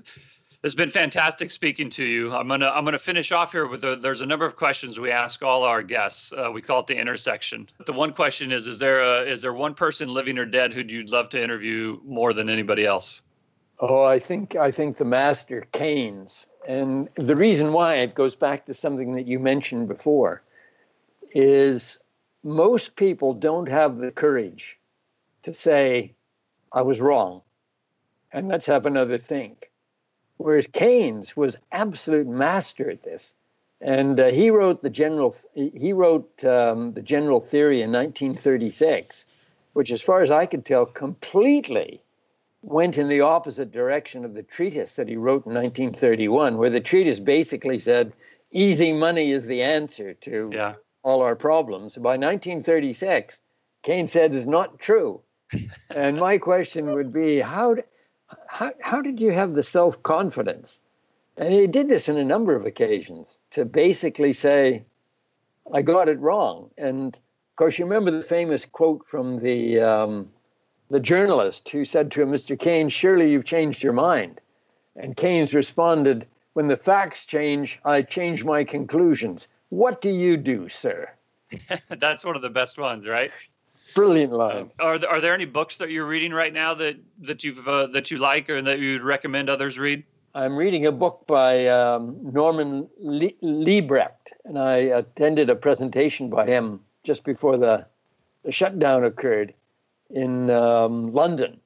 it's 0.62 0.74
been 0.74 0.90
fantastic 0.90 1.50
speaking 1.50 1.90
to 1.90 2.04
you. 2.04 2.32
I'm 2.32 2.46
gonna 2.46 2.68
I'm 2.68 2.84
gonna 2.84 2.98
finish 2.98 3.32
off 3.32 3.52
here 3.52 3.66
with 3.66 3.84
a, 3.84 3.96
there's 3.96 4.20
a 4.20 4.26
number 4.26 4.46
of 4.46 4.56
questions 4.56 5.00
we 5.00 5.10
ask 5.10 5.42
all 5.42 5.64
our 5.64 5.82
guests. 5.82 6.32
Uh, 6.32 6.50
we 6.52 6.62
call 6.62 6.80
it 6.80 6.86
the 6.86 6.96
intersection. 6.96 7.68
The 7.86 7.92
one 7.92 8.12
question 8.12 8.52
is: 8.52 8.68
Is 8.68 8.78
there 8.78 9.00
a, 9.00 9.22
is 9.22 9.42
there 9.42 9.52
one 9.52 9.74
person 9.74 10.14
living 10.14 10.38
or 10.38 10.46
dead 10.46 10.72
who 10.72 10.82
you'd 10.82 11.10
love 11.10 11.28
to 11.30 11.42
interview 11.42 12.00
more 12.04 12.32
than 12.32 12.48
anybody 12.48 12.86
else? 12.86 13.22
Oh, 13.80 14.04
I 14.04 14.20
think 14.20 14.54
I 14.54 14.70
think 14.70 14.98
the 14.98 15.04
master 15.04 15.66
Keynes, 15.72 16.46
and 16.68 17.08
the 17.16 17.34
reason 17.34 17.72
why 17.72 17.96
it 17.96 18.14
goes 18.14 18.36
back 18.36 18.64
to 18.66 18.74
something 18.74 19.12
that 19.14 19.26
you 19.26 19.40
mentioned 19.40 19.88
before, 19.88 20.42
is 21.34 21.98
most 22.44 22.96
people 22.96 23.34
don't 23.34 23.68
have 23.68 23.98
the 23.98 24.10
courage 24.10 24.78
to 25.44 25.54
say, 25.54 26.12
I 26.72 26.82
was 26.82 27.00
wrong, 27.00 27.42
and 28.32 28.48
let's 28.48 28.66
have 28.66 28.86
another 28.86 29.18
think. 29.18 29.70
Whereas 30.38 30.66
Keynes 30.66 31.36
was 31.36 31.56
absolute 31.70 32.26
master 32.26 32.90
at 32.90 33.02
this. 33.02 33.34
And 33.80 34.18
uh, 34.18 34.26
he 34.26 34.50
wrote 34.50 34.82
the 34.82 34.90
general 34.90 35.36
he 35.54 35.92
wrote 35.92 36.44
um, 36.44 36.92
the 36.92 37.02
general 37.02 37.40
theory 37.40 37.82
in 37.82 37.90
1936, 37.90 39.26
which, 39.72 39.90
as 39.90 40.00
far 40.00 40.22
as 40.22 40.30
I 40.30 40.46
could 40.46 40.64
tell, 40.64 40.86
completely 40.86 42.00
went 42.62 42.96
in 42.96 43.08
the 43.08 43.22
opposite 43.22 43.72
direction 43.72 44.24
of 44.24 44.34
the 44.34 44.44
treatise 44.44 44.94
that 44.94 45.08
he 45.08 45.16
wrote 45.16 45.46
in 45.46 45.54
1931, 45.54 46.58
where 46.58 46.70
the 46.70 46.80
treatise 46.80 47.18
basically 47.18 47.80
said 47.80 48.12
easy 48.52 48.92
money 48.92 49.32
is 49.32 49.46
the 49.46 49.62
answer 49.62 50.14
to 50.14 50.50
yeah 50.52 50.74
all 51.02 51.22
our 51.22 51.36
problems. 51.36 51.96
By 51.96 52.16
1936, 52.16 53.40
Keynes 53.82 54.12
said 54.12 54.34
is 54.34 54.46
not 54.46 54.78
true. 54.78 55.20
and 55.90 56.16
my 56.16 56.38
question 56.38 56.92
would 56.92 57.12
be 57.12 57.40
how 57.40 57.76
how, 58.46 58.72
how 58.80 59.00
did 59.00 59.20
you 59.20 59.32
have 59.32 59.54
the 59.54 59.62
self 59.62 60.02
confidence? 60.02 60.80
And 61.36 61.52
he 61.52 61.66
did 61.66 61.88
this 61.88 62.08
in 62.08 62.16
a 62.16 62.24
number 62.24 62.54
of 62.54 62.66
occasions 62.66 63.26
to 63.50 63.64
basically 63.64 64.32
say, 64.32 64.84
I 65.72 65.82
got 65.82 66.08
it 66.08 66.18
wrong. 66.18 66.70
And 66.76 67.14
of 67.14 67.56
course, 67.56 67.78
you 67.78 67.84
remember 67.84 68.10
the 68.10 68.22
famous 68.22 68.64
quote 68.64 69.06
from 69.06 69.38
the, 69.40 69.80
um, 69.80 70.30
the 70.90 71.00
journalist 71.00 71.68
who 71.68 71.84
said 71.84 72.10
to 72.12 72.22
him, 72.22 72.30
Mr. 72.30 72.58
Keynes, 72.58 72.92
surely 72.92 73.30
you've 73.30 73.44
changed 73.44 73.82
your 73.82 73.92
mind. 73.92 74.40
And 74.96 75.16
Keynes 75.16 75.54
responded, 75.54 76.26
When 76.52 76.68
the 76.68 76.76
facts 76.76 77.24
change, 77.24 77.80
I 77.84 78.02
change 78.02 78.44
my 78.44 78.64
conclusions. 78.64 79.48
What 79.72 80.02
do 80.02 80.10
you 80.10 80.36
do, 80.36 80.68
sir? 80.68 81.10
That's 81.88 82.26
one 82.26 82.36
of 82.36 82.42
the 82.42 82.50
best 82.50 82.76
ones, 82.76 83.08
right? 83.08 83.30
Brilliant 83.94 84.34
line. 84.34 84.70
Uh, 84.78 84.84
are 84.84 84.98
there, 84.98 85.08
are 85.08 85.20
there 85.22 85.32
any 85.32 85.46
books 85.46 85.78
that 85.78 85.90
you're 85.90 86.04
reading 86.04 86.30
right 86.30 86.52
now 86.52 86.74
that 86.74 86.96
that 87.22 87.42
you've 87.42 87.66
uh, 87.66 87.86
that 87.86 88.10
you 88.10 88.18
like 88.18 88.50
or 88.50 88.60
that 88.60 88.80
you'd 88.80 89.00
recommend 89.00 89.48
others 89.48 89.78
read? 89.78 90.04
I'm 90.34 90.58
reading 90.58 90.84
a 90.84 90.92
book 90.92 91.24
by 91.26 91.68
um, 91.68 92.18
Norman 92.20 92.86
Le- 92.98 93.32
Lebrecht, 93.42 94.34
and 94.44 94.58
I 94.58 94.76
attended 94.76 95.48
a 95.48 95.56
presentation 95.56 96.28
by 96.28 96.44
him 96.44 96.80
just 97.02 97.24
before 97.24 97.56
the, 97.56 97.86
the 98.44 98.52
shutdown 98.52 99.04
occurred 99.04 99.54
in 100.10 100.50
um, 100.50 101.14
London. 101.14 101.58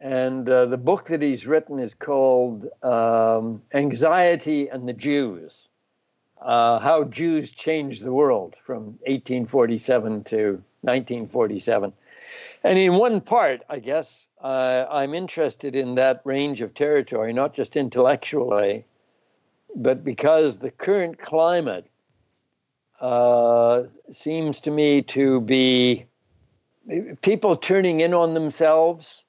And 0.00 0.48
uh, 0.48 0.64
the 0.64 0.78
book 0.78 1.08
that 1.08 1.20
he's 1.20 1.46
written 1.46 1.78
is 1.78 1.92
called 1.92 2.66
um, 2.82 3.60
Anxiety 3.74 4.68
and 4.68 4.88
the 4.88 4.94
Jews 4.94 5.68
uh, 6.44 6.78
How 6.78 7.04
Jews 7.04 7.52
Changed 7.52 8.04
the 8.04 8.12
World 8.12 8.56
from 8.64 8.98
1847 9.06 10.24
to 10.24 10.62
1947. 10.82 11.92
And 12.64 12.78
in 12.78 12.94
one 12.94 13.20
part, 13.20 13.62
I 13.68 13.78
guess, 13.78 14.26
uh, 14.42 14.86
I'm 14.90 15.14
interested 15.14 15.74
in 15.74 15.94
that 15.96 16.20
range 16.24 16.60
of 16.60 16.74
territory, 16.74 17.32
not 17.32 17.54
just 17.54 17.76
intellectually, 17.76 18.84
but 19.74 20.04
because 20.04 20.58
the 20.58 20.70
current 20.70 21.18
climate 21.18 21.86
uh, 23.00 23.84
seems 24.10 24.60
to 24.60 24.70
me 24.70 25.02
to 25.02 25.40
be 25.40 26.06
people 27.22 27.56
turning 27.56 28.00
in 28.00 28.14
on 28.14 28.34
themselves, 28.34 29.24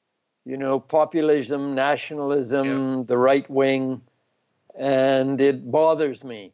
you 0.45 0.57
know, 0.57 0.79
populism, 0.79 1.73
nationalism, 1.75 2.97
yeah. 2.97 3.03
the 3.07 3.17
right 3.17 3.49
wing, 3.49 4.01
and 4.77 5.39
it 5.39 5.71
bothers 5.71 6.23
me. 6.23 6.53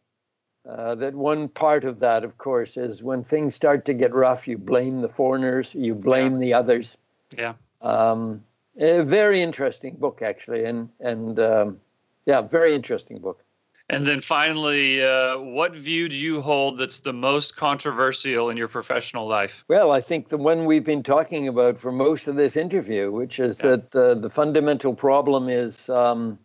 Uh, 0.70 0.94
that 0.94 1.16
one 1.16 1.48
part 1.48 1.84
of 1.84 2.00
that, 2.00 2.24
of 2.24 2.38
course, 2.38 2.78
is 2.78 3.02
when 3.02 3.24
things 3.24 3.56
start 3.56 3.86
to 3.86 3.94
get 3.94 4.14
rough, 4.14 4.48
you 4.48 4.58
blame 4.58 5.02
the 5.02 5.10
foreigners, 5.10 5.74
you 5.74 5.96
blame 5.96 6.34
yeah. 6.34 6.40
the 6.40 6.54
others. 6.54 6.98
Yeah. 7.36 7.54
Um, 7.82 8.44
a 8.78 9.02
very 9.02 9.42
interesting 9.42 9.96
book, 9.96 10.22
actually, 10.22 10.66
and 10.66 10.90
and 11.00 11.40
um, 11.40 11.80
yeah, 12.26 12.42
very 12.42 12.76
interesting 12.76 13.18
book. 13.18 13.44
And 13.90 14.06
then 14.06 14.22
finally, 14.22 15.04
uh, 15.04 15.40
what 15.40 15.74
view 15.74 16.08
do 16.08 16.16
you 16.16 16.40
hold 16.40 16.78
that's 16.78 17.00
the 17.00 17.14
most 17.14 17.56
controversial 17.56 18.52
in 18.52 18.58
your 18.58 18.68
professional 18.68 19.28
life? 19.28 19.64
Well, 19.68 19.92
I 19.92 20.02
think 20.02 20.30
the 20.30 20.38
one 20.38 20.66
we've 20.66 20.84
been 20.84 21.02
talking 21.02 21.48
about 21.48 21.80
for 21.80 21.92
most 21.92 22.28
of 22.28 22.36
this 22.36 22.56
interview, 22.56 23.12
which 23.12 23.40
is 23.40 23.60
yeah. 23.60 23.78
that 23.78 23.96
uh, 23.96 24.14
the 24.14 24.30
fundamental 24.30 24.94
problem 24.94 25.50
is 25.50 25.90
um, 25.90 26.38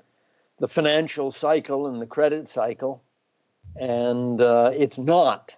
the 0.58 0.68
financial 0.68 1.30
cycle 1.30 1.86
and 1.86 2.00
the 2.00 2.06
credit 2.06 2.48
cycle 2.48 3.02
and 3.76 4.40
uh, 4.40 4.70
it's 4.74 4.98
not 4.98 5.52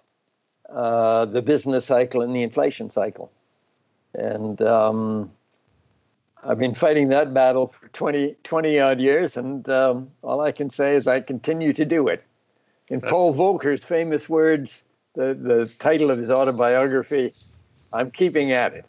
uh, 0.69 1.25
the 1.25 1.41
business 1.41 1.85
cycle 1.85 2.21
and 2.21 2.35
the 2.35 2.43
inflation 2.43 2.89
cycle. 2.89 3.31
And 4.13 4.61
um, 4.61 5.31
I've 6.43 6.59
been 6.59 6.73
fighting 6.73 7.09
that 7.09 7.33
battle 7.33 7.73
for 7.79 7.87
20, 7.89 8.35
20 8.43 8.79
odd 8.79 8.99
years, 8.99 9.37
and 9.37 9.67
um, 9.69 10.11
all 10.21 10.41
I 10.41 10.51
can 10.51 10.69
say 10.69 10.95
is 10.95 11.07
I 11.07 11.21
continue 11.21 11.73
to 11.73 11.85
do 11.85 12.07
it. 12.07 12.23
In 12.89 12.99
That's... 12.99 13.11
Paul 13.11 13.33
Volcker's 13.35 13.83
famous 13.83 14.29
words, 14.29 14.83
the, 15.13 15.33
the 15.33 15.69
title 15.79 16.09
of 16.09 16.19
his 16.19 16.31
autobiography, 16.31 17.33
I'm 17.93 18.11
keeping 18.11 18.51
at 18.51 18.73
it. 18.73 18.85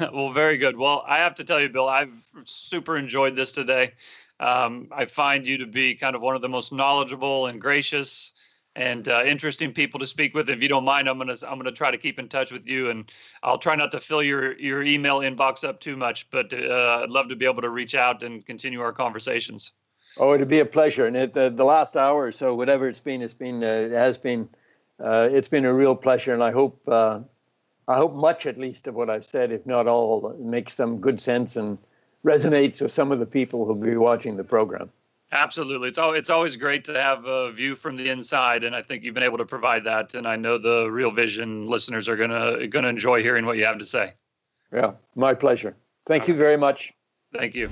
well, 0.12 0.32
very 0.32 0.56
good. 0.56 0.76
Well, 0.76 1.04
I 1.06 1.18
have 1.18 1.34
to 1.36 1.44
tell 1.44 1.60
you, 1.60 1.68
Bill, 1.68 1.88
I've 1.88 2.12
super 2.44 2.96
enjoyed 2.96 3.36
this 3.36 3.52
today. 3.52 3.92
Um, 4.40 4.88
I 4.92 5.04
find 5.04 5.46
you 5.46 5.58
to 5.58 5.66
be 5.66 5.94
kind 5.94 6.14
of 6.14 6.22
one 6.22 6.36
of 6.36 6.42
the 6.42 6.48
most 6.48 6.72
knowledgeable 6.72 7.46
and 7.46 7.60
gracious 7.60 8.32
and 8.78 9.08
uh, 9.08 9.24
interesting 9.24 9.72
people 9.72 9.98
to 9.98 10.06
speak 10.06 10.34
with. 10.34 10.48
If 10.48 10.62
you 10.62 10.68
don't 10.68 10.84
mind, 10.84 11.08
I'm 11.08 11.18
gonna 11.18 11.36
I'm 11.46 11.58
gonna 11.58 11.72
try 11.72 11.90
to 11.90 11.98
keep 11.98 12.18
in 12.18 12.28
touch 12.28 12.52
with 12.52 12.64
you, 12.66 12.90
and 12.90 13.10
I'll 13.42 13.58
try 13.58 13.74
not 13.74 13.90
to 13.90 14.00
fill 14.00 14.22
your 14.22 14.56
your 14.58 14.82
email 14.84 15.18
inbox 15.18 15.64
up 15.64 15.80
too 15.80 15.96
much. 15.96 16.30
But 16.30 16.52
uh, 16.52 17.00
I'd 17.02 17.10
love 17.10 17.28
to 17.28 17.36
be 17.36 17.44
able 17.44 17.62
to 17.62 17.70
reach 17.70 17.96
out 17.96 18.22
and 18.22 18.46
continue 18.46 18.80
our 18.80 18.92
conversations. 18.92 19.72
Oh, 20.16 20.32
it'd 20.32 20.48
be 20.48 20.60
a 20.60 20.64
pleasure. 20.64 21.06
And 21.06 21.16
it, 21.16 21.34
the, 21.34 21.50
the 21.50 21.64
last 21.64 21.96
hour 21.96 22.24
or 22.24 22.32
so, 22.32 22.54
whatever 22.54 22.88
it's 22.88 23.00
been, 23.00 23.20
it's 23.20 23.34
been 23.34 23.62
uh, 23.62 23.66
it 23.66 23.92
has 23.92 24.16
been 24.16 24.48
uh, 25.02 25.28
it's 25.30 25.48
been 25.48 25.64
a 25.64 25.74
real 25.74 25.96
pleasure, 25.96 26.32
and 26.32 26.42
I 26.42 26.52
hope 26.52 26.80
uh, 26.86 27.20
I 27.88 27.96
hope 27.96 28.14
much 28.14 28.46
at 28.46 28.58
least 28.58 28.86
of 28.86 28.94
what 28.94 29.10
I've 29.10 29.26
said, 29.26 29.50
if 29.50 29.66
not 29.66 29.88
all, 29.88 30.36
makes 30.38 30.74
some 30.74 31.00
good 31.00 31.20
sense 31.20 31.56
and 31.56 31.78
resonates 32.24 32.80
with 32.80 32.92
some 32.92 33.10
of 33.10 33.18
the 33.18 33.26
people 33.26 33.64
who'll 33.64 33.74
be 33.74 33.96
watching 33.96 34.36
the 34.36 34.44
program. 34.44 34.90
Absolutely. 35.30 35.90
It's, 35.90 35.98
it's 36.00 36.30
always 36.30 36.56
great 36.56 36.84
to 36.84 36.94
have 36.94 37.26
a 37.26 37.52
view 37.52 37.76
from 37.76 37.96
the 37.96 38.08
inside, 38.08 38.64
and 38.64 38.74
I 38.74 38.80
think 38.80 39.04
you've 39.04 39.14
been 39.14 39.22
able 39.22 39.38
to 39.38 39.44
provide 39.44 39.84
that. 39.84 40.14
And 40.14 40.26
I 40.26 40.36
know 40.36 40.56
the 40.56 40.90
Real 40.90 41.10
Vision 41.10 41.66
listeners 41.66 42.08
are 42.08 42.16
gonna 42.16 42.66
gonna 42.68 42.88
enjoy 42.88 43.22
hearing 43.22 43.44
what 43.44 43.58
you 43.58 43.64
have 43.64 43.78
to 43.78 43.84
say. 43.84 44.14
Yeah, 44.72 44.92
my 45.14 45.34
pleasure. 45.34 45.76
Thank 46.06 46.22
All 46.22 46.28
you 46.28 46.34
right. 46.34 46.38
very 46.38 46.56
much. 46.56 46.92
Thank 47.34 47.54
you. 47.54 47.68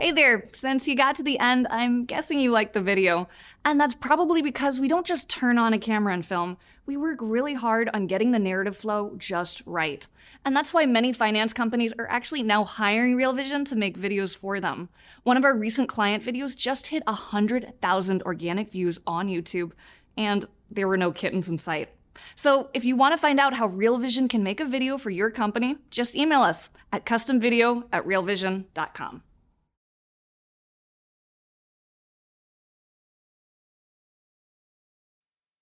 Hey 0.00 0.12
there, 0.12 0.48
since 0.54 0.88
you 0.88 0.96
got 0.96 1.16
to 1.16 1.22
the 1.22 1.38
end, 1.38 1.66
I'm 1.68 2.06
guessing 2.06 2.40
you 2.40 2.52
liked 2.52 2.72
the 2.72 2.80
video. 2.80 3.28
And 3.64 3.78
that's 3.78 3.94
probably 3.94 4.40
because 4.40 4.80
we 4.80 4.88
don't 4.88 5.06
just 5.06 5.28
turn 5.28 5.58
on 5.58 5.74
a 5.74 5.78
camera 5.78 6.14
and 6.14 6.24
film, 6.24 6.56
we 6.86 6.96
work 6.96 7.18
really 7.20 7.54
hard 7.54 7.90
on 7.92 8.06
getting 8.06 8.30
the 8.30 8.38
narrative 8.38 8.76
flow 8.76 9.14
just 9.18 9.62
right. 9.66 10.06
And 10.44 10.56
that's 10.56 10.72
why 10.72 10.86
many 10.86 11.12
finance 11.12 11.52
companies 11.52 11.92
are 11.98 12.08
actually 12.08 12.42
now 12.42 12.64
hiring 12.64 13.16
Real 13.16 13.34
Vision 13.34 13.64
to 13.66 13.76
make 13.76 13.98
videos 13.98 14.34
for 14.34 14.60
them. 14.60 14.88
One 15.24 15.36
of 15.36 15.44
our 15.44 15.54
recent 15.54 15.88
client 15.88 16.24
videos 16.24 16.56
just 16.56 16.86
hit 16.86 17.02
100,000 17.06 18.22
organic 18.22 18.70
views 18.70 18.98
on 19.06 19.28
YouTube, 19.28 19.72
and 20.16 20.46
there 20.70 20.88
were 20.88 20.96
no 20.96 21.12
kittens 21.12 21.48
in 21.48 21.58
sight. 21.58 21.90
So, 22.34 22.70
if 22.74 22.84
you 22.84 22.96
want 22.96 23.12
to 23.12 23.18
find 23.18 23.38
out 23.38 23.54
how 23.54 23.66
Real 23.66 23.98
Vision 23.98 24.26
can 24.26 24.42
make 24.42 24.60
a 24.60 24.64
video 24.64 24.98
for 24.98 25.10
your 25.10 25.30
company, 25.30 25.76
just 25.90 26.16
email 26.16 26.42
us 26.42 26.68
at 26.92 27.06
customvideo 27.06 27.84
at 27.92 28.04
realvision.com. 28.04 29.22